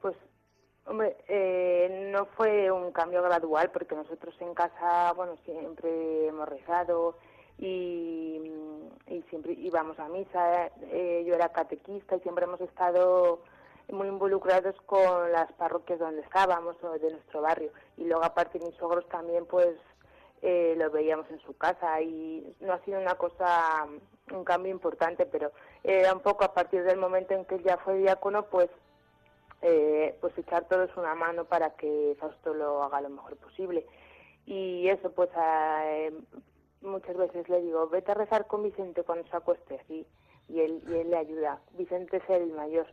Pues, 0.00 0.16
hombre, 0.86 1.16
eh, 1.28 2.10
no 2.12 2.26
fue 2.26 2.72
un 2.72 2.90
cambio 2.90 3.22
gradual 3.22 3.70
porque 3.72 3.94
nosotros 3.94 4.34
en 4.40 4.52
casa, 4.52 5.12
bueno, 5.12 5.36
siempre 5.44 6.26
hemos 6.26 6.48
rezado 6.48 7.16
y, 7.56 8.21
y 9.08 9.22
siempre 9.22 9.52
íbamos 9.52 9.98
a 9.98 10.08
misa. 10.08 10.66
eh, 10.90 11.24
yo 11.26 11.34
era 11.34 11.50
catequista 11.50 12.16
y 12.16 12.20
siempre 12.20 12.44
hemos 12.44 12.60
estado 12.60 13.40
muy 13.90 14.08
involucrados 14.08 14.74
con 14.86 15.32
las 15.32 15.52
parroquias 15.52 15.98
donde 15.98 16.22
estábamos 16.22 16.76
o 16.82 16.98
de 16.98 17.10
nuestro 17.10 17.42
barrio. 17.42 17.70
Y 17.96 18.04
luego, 18.04 18.24
aparte, 18.24 18.58
mis 18.58 18.74
suegros 18.76 19.06
también, 19.08 19.46
pues, 19.46 19.76
eh, 20.40 20.74
lo 20.76 20.90
veíamos 20.90 21.30
en 21.30 21.40
su 21.40 21.56
casa 21.56 22.00
y 22.00 22.54
no 22.60 22.72
ha 22.72 22.80
sido 22.80 23.00
una 23.00 23.14
cosa, 23.14 23.86
un 24.32 24.44
cambio 24.44 24.72
importante, 24.72 25.26
pero 25.26 25.52
era 25.84 26.12
un 26.12 26.20
poco 26.20 26.44
a 26.44 26.54
partir 26.54 26.82
del 26.84 26.98
momento 26.98 27.34
en 27.34 27.44
que 27.44 27.56
él 27.56 27.62
ya 27.62 27.76
fue 27.78 27.98
diácono, 27.98 28.46
pues 28.46 28.68
eh, 29.62 30.16
pues 30.20 30.36
echar 30.36 30.64
todos 30.64 30.90
una 30.96 31.14
mano 31.14 31.44
para 31.44 31.70
que 31.70 32.16
Fausto 32.18 32.52
lo 32.52 32.82
haga 32.82 33.00
lo 33.00 33.10
mejor 33.10 33.36
posible. 33.36 33.86
Y 34.44 34.88
eso, 34.88 35.12
pues 35.12 35.30
eh, 35.36 36.12
muchas 36.82 37.16
veces 37.16 37.48
le 37.48 37.62
digo, 37.62 37.88
vete 37.88 38.12
a 38.12 38.14
rezar 38.14 38.46
con 38.46 38.62
Vicente 38.62 39.02
cuando 39.02 39.28
se 39.28 39.36
acueste, 39.36 39.80
así, 39.82 40.06
y 40.48 40.60
él, 40.60 40.82
y 40.88 40.94
él 40.94 41.10
le 41.10 41.16
ayuda. 41.16 41.60
Vicente 41.76 42.18
es 42.18 42.30
el 42.30 42.52
mayor. 42.52 42.86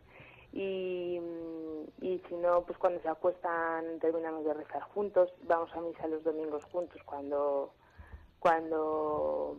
Y, 0.52 1.20
mm, 1.20 2.06
y 2.06 2.20
si 2.28 2.36
no, 2.36 2.64
pues 2.64 2.78
cuando 2.80 3.00
se 3.02 3.10
acuestan 3.10 4.00
terminamos 4.00 4.46
de 4.46 4.54
rezar 4.54 4.82
juntos, 4.82 5.32
vamos 5.44 5.72
a 5.76 5.82
misa 5.82 6.08
los 6.08 6.24
domingos 6.24 6.64
juntos 6.66 7.02
cuando 7.06 7.72
cuando 8.40 9.58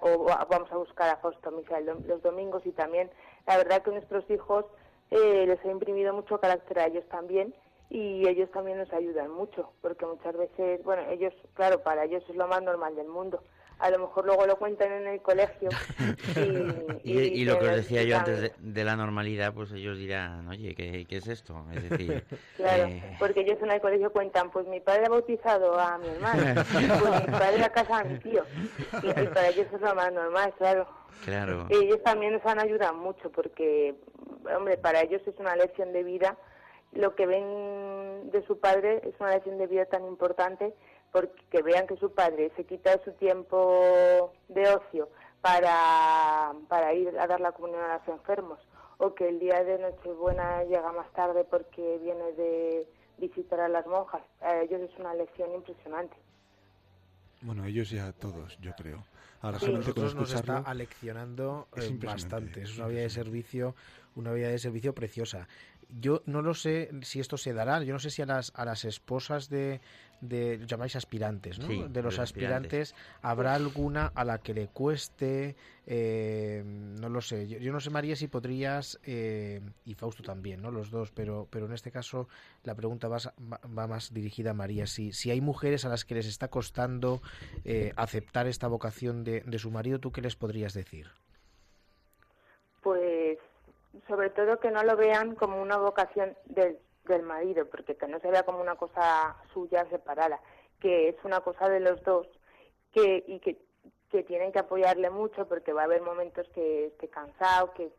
o 0.00 0.24
vamos 0.48 0.70
a 0.70 0.76
buscar 0.76 1.10
a 1.10 1.16
Fausto 1.16 1.50
misa 1.50 1.80
los 1.80 2.22
domingos 2.22 2.64
y 2.64 2.70
también 2.70 3.10
la 3.46 3.56
verdad 3.56 3.82
que 3.82 3.90
nuestros 3.90 4.28
hijos 4.30 4.64
eh, 5.10 5.44
les 5.46 5.62
ha 5.64 5.70
imprimido 5.70 6.14
mucho 6.14 6.38
carácter 6.38 6.78
a 6.78 6.86
ellos 6.86 7.04
también 7.08 7.52
y 7.94 8.26
ellos 8.26 8.50
también 8.52 8.78
nos 8.78 8.90
ayudan 8.92 9.30
mucho 9.30 9.70
porque 9.82 10.06
muchas 10.06 10.34
veces 10.34 10.82
bueno 10.82 11.02
ellos 11.10 11.34
claro 11.52 11.82
para 11.82 12.04
ellos 12.04 12.24
es 12.26 12.36
lo 12.36 12.48
más 12.48 12.62
normal 12.62 12.96
del 12.96 13.08
mundo 13.08 13.42
a 13.78 13.90
lo 13.90 13.98
mejor 13.98 14.24
luego 14.24 14.46
lo 14.46 14.56
cuentan 14.56 14.92
en 14.92 15.06
el 15.08 15.20
colegio 15.20 15.68
y, 17.04 17.12
Y, 17.12 17.18
y 17.18 17.44
lo 17.44 17.58
que 17.58 17.68
os 17.68 17.76
decía 17.76 18.04
yo 18.04 18.16
antes 18.16 18.40
de, 18.40 18.52
de 18.58 18.84
la 18.84 18.94
normalidad, 18.94 19.52
pues 19.52 19.72
ellos 19.72 19.98
dirán, 19.98 20.46
oye, 20.48 20.72
¿qué, 20.74 21.04
qué 21.04 21.16
es 21.16 21.26
esto? 21.26 21.66
Es 21.74 21.90
decir, 21.90 22.24
Claro, 22.56 22.84
eh, 22.84 23.16
porque 23.18 23.40
ellos 23.40 23.58
en 23.60 23.72
el 23.72 23.80
colegio 23.80 24.12
cuentan, 24.12 24.52
pues 24.52 24.68
mi 24.68 24.78
padre 24.78 25.06
ha 25.06 25.08
bautizado 25.08 25.78
a 25.78 25.98
mi 25.98 26.06
hermano, 26.08 26.62
pues 26.72 27.26
mi 27.26 27.32
padre 27.32 27.64
ha 27.64 27.70
casado 27.70 28.00
a 28.00 28.04
mi 28.04 28.18
tío. 28.20 28.44
Y, 29.02 29.12
para 29.26 29.48
ellos 29.48 29.66
es 29.72 29.80
lo 29.80 29.94
más 29.96 30.12
normal, 30.12 30.54
claro. 30.58 30.86
claro. 31.24 31.66
Y 31.68 31.74
ellos 31.86 32.00
también 32.04 32.34
nos 32.34 32.46
han 32.46 32.60
ayudado 32.60 32.94
mucho 32.94 33.32
porque, 33.32 33.96
hombre, 34.56 34.76
para 34.78 35.00
ellos 35.00 35.22
es 35.26 35.34
una 35.38 35.56
lección 35.56 35.92
de 35.92 36.04
vida. 36.04 36.36
Lo 36.92 37.14
que 37.14 37.26
ven 37.26 38.30
de 38.30 38.44
su 38.46 38.58
padre 38.58 39.00
es 39.04 39.14
una 39.20 39.30
lección 39.30 39.58
de 39.58 39.66
vida 39.66 39.86
tan 39.86 40.04
importante 40.06 40.74
porque 41.10 41.42
que 41.50 41.62
vean 41.62 41.86
que 41.86 41.96
su 41.96 42.12
padre 42.12 42.50
se 42.56 42.64
quita 42.64 42.96
de 42.96 43.04
su 43.04 43.12
tiempo 43.12 44.32
de 44.48 44.68
ocio 44.68 45.08
para, 45.40 46.52
para 46.68 46.94
ir 46.94 47.18
a 47.18 47.26
dar 47.26 47.40
la 47.40 47.52
comunión 47.52 47.82
a 47.82 47.98
los 47.98 48.08
enfermos 48.08 48.60
o 48.98 49.14
que 49.14 49.28
el 49.28 49.40
día 49.40 49.64
de 49.64 49.78
Nochebuena 49.78 50.62
llega 50.64 50.92
más 50.92 51.10
tarde 51.12 51.44
porque 51.44 51.98
viene 52.02 52.32
de 52.32 52.86
visitar 53.18 53.60
a 53.60 53.68
las 53.68 53.86
monjas. 53.86 54.22
A 54.40 54.56
ellos 54.60 54.80
es 54.80 54.96
una 54.98 55.12
lección 55.14 55.52
impresionante. 55.54 56.16
Bueno, 57.40 57.64
ellos 57.64 57.90
ya 57.90 58.12
todos, 58.12 58.56
yo 58.60 58.72
creo. 58.76 59.04
Ahora 59.40 59.58
Sí. 59.58 59.66
solamente 59.66 59.92
con 59.92 60.04
nosotros 60.04 60.30
nos 60.30 60.32
está 60.40 60.58
aleccionando 60.58 61.66
es 61.74 61.90
eh, 61.90 61.98
bastante. 62.00 62.62
Es 62.62 62.70
es 62.70 62.78
una 62.78 62.86
vía 62.86 63.00
de 63.00 63.10
servicio, 63.10 63.74
una 64.14 64.32
vía 64.32 64.48
de 64.48 64.58
servicio 64.58 64.94
preciosa. 64.94 65.48
Yo 66.00 66.22
no 66.26 66.42
lo 66.42 66.54
sé 66.54 66.90
si 67.02 67.20
esto 67.20 67.36
se 67.36 67.52
dará. 67.52 67.82
Yo 67.82 67.92
no 67.92 67.98
sé 67.98 68.10
si 68.10 68.22
a 68.22 68.26
las 68.26 68.52
a 68.54 68.64
las 68.64 68.84
esposas 68.84 69.48
de, 69.48 69.80
de 70.20 70.60
llamáis 70.66 70.96
aspirantes, 70.96 71.58
¿no? 71.58 71.66
Sí, 71.66 71.78
de 71.88 72.02
los 72.02 72.14
los 72.14 72.18
aspirantes, 72.18 72.94
habrá 73.20 73.54
alguna 73.54 74.06
a 74.14 74.24
la 74.24 74.38
que 74.38 74.54
le 74.54 74.68
cueste. 74.68 75.56
eh, 75.86 76.62
no 76.64 77.08
lo 77.08 77.20
sé. 77.20 77.46
Yo, 77.48 77.58
yo 77.58 77.72
no 77.72 77.80
sé 77.80 77.90
María 77.90 78.16
si 78.16 78.28
podrías 78.28 78.98
eh, 79.04 79.60
y 79.84 79.94
Fausto 79.94 80.22
también, 80.22 80.62
¿no? 80.62 80.70
Los 80.70 80.90
dos. 80.90 81.10
Pero 81.12 81.46
pero 81.50 81.66
en 81.66 81.72
este 81.72 81.90
caso 81.90 82.28
la 82.64 82.74
pregunta 82.74 83.08
va, 83.08 83.18
va- 83.52 83.60
va 83.66 83.86
más 83.86 84.12
dirigida 84.14 84.52
a 84.52 84.54
María. 84.54 84.86
Si 84.86 85.12
si 85.12 85.30
hay 85.30 85.40
mujeres 85.40 85.84
a 85.84 85.88
las 85.90 86.04
que 86.04 86.14
les 86.14 86.26
está 86.26 86.48
costando 86.48 87.20
eh, 87.64 87.92
aceptar 87.96 88.46
esta 88.46 88.68
vocación 88.68 89.24
de, 89.24 89.40
de 89.42 89.58
su 89.58 89.70
marido, 89.70 89.98
¿tú 90.00 90.12
qué 90.12 90.22
les 90.22 90.36
podrías 90.36 90.72
decir? 90.74 91.08
Pues 92.82 93.00
sobre 94.08 94.30
todo 94.30 94.60
que 94.60 94.70
no 94.70 94.82
lo 94.82 94.96
vean 94.96 95.34
como 95.34 95.60
una 95.60 95.76
vocación 95.76 96.36
del, 96.46 96.78
del 97.04 97.22
marido, 97.22 97.66
porque 97.68 97.96
que 97.96 98.08
no 98.08 98.18
se 98.20 98.30
vea 98.30 98.44
como 98.44 98.60
una 98.60 98.76
cosa 98.76 99.36
suya 99.52 99.86
separada, 99.90 100.40
que 100.80 101.08
es 101.08 101.16
una 101.24 101.40
cosa 101.40 101.68
de 101.68 101.80
los 101.80 102.02
dos 102.02 102.26
que 102.92 103.24
y 103.26 103.40
que, 103.40 103.58
que 104.10 104.22
tienen 104.22 104.52
que 104.52 104.58
apoyarle 104.58 105.10
mucho 105.10 105.48
porque 105.48 105.72
va 105.72 105.82
a 105.82 105.84
haber 105.84 106.02
momentos 106.02 106.48
que 106.50 106.86
esté 106.86 107.08
cansado, 107.08 107.72
que, 107.74 107.90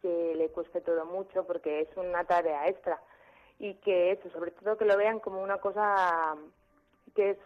que 0.00 0.34
le 0.36 0.48
cueste 0.50 0.80
todo 0.80 1.04
mucho 1.04 1.46
porque 1.46 1.80
es 1.80 1.88
una 1.96 2.24
tarea 2.24 2.68
extra. 2.68 3.00
Y 3.58 3.74
que 3.74 4.12
eso, 4.12 4.28
sobre 4.30 4.50
todo 4.50 4.76
que 4.76 4.84
lo 4.84 4.96
vean 4.96 5.20
como 5.20 5.40
una 5.40 5.58
cosa 5.58 6.36
que 7.14 7.30
es 7.30 7.38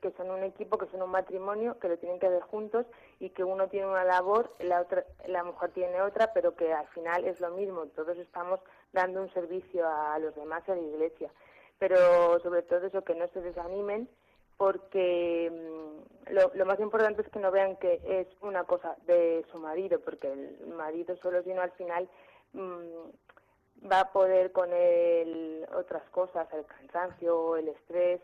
que 0.00 0.10
son 0.12 0.30
un 0.30 0.42
equipo, 0.42 0.78
que 0.78 0.86
son 0.86 1.02
un 1.02 1.10
matrimonio, 1.10 1.78
que 1.78 1.88
lo 1.88 1.98
tienen 1.98 2.18
que 2.18 2.26
hacer 2.26 2.42
juntos 2.42 2.86
y 3.20 3.30
que 3.30 3.44
uno 3.44 3.68
tiene 3.68 3.86
una 3.86 4.04
labor, 4.04 4.52
la 4.60 4.80
otra 4.80 5.04
la 5.26 5.44
mujer 5.44 5.70
tiene 5.72 6.02
otra, 6.02 6.32
pero 6.32 6.54
que 6.54 6.72
al 6.72 6.86
final 6.88 7.24
es 7.24 7.40
lo 7.40 7.50
mismo, 7.50 7.86
todos 7.86 8.18
estamos 8.18 8.60
dando 8.92 9.22
un 9.22 9.32
servicio 9.32 9.88
a 9.88 10.18
los 10.18 10.34
demás 10.34 10.68
a 10.68 10.74
la 10.74 10.82
iglesia. 10.82 11.30
Pero 11.78 12.40
sobre 12.40 12.62
todo 12.62 12.86
eso 12.86 13.02
que 13.02 13.14
no 13.14 13.28
se 13.28 13.40
desanimen 13.40 14.08
porque 14.56 15.50
mm, 15.50 16.32
lo, 16.32 16.50
lo 16.54 16.66
más 16.66 16.80
importante 16.80 17.22
es 17.22 17.28
que 17.28 17.38
no 17.38 17.50
vean 17.50 17.76
que 17.76 18.00
es 18.04 18.26
una 18.42 18.64
cosa 18.64 18.96
de 19.06 19.46
su 19.50 19.58
marido, 19.58 20.00
porque 20.00 20.30
el 20.32 20.66
marido 20.76 21.16
solo 21.18 21.42
sino 21.44 21.62
al 21.62 21.70
final 21.72 22.08
mm, 22.52 23.88
va 23.90 24.00
a 24.00 24.12
poder 24.12 24.52
con 24.52 24.72
él 24.72 25.66
otras 25.74 26.02
cosas, 26.10 26.48
el 26.52 26.66
cansancio, 26.66 27.56
el 27.56 27.68
estrés, 27.68 28.20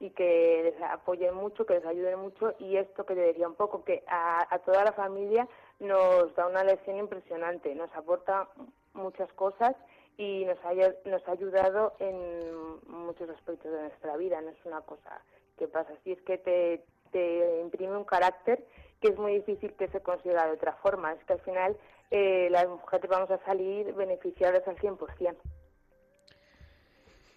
y 0.00 0.10
que 0.10 0.62
les 0.64 0.82
apoyen 0.82 1.34
mucho, 1.34 1.66
que 1.66 1.74
les 1.74 1.86
ayuden 1.86 2.20
mucho 2.20 2.54
y 2.58 2.76
esto 2.76 3.04
que 3.04 3.14
te 3.14 3.20
decía 3.20 3.48
un 3.48 3.54
poco, 3.54 3.84
que 3.84 4.04
a, 4.06 4.46
a 4.54 4.58
toda 4.60 4.84
la 4.84 4.92
familia 4.92 5.48
nos 5.80 6.34
da 6.36 6.46
una 6.46 6.64
lección 6.64 6.98
impresionante, 6.98 7.74
nos 7.74 7.92
aporta 7.94 8.48
muchas 8.94 9.32
cosas 9.32 9.74
y 10.16 10.44
nos 10.44 10.58
ha, 10.64 10.72
nos 11.08 11.26
ha 11.26 11.32
ayudado 11.32 11.94
en 11.98 12.80
muchos 12.88 13.28
aspectos 13.30 13.72
de 13.72 13.80
nuestra 13.82 14.16
vida, 14.16 14.40
no 14.40 14.50
es 14.50 14.64
una 14.64 14.80
cosa 14.82 15.22
que 15.56 15.68
pasa 15.68 15.92
así, 15.92 16.12
es 16.12 16.22
que 16.22 16.38
te, 16.38 16.84
te 17.10 17.60
imprime 17.60 17.96
un 17.96 18.04
carácter 18.04 18.64
que 19.00 19.08
es 19.08 19.18
muy 19.18 19.34
difícil 19.34 19.72
que 19.74 19.88
se 19.88 20.00
consiga 20.00 20.46
de 20.46 20.52
otra 20.52 20.72
forma, 20.74 21.12
es 21.12 21.24
que 21.24 21.32
al 21.32 21.40
final 21.40 21.76
eh, 22.10 22.48
las 22.50 22.68
mujeres 22.68 23.08
vamos 23.08 23.30
a 23.30 23.38
salir 23.44 23.92
beneficiadas 23.94 24.66
al 24.66 24.76
100%. 24.76 25.36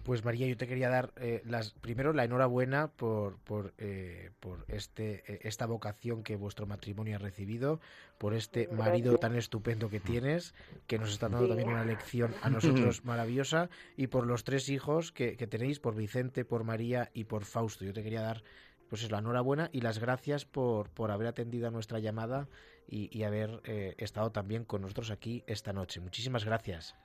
Pues 0.04 0.26
María, 0.26 0.48
yo 0.48 0.58
te 0.58 0.68
quería 0.68 0.90
dar 0.90 1.14
eh, 1.18 1.42
las 1.46 1.72
primero 1.74 2.12
la 2.14 2.24
enhorabuena 2.24 2.88
por 2.88 3.38
por, 3.40 3.74
eh, 3.78 4.32
por 4.40 4.66
este 4.68 5.24
eh, 5.32 5.40
esta 5.44 5.68
vocación 5.68 6.24
que 6.24 6.36
vuestro 6.36 6.66
matrimonio 6.66 7.16
ha 7.16 7.20
recibido, 7.20 7.80
por 8.18 8.34
este 8.34 8.62
Gracias. 8.66 8.80
marido 8.80 9.18
tan 9.18 9.36
estupendo 9.36 9.90
que 9.90 10.00
tienes, 10.00 10.56
que 10.88 10.98
nos 10.98 11.12
está 11.12 11.30
dando 11.30 11.44
Sí. 11.46 11.50
también 11.50 11.70
una 11.70 11.86
lección 11.86 12.34
a 12.42 12.50
nosotros 12.50 13.06
maravillosa, 13.06 13.70
y 13.96 14.08
por 14.08 14.26
los 14.26 14.44
tres 14.44 14.70
hijos 14.70 15.12
que, 15.12 15.38
que 15.38 15.46
tenéis, 15.48 15.80
por 15.80 15.96
Vicente, 15.96 16.46
por 16.46 16.64
María 16.64 17.12
y 17.14 17.26
por 17.26 17.46
Fausto. 17.46 17.86
Yo 17.86 17.94
te 17.94 18.04
quería 18.04 18.22
dar 18.22 18.44
pues 18.90 19.04
es 19.04 19.12
la 19.12 19.20
enhorabuena 19.20 19.70
y 19.72 19.80
las 19.80 20.00
gracias 20.00 20.44
por, 20.44 20.90
por 20.90 21.12
haber 21.12 21.28
atendido 21.28 21.66
a 21.68 21.72
nuestra 21.72 22.00
llamada 22.00 22.50
y, 22.90 23.16
y 23.18 23.24
haber 23.24 23.62
eh, 23.64 23.96
estado 23.98 24.34
también 24.34 24.66
con 24.66 24.82
nosotros 24.82 25.12
aquí 25.12 25.46
esta 25.48 25.72
noche. 25.72 26.02
Muchísimas 26.02 26.44
gracias. 26.44 26.96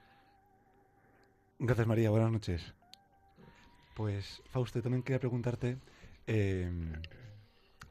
Gracias 1.61 1.87
María, 1.87 2.11
buenas 2.11 2.33
noches. 2.33 2.75
Pues 3.97 4.43
Fausto, 4.51 4.83
también 4.83 5.03
quería 5.03 5.19
preguntarte, 5.19 5.79
eh, 6.27 6.71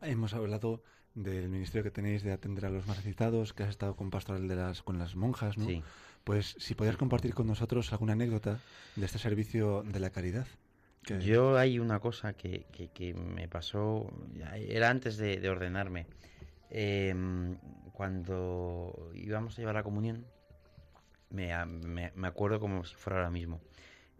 hemos 0.04 0.36
hablado 0.36 0.84
del 1.16 1.50
ministerio 1.50 1.82
que 1.84 1.90
tenéis 1.90 2.22
de 2.22 2.32
atender 2.32 2.68
a 2.68 2.70
los 2.70 2.86
más 2.86 2.98
necesitados, 2.98 3.54
que 3.54 3.64
has 3.64 3.70
estado 3.70 3.96
con 3.96 4.12
pastoral 4.12 4.48
de 4.48 4.56
las, 4.56 4.84
con 4.84 5.00
las 5.00 5.16
monjas, 5.16 5.58
¿no? 5.58 5.66
Sí. 5.66 5.82
Pues 6.24 6.56
si 6.60 6.76
podías 6.76 6.96
compartir 6.98 7.34
con 7.34 7.48
nosotros 7.48 7.92
alguna 7.92 8.14
anécdota 8.14 8.60
de 8.96 9.06
este 9.06 9.18
servicio 9.18 9.82
de 9.82 10.00
la 10.00 10.12
caridad. 10.12 10.46
que- 11.04 11.20
Yo 11.22 11.58
hay 11.58 11.80
una 11.80 12.00
cosa 12.00 12.34
que, 12.34 12.68
que, 12.72 12.90
que 12.90 13.16
me 13.16 13.48
pasó, 13.48 14.14
era 14.56 14.92
antes 14.92 15.18
de, 15.18 15.40
de 15.40 15.50
ordenarme. 15.50 16.06
Em, 16.70 17.58
cuando 17.94 19.10
íbamos 19.16 19.58
a 19.58 19.62
llevar 19.62 19.74
la 19.76 19.84
comunión, 19.84 20.24
me, 21.32 21.66
me, 21.66 22.12
me 22.16 22.28
acuerdo 22.28 22.60
como 22.60 22.86
si 22.86 22.94
fuera 22.94 23.18
ahora 23.20 23.32
mismo. 23.32 23.60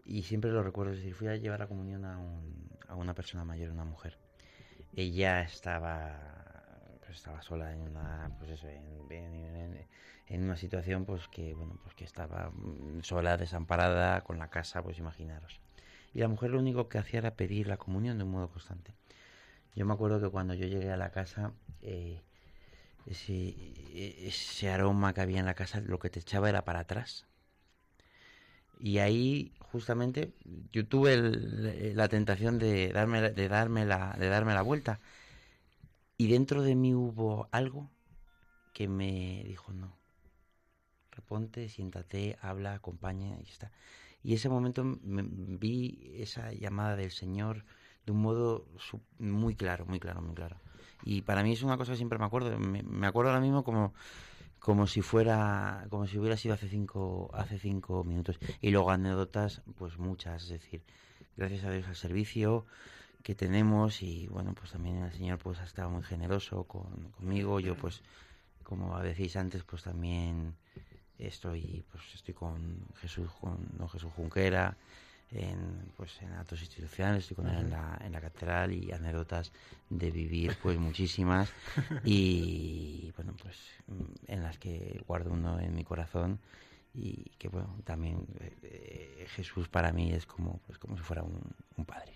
Y 0.06 0.22
siempre 0.22 0.50
lo 0.52 0.62
recuerdo, 0.62 0.92
es 0.92 0.98
decir, 0.98 1.14
fui 1.14 1.28
a 1.28 1.36
llevar 1.36 1.58
la 1.60 1.66
comunión 1.66 2.04
a, 2.04 2.18
un- 2.18 2.70
a 2.88 2.94
una 2.94 3.14
persona 3.14 3.44
mayor, 3.44 3.70
una 3.72 3.84
mujer. 3.84 4.16
Ella 4.94 5.42
estaba, 5.42 6.16
pues 7.04 7.16
estaba 7.18 7.42
sola 7.42 7.72
en 7.72 7.80
una, 7.80 8.30
pues 8.38 8.50
eso, 8.52 8.68
en, 8.68 10.44
una 10.44 10.56
situación 10.56 11.04
pues 11.04 11.28
que, 11.28 11.54
bueno, 11.54 11.78
pues 11.82 11.94
que 11.94 12.04
estaba 12.04 12.50
mm, 12.50 13.02
sola, 13.02 13.36
desamparada, 13.36 14.22
con 14.22 14.38
la 14.38 14.48
casa, 14.48 14.82
pues 14.82 14.98
imaginaros. 14.98 15.60
Y 16.14 16.20
la 16.20 16.28
mujer 16.28 16.50
lo 16.50 16.58
único 16.58 16.88
que 16.88 16.98
hacía 16.98 17.18
era 17.20 17.34
pedir 17.36 17.66
la 17.68 17.76
comunión 17.76 18.18
de 18.18 18.24
un 18.24 18.30
modo 18.30 18.48
constante. 18.48 18.94
Yo 19.74 19.86
me 19.86 19.92
acuerdo 19.94 20.20
que 20.20 20.30
cuando 20.30 20.54
yo 20.54 20.66
llegué 20.66 20.90
a 20.90 20.96
la 20.96 21.10
casa, 21.10 21.52
eh, 21.82 22.22
ese, 23.06 23.54
ese 24.26 24.70
aroma 24.70 25.14
que 25.14 25.20
había 25.20 25.40
en 25.40 25.46
la 25.46 25.54
casa, 25.54 25.80
lo 25.80 25.98
que 25.98 26.10
te 26.10 26.20
echaba 26.20 26.48
era 26.48 26.64
para 26.64 26.80
atrás. 26.80 27.26
Y 28.78 28.98
ahí, 28.98 29.52
justamente, 29.60 30.32
yo 30.72 30.86
tuve 30.86 31.14
el- 31.14 31.96
la 31.96 32.08
tentación 32.08 32.58
de 32.58 32.92
darme, 32.92 33.20
de, 33.30 33.48
darme 33.48 33.84
la, 33.86 34.14
de 34.18 34.28
darme 34.28 34.54
la 34.54 34.62
vuelta. 34.62 35.00
Y 36.18 36.28
dentro 36.28 36.62
de 36.62 36.74
mí 36.74 36.94
hubo 36.94 37.48
algo 37.52 37.90
que 38.72 38.88
me 38.88 39.44
dijo, 39.46 39.72
no, 39.72 39.96
reponte, 41.10 41.68
siéntate, 41.68 42.36
habla, 42.40 42.74
acompaña, 42.74 43.38
y 43.40 43.48
está. 43.48 43.72
Y 44.22 44.34
ese 44.34 44.48
momento 44.48 44.84
me- 44.84 45.24
vi 45.26 46.12
esa 46.18 46.52
llamada 46.52 46.96
del 46.96 47.10
Señor 47.10 47.64
de 48.04 48.12
un 48.12 48.20
modo 48.22 48.66
muy 49.18 49.54
claro, 49.54 49.86
muy 49.86 50.00
claro, 50.00 50.20
muy 50.20 50.34
claro. 50.34 50.56
Y 51.04 51.22
para 51.22 51.42
mí 51.42 51.52
es 51.52 51.62
una 51.62 51.76
cosa 51.76 51.92
que 51.92 51.96
siempre 51.98 52.18
me 52.18 52.24
acuerdo. 52.24 52.56
Me, 52.58 52.82
me 52.82 53.06
acuerdo 53.06 53.30
ahora 53.30 53.40
mismo 53.42 53.62
como, 53.64 53.94
como 54.66 54.88
si 54.88 55.00
fuera, 55.00 55.86
como 55.90 56.08
si 56.08 56.18
hubiera 56.18 56.36
sido 56.36 56.54
hace 56.54 56.68
cinco, 56.68 57.30
hace 57.34 57.56
cinco 57.56 58.02
minutos. 58.02 58.40
Y 58.60 58.70
luego 58.70 58.90
anécdotas, 58.90 59.62
pues 59.78 59.96
muchas, 59.96 60.42
es 60.42 60.48
decir, 60.48 60.82
gracias 61.36 61.62
a 61.62 61.70
Dios 61.70 61.86
al 61.86 61.94
servicio 61.94 62.66
que 63.22 63.36
tenemos 63.36 64.02
y 64.02 64.26
bueno, 64.26 64.54
pues 64.54 64.72
también 64.72 65.04
el 65.04 65.12
Señor 65.12 65.38
pues 65.38 65.60
ha 65.60 65.62
estado 65.62 65.88
muy 65.90 66.02
generoso 66.02 66.64
con, 66.64 67.12
conmigo. 67.12 67.60
Yo 67.60 67.76
pues, 67.76 68.02
como 68.64 68.98
decís 68.98 69.36
antes, 69.36 69.62
pues 69.62 69.84
también 69.84 70.56
estoy 71.16 71.84
pues 71.92 72.02
estoy 72.12 72.34
con 72.34 72.88
Jesús 72.96 73.30
con 73.40 73.68
don 73.78 73.88
Jesús 73.88 74.12
Junquera 74.16 74.76
en 75.30 75.92
pues 75.96 76.20
en 76.22 76.32
actos 76.32 76.60
institucionales 76.60 77.24
estoy 77.24 77.36
con 77.36 77.48
él 77.48 77.58
en 77.58 77.70
la, 77.70 77.98
en 78.04 78.12
la 78.12 78.20
catedral 78.20 78.72
y 78.72 78.92
anécdotas 78.92 79.52
de 79.90 80.10
vivir 80.10 80.56
pues 80.62 80.78
muchísimas 80.78 81.50
y 82.04 83.12
bueno 83.16 83.34
pues 83.42 83.56
mm, 83.88 84.32
en 84.32 84.42
las 84.42 84.58
que 84.58 85.02
guardo 85.06 85.32
uno 85.32 85.58
en 85.58 85.74
mi 85.74 85.84
corazón 85.84 86.38
y 86.94 87.30
que 87.38 87.48
bueno 87.48 87.76
también 87.84 88.26
eh, 88.40 88.56
eh, 88.62 89.26
Jesús 89.30 89.68
para 89.68 89.92
mí 89.92 90.12
es 90.12 90.26
como 90.26 90.60
pues 90.66 90.78
como 90.78 90.96
si 90.96 91.02
fuera 91.02 91.22
un, 91.22 91.40
un 91.76 91.84
padre 91.84 92.12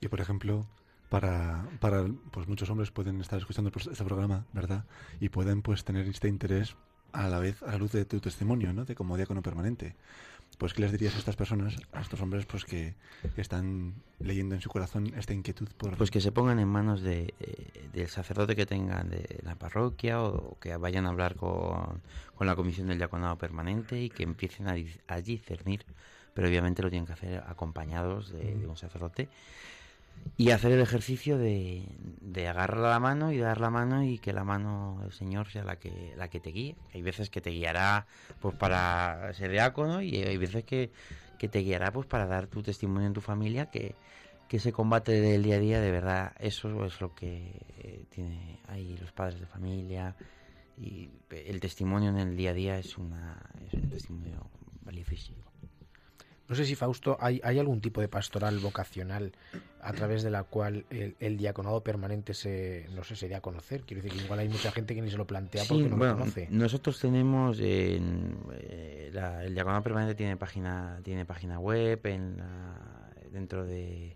Y 0.00 0.08
por 0.08 0.20
ejemplo, 0.20 0.66
para, 1.12 1.68
para 1.78 2.06
pues 2.30 2.48
muchos 2.48 2.68
hombres 2.70 2.90
pueden 2.90 3.20
estar 3.20 3.38
escuchando 3.38 3.70
pues, 3.70 3.86
este 3.86 4.02
programa, 4.02 4.46
¿verdad? 4.54 4.84
Y 5.20 5.28
pueden 5.28 5.60
pues 5.60 5.84
tener 5.84 6.08
este 6.08 6.26
interés 6.26 6.74
a 7.12 7.28
la 7.28 7.38
vez 7.38 7.62
a 7.62 7.72
la 7.72 7.76
luz 7.78 7.92
de 7.92 8.06
tu 8.06 8.18
testimonio, 8.18 8.72
¿no? 8.72 8.86
De 8.86 8.94
como 8.94 9.16
diácono 9.18 9.42
permanente. 9.42 9.94
Pues, 10.58 10.74
¿qué 10.74 10.82
les 10.82 10.92
dirías 10.92 11.14
a 11.16 11.18
estas 11.18 11.34
personas, 11.34 11.76
a 11.92 12.00
estos 12.00 12.20
hombres, 12.20 12.46
pues 12.46 12.64
que 12.64 12.94
están 13.36 13.94
leyendo 14.20 14.54
en 14.54 14.60
su 14.60 14.68
corazón 14.68 15.12
esta 15.16 15.32
inquietud 15.32 15.68
por... 15.76 15.96
Pues 15.96 16.10
que 16.10 16.20
se 16.20 16.30
pongan 16.30 16.58
en 16.60 16.68
manos 16.68 17.02
de, 17.02 17.34
eh, 17.40 17.88
del 17.92 18.08
sacerdote 18.08 18.54
que 18.54 18.66
tengan 18.66 19.10
de 19.10 19.40
la 19.42 19.56
parroquia 19.56 20.22
o, 20.22 20.56
que 20.60 20.76
vayan 20.76 21.06
a 21.06 21.08
hablar 21.08 21.34
con, 21.34 22.00
la 22.40 22.56
comisión 22.56 22.88
del 22.88 22.98
diaconado 22.98 23.36
permanente 23.38 24.00
y 24.00 24.10
que 24.10 24.22
empiecen 24.22 24.68
a, 24.68 24.74
a 25.08 25.20
discernir, 25.20 25.84
pero 26.34 26.48
obviamente 26.48 26.82
lo 26.82 26.90
tienen 26.90 27.06
que 27.06 27.12
hacer 27.12 27.42
acompañados 27.46 28.30
de 28.30 28.66
un 28.66 28.76
sacerdote 28.76 29.28
y 30.36 30.50
hacer 30.50 30.72
el 30.72 30.80
ejercicio 30.80 31.38
de, 31.38 31.86
de 32.20 32.48
agarrar 32.48 32.78
la 32.78 32.98
mano 32.98 33.32
y 33.32 33.38
dar 33.38 33.60
la 33.60 33.70
mano 33.70 34.02
y 34.02 34.18
que 34.18 34.32
la 34.32 34.44
mano 34.44 34.98
del 35.02 35.12
Señor 35.12 35.48
sea 35.48 35.64
la 35.64 35.76
que 35.76 36.14
la 36.16 36.28
que 36.28 36.40
te 36.40 36.50
guíe. 36.50 36.76
Hay 36.94 37.02
veces 37.02 37.30
que 37.30 37.40
te 37.40 37.50
guiará 37.50 38.06
pues 38.40 38.54
para 38.56 39.32
ser 39.34 39.50
diácono 39.50 40.02
y 40.02 40.16
hay 40.16 40.36
veces 40.36 40.64
que, 40.64 40.90
que 41.38 41.48
te 41.48 41.60
guiará 41.60 41.92
pues 41.92 42.06
para 42.06 42.26
dar 42.26 42.46
tu 42.46 42.62
testimonio 42.62 43.06
en 43.06 43.12
tu 43.12 43.20
familia 43.20 43.70
que, 43.70 43.94
que 44.48 44.56
ese 44.56 44.72
combate 44.72 45.12
del 45.20 45.42
día 45.42 45.56
a 45.56 45.60
día 45.60 45.80
de 45.80 45.90
verdad 45.90 46.32
eso 46.38 46.84
es 46.84 47.00
lo 47.00 47.14
que 47.14 47.60
eh, 47.78 48.04
tiene 48.10 48.60
ahí 48.68 48.96
los 48.96 49.12
padres 49.12 49.40
de 49.40 49.46
familia 49.46 50.16
y 50.78 51.10
el 51.30 51.60
testimonio 51.60 52.10
en 52.10 52.18
el 52.18 52.36
día 52.36 52.50
a 52.50 52.54
día 52.54 52.78
es 52.78 52.96
una 52.96 53.50
es 53.66 53.74
un 53.74 53.90
testimonio 53.90 54.50
valiosísimo. 54.82 55.51
No 56.52 56.56
sé 56.56 56.66
si, 56.66 56.74
Fausto, 56.74 57.16
hay, 57.18 57.40
hay 57.44 57.58
algún 57.58 57.80
tipo 57.80 58.02
de 58.02 58.08
pastoral 58.08 58.58
vocacional 58.58 59.32
a 59.80 59.90
través 59.94 60.22
de 60.22 60.28
la 60.28 60.44
cual 60.44 60.84
el, 60.90 61.16
el 61.18 61.38
diaconado 61.38 61.82
permanente 61.82 62.34
se, 62.34 62.86
no 62.94 63.02
sé, 63.04 63.16
se 63.16 63.26
dé 63.26 63.34
a 63.34 63.40
conocer. 63.40 63.84
Quiero 63.86 64.02
decir 64.02 64.18
que 64.18 64.22
igual 64.26 64.38
hay 64.40 64.50
mucha 64.50 64.70
gente 64.70 64.94
que 64.94 65.00
ni 65.00 65.10
se 65.10 65.16
lo 65.16 65.26
plantea 65.26 65.64
porque 65.64 65.84
Sí, 65.84 65.88
no 65.88 65.96
bueno, 65.96 66.12
lo 66.12 66.18
conoce. 66.18 66.48
nosotros 66.50 67.00
tenemos 67.00 67.58
en, 67.58 68.36
eh, 68.52 69.08
la- 69.14 69.42
el 69.44 69.54
diaconado 69.54 69.82
permanente 69.82 70.14
tiene 70.14 70.36
página 70.36 71.00
tiene 71.02 71.24
página 71.24 71.58
web 71.58 71.98
en 72.04 72.36
la- 72.36 73.08
dentro 73.32 73.64
de, 73.64 74.14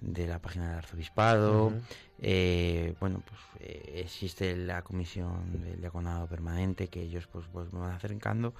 de 0.00 0.26
la 0.26 0.38
página 0.38 0.68
del 0.70 0.78
arzobispado. 0.78 1.74
Eh, 2.18 2.94
bueno 2.98 3.22
pues 3.28 3.38
eh, 3.60 4.00
existe 4.02 4.56
la 4.56 4.80
comisión 4.80 5.60
del 5.60 5.82
diaconado 5.82 6.26
permanente 6.28 6.88
que 6.88 7.02
ellos 7.02 7.26
pues, 7.30 7.44
pues 7.52 7.70
me 7.74 7.80
van 7.80 7.92
acercando 7.92 8.54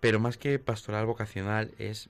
pero 0.00 0.20
más 0.20 0.36
que 0.38 0.58
pastoral 0.58 1.06
vocacional 1.06 1.72
es 1.78 2.08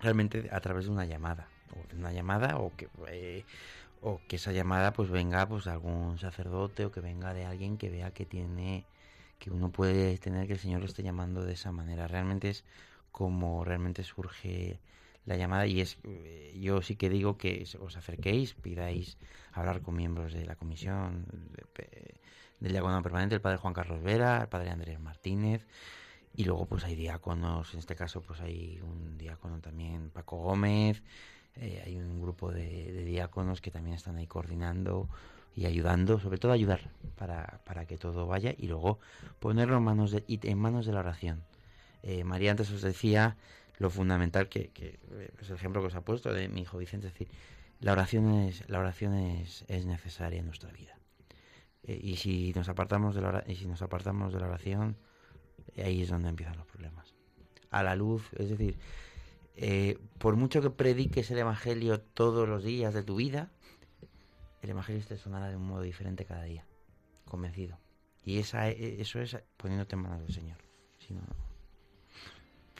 realmente 0.00 0.48
a 0.52 0.60
través 0.60 0.86
de 0.86 0.90
una 0.90 1.04
llamada 1.04 1.48
o 1.72 1.88
de 1.88 1.96
una 1.98 2.12
llamada 2.12 2.58
o 2.58 2.74
que 2.76 2.88
eh, 3.08 3.44
o 4.02 4.20
que 4.28 4.36
esa 4.36 4.52
llamada 4.52 4.92
pues 4.92 5.10
venga 5.10 5.46
pues 5.46 5.64
de 5.64 5.72
algún 5.72 6.18
sacerdote 6.18 6.86
o 6.86 6.92
que 6.92 7.00
venga 7.00 7.34
de 7.34 7.44
alguien 7.44 7.76
que 7.76 7.90
vea 7.90 8.12
que 8.12 8.24
tiene 8.24 8.84
que 9.38 9.50
uno 9.50 9.70
puede 9.70 10.16
tener 10.18 10.46
que 10.46 10.54
el 10.54 10.58
Señor 10.58 10.80
lo 10.80 10.86
esté 10.86 11.02
llamando 11.02 11.44
de 11.44 11.54
esa 11.54 11.72
manera. 11.72 12.06
Realmente 12.06 12.50
es 12.50 12.64
como 13.10 13.64
realmente 13.64 14.04
surge 14.04 14.78
la 15.26 15.36
llamada 15.36 15.66
y 15.66 15.80
es 15.80 15.98
eh, 16.04 16.56
yo 16.60 16.82
sí 16.82 16.96
que 16.96 17.10
digo 17.10 17.36
que 17.36 17.66
os 17.80 17.96
acerquéis 17.96 18.54
pidáis 18.54 19.18
hablar 19.52 19.82
con 19.82 19.96
miembros 19.96 20.32
de 20.32 20.46
la 20.46 20.56
comisión 20.56 21.26
del 22.60 22.72
diaconado 22.72 23.02
permanente 23.02 23.34
el 23.34 23.40
padre 23.40 23.58
Juan 23.58 23.74
Carlos 23.74 24.02
Vera 24.02 24.42
el 24.42 24.48
padre 24.48 24.70
Andrés 24.70 24.98
Martínez 24.98 25.66
y 26.34 26.44
luego 26.44 26.66
pues 26.66 26.84
hay 26.84 26.94
diáconos, 26.94 27.72
en 27.74 27.80
este 27.80 27.96
caso 27.96 28.22
pues 28.22 28.40
hay 28.40 28.80
un 28.82 29.18
diácono 29.18 29.60
también, 29.60 30.10
Paco 30.10 30.36
Gómez, 30.38 31.02
eh, 31.56 31.82
hay 31.84 31.96
un 31.96 32.20
grupo 32.22 32.52
de, 32.52 33.04
diáconos 33.04 33.60
que 33.60 33.70
también 33.70 33.96
están 33.96 34.16
ahí 34.16 34.26
coordinando 34.26 35.08
y 35.56 35.66
ayudando, 35.66 36.20
sobre 36.20 36.38
todo 36.38 36.52
ayudar 36.52 36.90
para, 37.16 37.60
para 37.64 37.86
que 37.86 37.98
todo 37.98 38.26
vaya 38.26 38.54
y 38.56 38.68
luego 38.68 39.00
ponerlo 39.40 39.76
en 39.76 39.82
manos 39.82 40.12
de, 40.12 40.24
en 40.28 40.58
manos 40.58 40.86
de 40.86 40.92
la 40.92 41.00
oración. 41.00 41.42
Eh, 42.02 42.24
María 42.24 42.52
antes 42.52 42.70
os 42.70 42.82
decía 42.82 43.36
lo 43.78 43.90
fundamental 43.90 44.48
que, 44.48 44.68
que, 44.68 45.00
eh, 45.12 45.30
es 45.40 45.50
el 45.50 45.56
ejemplo 45.56 45.80
que 45.80 45.88
os 45.88 45.94
ha 45.94 46.02
puesto 46.02 46.32
de 46.32 46.48
mi 46.48 46.62
hijo 46.62 46.78
Vicente, 46.78 47.08
es 47.08 47.12
decir, 47.12 47.28
la 47.80 47.92
oración 47.92 48.30
es, 48.32 48.68
la 48.68 48.78
oración 48.78 49.14
es, 49.14 49.64
es 49.68 49.86
necesaria 49.86 50.38
en 50.38 50.46
nuestra 50.46 50.70
vida. 50.70 50.96
Y 51.82 52.16
si 52.16 52.52
nos 52.54 52.68
apartamos 52.68 53.14
de 53.14 53.22
la 53.22 53.42
y 53.48 53.56
si 53.56 53.66
nos 53.66 53.80
apartamos 53.80 54.34
de 54.34 54.38
la 54.38 54.46
oración, 54.46 54.96
ahí 55.78 56.02
es 56.02 56.08
donde 56.08 56.28
empiezan 56.28 56.56
los 56.56 56.66
problemas. 56.66 57.14
A 57.70 57.82
la 57.82 57.94
luz, 57.94 58.28
es 58.36 58.50
decir, 58.50 58.78
eh, 59.54 59.98
por 60.18 60.36
mucho 60.36 60.60
que 60.62 60.70
prediques 60.70 61.30
el 61.30 61.38
Evangelio 61.38 62.00
todos 62.00 62.48
los 62.48 62.64
días 62.64 62.94
de 62.94 63.02
tu 63.02 63.16
vida, 63.16 63.50
el 64.62 64.70
Evangelio 64.70 65.02
te 65.06 65.16
sonará 65.16 65.48
de 65.48 65.56
un 65.56 65.66
modo 65.66 65.82
diferente 65.82 66.24
cada 66.24 66.44
día, 66.44 66.66
convencido. 67.24 67.78
Y 68.24 68.38
esa, 68.38 68.68
eh, 68.68 69.00
eso 69.00 69.20
es 69.20 69.36
poniéndote 69.56 69.96
en 69.96 70.02
manos 70.02 70.20
del 70.20 70.32
Señor. 70.32 70.58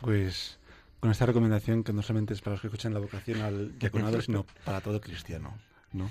Pues 0.01 0.59
con 1.01 1.11
esta 1.11 1.27
recomendación 1.27 1.83
que 1.83 1.93
no 1.93 2.03
solamente 2.03 2.35
es 2.35 2.41
para 2.41 2.55
los 2.55 2.61
que 2.61 2.69
escuchan 2.69 2.95
la 2.95 3.01
vocación 3.01 3.41
al 3.41 3.79
diaconado, 3.79 4.21
sino 4.21 4.45
para 4.65 4.81
todo 4.81 5.01
cristiano, 5.01 5.59
¿no? 5.93 6.11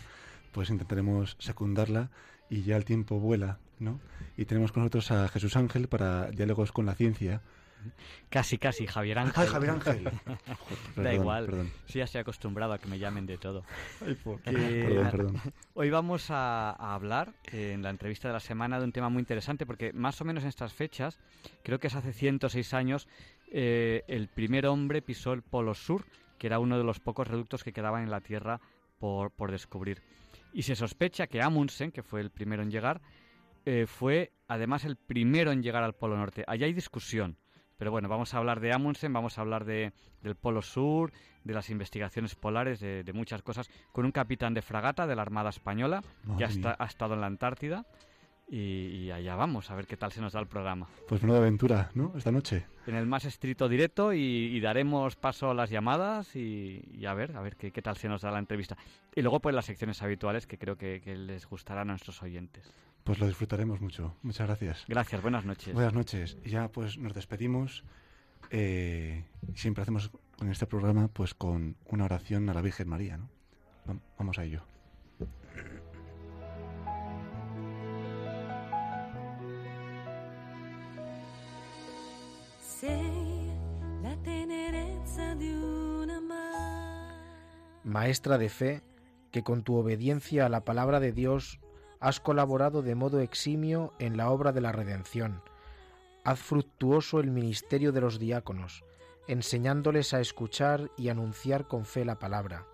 Pues 0.52 0.70
intentaremos 0.70 1.36
secundarla 1.40 2.10
y 2.50 2.64
ya 2.64 2.78
el 2.78 2.86
tiempo 2.86 3.20
vuela, 3.20 3.60
¿no? 3.80 4.00
Y 4.38 4.46
tenemos 4.46 4.72
con 4.72 4.84
nosotros 4.84 5.12
a 5.12 5.28
Jesús 5.28 5.56
Ángel 5.56 5.88
para 5.88 6.32
diálogos 6.32 6.72
con 6.72 6.86
la 6.86 6.96
ciencia. 6.96 7.42
Casi, 8.30 8.58
casi, 8.58 8.86
Javier 8.88 9.20
Ángel. 9.20 9.44
Ay, 9.44 9.48
Javier 9.48 9.72
Ángel. 9.72 10.12
da 10.96 11.14
igual. 11.14 11.46
Perdón, 11.46 11.72
Sí, 11.86 12.00
ya 12.00 12.06
estoy 12.06 12.22
acostumbrado 12.22 12.74
a 12.74 12.78
que 12.78 12.88
me 12.88 13.00
llamen 13.00 13.26
de 13.26 13.38
todo. 13.38 13.64
Eh, 14.06 14.18
perdón, 14.24 15.12
perdón. 15.12 15.42
Hoy 15.74 15.90
vamos 15.90 16.30
a, 16.30 16.72
a 16.72 16.94
hablar 16.94 17.34
eh, 17.52 17.72
en 17.74 17.82
la 17.82 17.90
entrevista 17.90 18.28
de 18.28 18.34
la 18.34 18.40
semana 18.40 18.80
de 18.80 18.86
un 18.86 18.92
tema 18.92 19.10
muy 19.10 19.22
interesante 19.22 19.66
porque 19.66 19.94
más 19.94 20.20
o 20.20 20.26
menos 20.26 20.44
en 20.44 20.50
estas 20.50 20.74
fechas, 20.74 21.20
creo 21.64 21.80
que 21.80 21.88
es 21.88 21.96
hace 21.96 22.12
106 22.12 22.74
años, 22.74 23.08
eh, 23.52 24.04
el 24.08 24.28
primer 24.28 24.68
hombre 24.68 25.02
pisó 25.02 25.34
el 25.34 25.42
Polo 25.42 25.74
Sur, 25.74 26.06
que 26.38 26.48
era 26.48 26.60
uno 26.60 26.78
de 26.78 26.84
los 26.84 27.00
pocos 27.00 27.28
reductos 27.28 27.64
que 27.64 27.74
quedaban 27.74 28.04
en 28.04 28.12
la 28.12 28.22
Tierra 28.22 28.60
por, 29.00 29.32
por 29.32 29.52
descubrir. 29.52 30.02
Y 30.54 30.64
se 30.64 30.76
sospecha 30.76 31.28
que 31.28 31.42
Amundsen, 31.42 31.92
que 31.92 32.04
fue 32.04 32.22
el 32.22 32.32
primero 32.32 32.64
en 32.64 32.72
llegar, 32.72 33.02
eh, 33.66 33.86
fue 33.88 34.32
además 34.48 34.86
el 34.86 34.96
primero 34.96 35.52
en 35.52 35.62
llegar 35.62 35.84
al 35.84 35.94
Polo 35.94 36.18
Norte. 36.18 36.44
Allá 36.48 36.66
hay 36.66 36.74
discusión. 36.74 37.38
Pero 37.78 37.92
bueno, 37.92 38.10
vamos 38.10 38.34
a 38.34 38.40
hablar 38.40 38.60
de 38.60 38.74
Amundsen, 38.74 39.14
vamos 39.14 39.38
a 39.38 39.42
hablar 39.42 39.64
de, 39.64 39.94
del 40.22 40.36
Polo 40.36 40.62
Sur, 40.62 41.14
de 41.46 41.54
las 41.54 41.70
investigaciones 41.70 42.36
polares, 42.36 42.82
de, 42.82 43.04
de 43.04 43.14
muchas 43.14 43.42
cosas, 43.42 43.70
con 43.94 44.04
un 44.04 44.12
capitán 44.12 44.54
de 44.54 44.62
fragata 44.62 45.08
de 45.08 45.16
la 45.16 45.22
Armada 45.22 45.50
Española, 45.50 46.04
que 46.38 46.44
ha 46.44 46.86
estado 46.86 47.14
en 47.14 47.22
la 47.22 47.28
Antártida. 47.28 47.86
Y, 48.52 48.58
y 49.06 49.12
allá 49.12 49.36
vamos, 49.36 49.70
a 49.70 49.76
ver 49.76 49.86
qué 49.86 49.96
tal 49.96 50.12
se 50.12 50.22
nos 50.22 50.34
da 50.34 50.40
el 50.40 50.48
programa. 50.48 50.88
Pues 51.08 51.22
menuda 51.22 51.38
aventura, 51.38 51.92
¿no? 51.94 52.14
Esta 52.18 52.32
noche. 52.32 52.66
En 52.88 52.96
el 52.96 53.06
más 53.06 53.24
estricto 53.26 53.70
directo 53.70 54.12
y, 54.12 54.18
y 54.20 54.60
daremos 54.60 55.16
paso 55.16 55.52
a 55.52 55.54
las 55.54 55.70
llamadas 55.70 56.36
y, 56.36 56.84
y 56.92 57.06
a 57.06 57.14
ver, 57.14 57.38
a 57.38 57.42
ver 57.42 57.56
qué, 57.56 57.70
qué 57.72 57.82
tal 57.84 57.96
se 57.98 58.10
nos 58.10 58.22
da 58.24 58.32
la 58.32 58.40
entrevista. 58.40 58.76
Y 59.16 59.22
luego 59.22 59.40
pues 59.40 59.54
las 59.54 59.66
secciones 59.66 60.02
habituales 60.02 60.48
que 60.48 60.58
creo 60.58 60.78
que, 60.78 61.00
que 61.00 61.16
les 61.16 61.46
gustarán 61.48 61.90
a 61.90 61.92
nuestros 61.94 62.24
oyentes. 62.24 62.74
Pues 63.04 63.20
lo 63.20 63.28
disfrutaremos 63.28 63.82
mucho. 63.82 64.16
Muchas 64.24 64.48
gracias. 64.48 64.84
Gracias, 64.88 65.22
buenas 65.22 65.46
noches. 65.46 65.74
Buenas 65.74 65.94
noches. 65.94 66.38
Ya 66.44 66.70
pues 66.70 66.98
nos 66.98 67.14
despedimos. 67.14 67.84
Eh, 68.52 69.26
siempre 69.54 69.84
hacemos 69.84 70.10
en 70.42 70.50
este 70.50 70.66
programa 70.66 71.08
pues 71.08 71.34
con 71.36 71.76
una 71.86 72.06
oración 72.06 72.50
a 72.50 72.54
la 72.56 72.62
Virgen 72.62 72.90
María, 72.90 73.18
¿no? 73.18 73.30
Va- 73.88 74.00
Vamos 74.18 74.40
a 74.40 74.44
ello. 74.44 74.64
Maestra 87.84 88.38
de 88.38 88.50
fe, 88.50 88.84
que 89.32 89.44
con 89.44 89.64
tu 89.64 89.76
obediencia 89.76 90.46
a 90.46 90.50
la 90.50 90.64
palabra 90.64 91.00
de 91.00 91.12
Dios 91.12 91.60
has 92.00 92.20
colaborado 92.20 92.82
de 92.82 92.96
modo 92.96 93.20
eximio 93.20 93.94
en 94.00 94.16
la 94.16 94.30
obra 94.30 94.52
de 94.52 94.62
la 94.62 94.72
redención. 94.72 95.42
Haz 96.24 96.40
fructuoso 96.40 97.20
el 97.20 97.32
ministerio 97.32 97.92
de 97.92 98.02
los 98.02 98.20
diáconos, 98.20 98.84
enseñándoles 99.28 100.14
a 100.14 100.20
escuchar 100.20 100.92
y 100.98 101.10
anunciar 101.10 101.68
con 101.68 101.86
fe 101.86 102.06
la 102.06 102.20
palabra. 102.20 102.66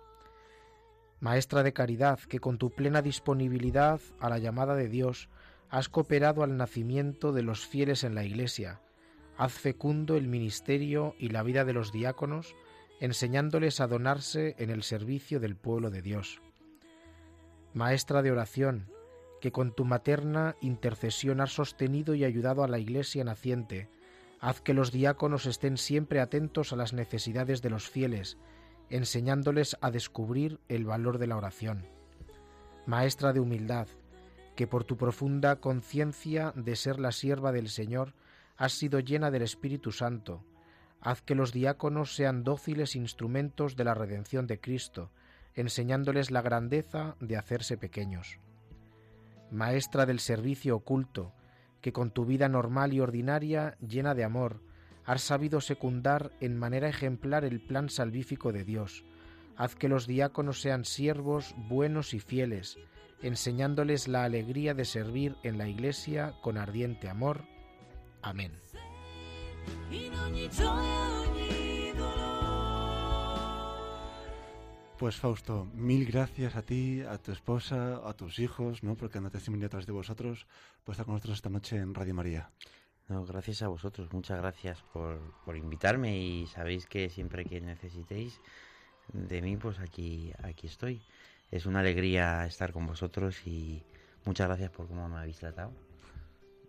Maestra 1.20 1.62
de 1.62 1.72
caridad, 1.72 2.18
que 2.20 2.40
con 2.40 2.58
tu 2.58 2.70
plena 2.70 3.02
disponibilidad 3.02 4.00
a 4.20 4.28
la 4.28 4.38
llamada 4.38 4.74
de 4.74 4.88
Dios 4.88 5.28
has 5.70 5.88
cooperado 5.88 6.42
al 6.42 6.56
nacimiento 6.56 7.32
de 7.32 7.42
los 7.42 7.66
fieles 7.66 8.04
en 8.04 8.14
la 8.14 8.24
Iglesia. 8.24 8.80
Haz 9.38 9.52
fecundo 9.52 10.16
el 10.16 10.28
ministerio 10.28 11.14
y 11.18 11.28
la 11.28 11.42
vida 11.42 11.64
de 11.64 11.74
los 11.74 11.92
diáconos, 11.92 12.54
enseñándoles 13.00 13.80
a 13.80 13.86
donarse 13.86 14.54
en 14.58 14.70
el 14.70 14.82
servicio 14.82 15.40
del 15.40 15.56
pueblo 15.56 15.90
de 15.90 16.00
Dios. 16.00 16.40
Maestra 17.74 18.22
de 18.22 18.32
oración, 18.32 18.88
que 19.42 19.52
con 19.52 19.74
tu 19.74 19.84
materna 19.84 20.56
intercesión 20.62 21.42
has 21.42 21.52
sostenido 21.52 22.14
y 22.14 22.24
ayudado 22.24 22.64
a 22.64 22.68
la 22.68 22.78
Iglesia 22.78 23.24
naciente, 23.24 23.90
haz 24.40 24.62
que 24.62 24.72
los 24.72 24.90
diáconos 24.90 25.44
estén 25.44 25.76
siempre 25.76 26.20
atentos 26.20 26.72
a 26.72 26.76
las 26.76 26.94
necesidades 26.94 27.60
de 27.60 27.68
los 27.70 27.90
fieles, 27.90 28.38
enseñándoles 28.88 29.76
a 29.82 29.90
descubrir 29.90 30.60
el 30.68 30.86
valor 30.86 31.18
de 31.18 31.26
la 31.26 31.36
oración. 31.36 31.86
Maestra 32.86 33.34
de 33.34 33.40
humildad, 33.40 33.88
que 34.54 34.66
por 34.66 34.84
tu 34.84 34.96
profunda 34.96 35.56
conciencia 35.56 36.52
de 36.56 36.76
ser 36.76 36.98
la 36.98 37.12
sierva 37.12 37.52
del 37.52 37.68
Señor 37.68 38.14
has 38.56 38.72
sido 38.72 39.00
llena 39.00 39.30
del 39.30 39.42
Espíritu 39.42 39.92
Santo, 39.92 40.44
haz 41.00 41.22
que 41.22 41.34
los 41.34 41.52
diáconos 41.52 42.14
sean 42.14 42.42
dóciles 42.42 42.96
instrumentos 42.96 43.76
de 43.76 43.84
la 43.84 43.94
redención 43.94 44.46
de 44.46 44.60
Cristo, 44.60 45.10
enseñándoles 45.54 46.30
la 46.30 46.42
grandeza 46.42 47.16
de 47.20 47.36
hacerse 47.36 47.76
pequeños. 47.76 48.38
Maestra 49.50 50.06
del 50.06 50.20
servicio 50.20 50.76
oculto, 50.76 51.32
que 51.80 51.92
con 51.92 52.10
tu 52.10 52.24
vida 52.24 52.48
normal 52.48 52.92
y 52.92 53.00
ordinaria, 53.00 53.76
llena 53.80 54.14
de 54.14 54.24
amor, 54.24 54.60
has 55.04 55.22
sabido 55.22 55.60
secundar 55.60 56.32
en 56.40 56.58
manera 56.58 56.88
ejemplar 56.88 57.44
el 57.44 57.60
plan 57.60 57.88
salvífico 57.88 58.52
de 58.52 58.64
Dios. 58.64 59.04
Haz 59.56 59.76
que 59.76 59.88
los 59.88 60.06
diáconos 60.06 60.60
sean 60.60 60.84
siervos 60.84 61.54
buenos 61.68 62.12
y 62.12 62.18
fieles, 62.18 62.76
enseñándoles 63.22 64.08
la 64.08 64.24
alegría 64.24 64.74
de 64.74 64.84
servir 64.84 65.36
en 65.44 65.58
la 65.58 65.68
Iglesia 65.68 66.34
con 66.42 66.58
ardiente 66.58 67.08
amor. 67.08 67.44
Amén. 68.26 68.50
Pues 74.98 75.14
Fausto, 75.14 75.68
mil 75.74 76.06
gracias 76.06 76.56
a 76.56 76.62
ti, 76.62 77.02
a 77.02 77.18
tu 77.18 77.30
esposa, 77.30 78.00
a 78.04 78.14
tus 78.14 78.40
hijos, 78.40 78.82
¿no? 78.82 78.96
Porque 78.96 79.18
han 79.18 79.30
testimonio 79.30 79.66
a 79.66 79.68
través 79.68 79.86
de 79.86 79.92
vosotros, 79.92 80.48
por 80.82 80.94
estar 80.94 81.06
con 81.06 81.14
nosotros 81.14 81.38
esta 81.38 81.50
noche 81.50 81.76
en 81.76 81.94
Radio 81.94 82.14
María. 82.14 82.50
No, 83.08 83.24
gracias 83.24 83.62
a 83.62 83.68
vosotros, 83.68 84.12
muchas 84.12 84.38
gracias 84.38 84.82
por, 84.92 85.20
por 85.44 85.56
invitarme 85.56 86.18
y 86.18 86.48
sabéis 86.48 86.86
que 86.86 87.08
siempre 87.08 87.44
que 87.44 87.60
necesitéis 87.60 88.40
de 89.12 89.40
mí, 89.40 89.56
pues 89.56 89.78
aquí, 89.78 90.32
aquí 90.42 90.66
estoy. 90.66 91.00
Es 91.52 91.66
una 91.66 91.78
alegría 91.78 92.44
estar 92.44 92.72
con 92.72 92.88
vosotros 92.88 93.46
y 93.46 93.84
muchas 94.24 94.48
gracias 94.48 94.72
por 94.72 94.88
cómo 94.88 95.08
me 95.08 95.18
habéis 95.18 95.38
tratado. 95.38 95.85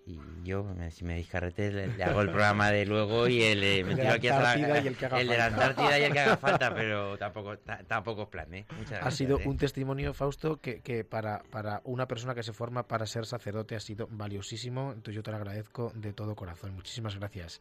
Y 0.09 0.17
yo, 0.45 0.63
me- 0.63 0.89
si 0.89 1.03
me 1.03 1.15
deis 1.15 1.27
carrete, 1.27 1.69
le, 1.69 1.87
le 1.87 2.03
hago 2.05 2.21
el 2.21 2.29
programa 2.29 2.71
de 2.71 2.85
luego 2.85 3.27
y 3.27 3.43
el, 3.43 3.61
eh, 3.61 3.83
me 3.83 3.93
tiro 3.93 4.05
la 4.07 4.13
aquí 4.13 4.27
Antártida 4.29 4.79
y 4.81 4.87
el 4.87 4.95
que 4.95 5.05
haga 5.05 5.19
el 5.19 5.27
de 5.27 5.37
la 5.37 5.43
falta. 5.49 5.65
Antártida 5.67 5.99
y 5.99 6.03
el 6.03 6.13
que 6.13 6.19
haga 6.19 6.37
falta, 6.37 6.73
pero 6.73 7.17
tampoco, 7.17 7.57
ta- 7.57 7.83
tampoco 7.85 8.21
es 8.23 8.27
plan, 8.29 8.53
¿eh? 8.53 8.65
Muchas 8.69 8.89
gracias. 8.91 9.05
Ha 9.07 9.11
sido 9.11 9.37
¿eh? 9.39 9.43
un 9.45 9.57
testimonio, 9.57 10.13
Fausto, 10.13 10.61
que, 10.61 10.79
que 10.79 11.03
para, 11.03 11.43
para 11.51 11.81
una 11.83 12.07
persona 12.07 12.33
que 12.33 12.43
se 12.43 12.53
forma 12.53 12.87
para 12.87 13.05
ser 13.05 13.25
sacerdote 13.25 13.75
ha 13.75 13.81
sido 13.81 14.07
valiosísimo. 14.09 14.91
Entonces 14.93 15.15
yo 15.15 15.23
te 15.23 15.31
lo 15.31 15.37
agradezco 15.37 15.91
de 15.93 16.13
todo 16.13 16.35
corazón. 16.35 16.73
Muchísimas 16.73 17.15
gracias. 17.17 17.59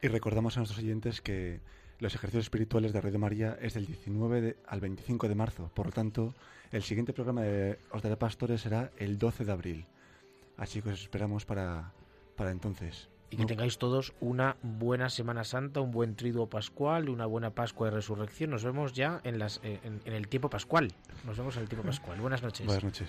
Y 0.00 0.06
recordamos 0.06 0.56
a 0.56 0.60
nuestros 0.60 0.78
oyentes 0.78 1.20
que 1.20 1.58
los 1.98 2.14
ejercicios 2.14 2.44
espirituales 2.44 2.92
de 2.92 3.00
Radio 3.00 3.18
María 3.18 3.58
es 3.60 3.74
del 3.74 3.86
19 3.86 4.40
de- 4.40 4.56
al 4.68 4.78
25 4.80 5.26
de 5.28 5.34
marzo. 5.34 5.68
Por 5.74 5.86
lo 5.86 5.92
tanto, 5.92 6.32
el 6.70 6.84
siguiente 6.84 7.12
programa 7.12 7.42
de 7.42 7.80
Os 7.90 8.02
Daré 8.02 8.16
Pastores 8.16 8.60
será 8.60 8.92
el 8.98 9.18
12 9.18 9.44
de 9.44 9.50
abril. 9.50 9.84
Así 10.58 10.82
que 10.82 10.90
os 10.90 11.00
esperamos 11.00 11.46
para, 11.46 11.92
para 12.36 12.50
entonces. 12.50 13.08
Y 13.30 13.36
que 13.36 13.44
tengáis 13.46 13.78
todos 13.78 14.14
una 14.20 14.56
buena 14.62 15.10
Semana 15.10 15.44
Santa, 15.44 15.80
un 15.80 15.90
buen 15.90 16.16
triduo 16.16 16.48
pascual, 16.48 17.08
una 17.08 17.26
buena 17.26 17.50
Pascua 17.50 17.88
de 17.88 17.96
Resurrección. 17.96 18.50
Nos 18.50 18.64
vemos 18.64 18.92
ya 18.94 19.20
en, 19.22 19.38
las, 19.38 19.60
eh, 19.62 19.80
en, 19.84 20.00
en 20.04 20.14
el 20.14 20.28
tiempo 20.28 20.50
pascual. 20.50 20.92
Nos 21.24 21.36
vemos 21.36 21.56
en 21.56 21.62
el 21.62 21.68
tiempo 21.68 21.86
pascual. 21.86 22.20
Buenas 22.20 22.42
noches. 22.42 22.66
Buenas 22.66 22.84
noches. 22.84 23.08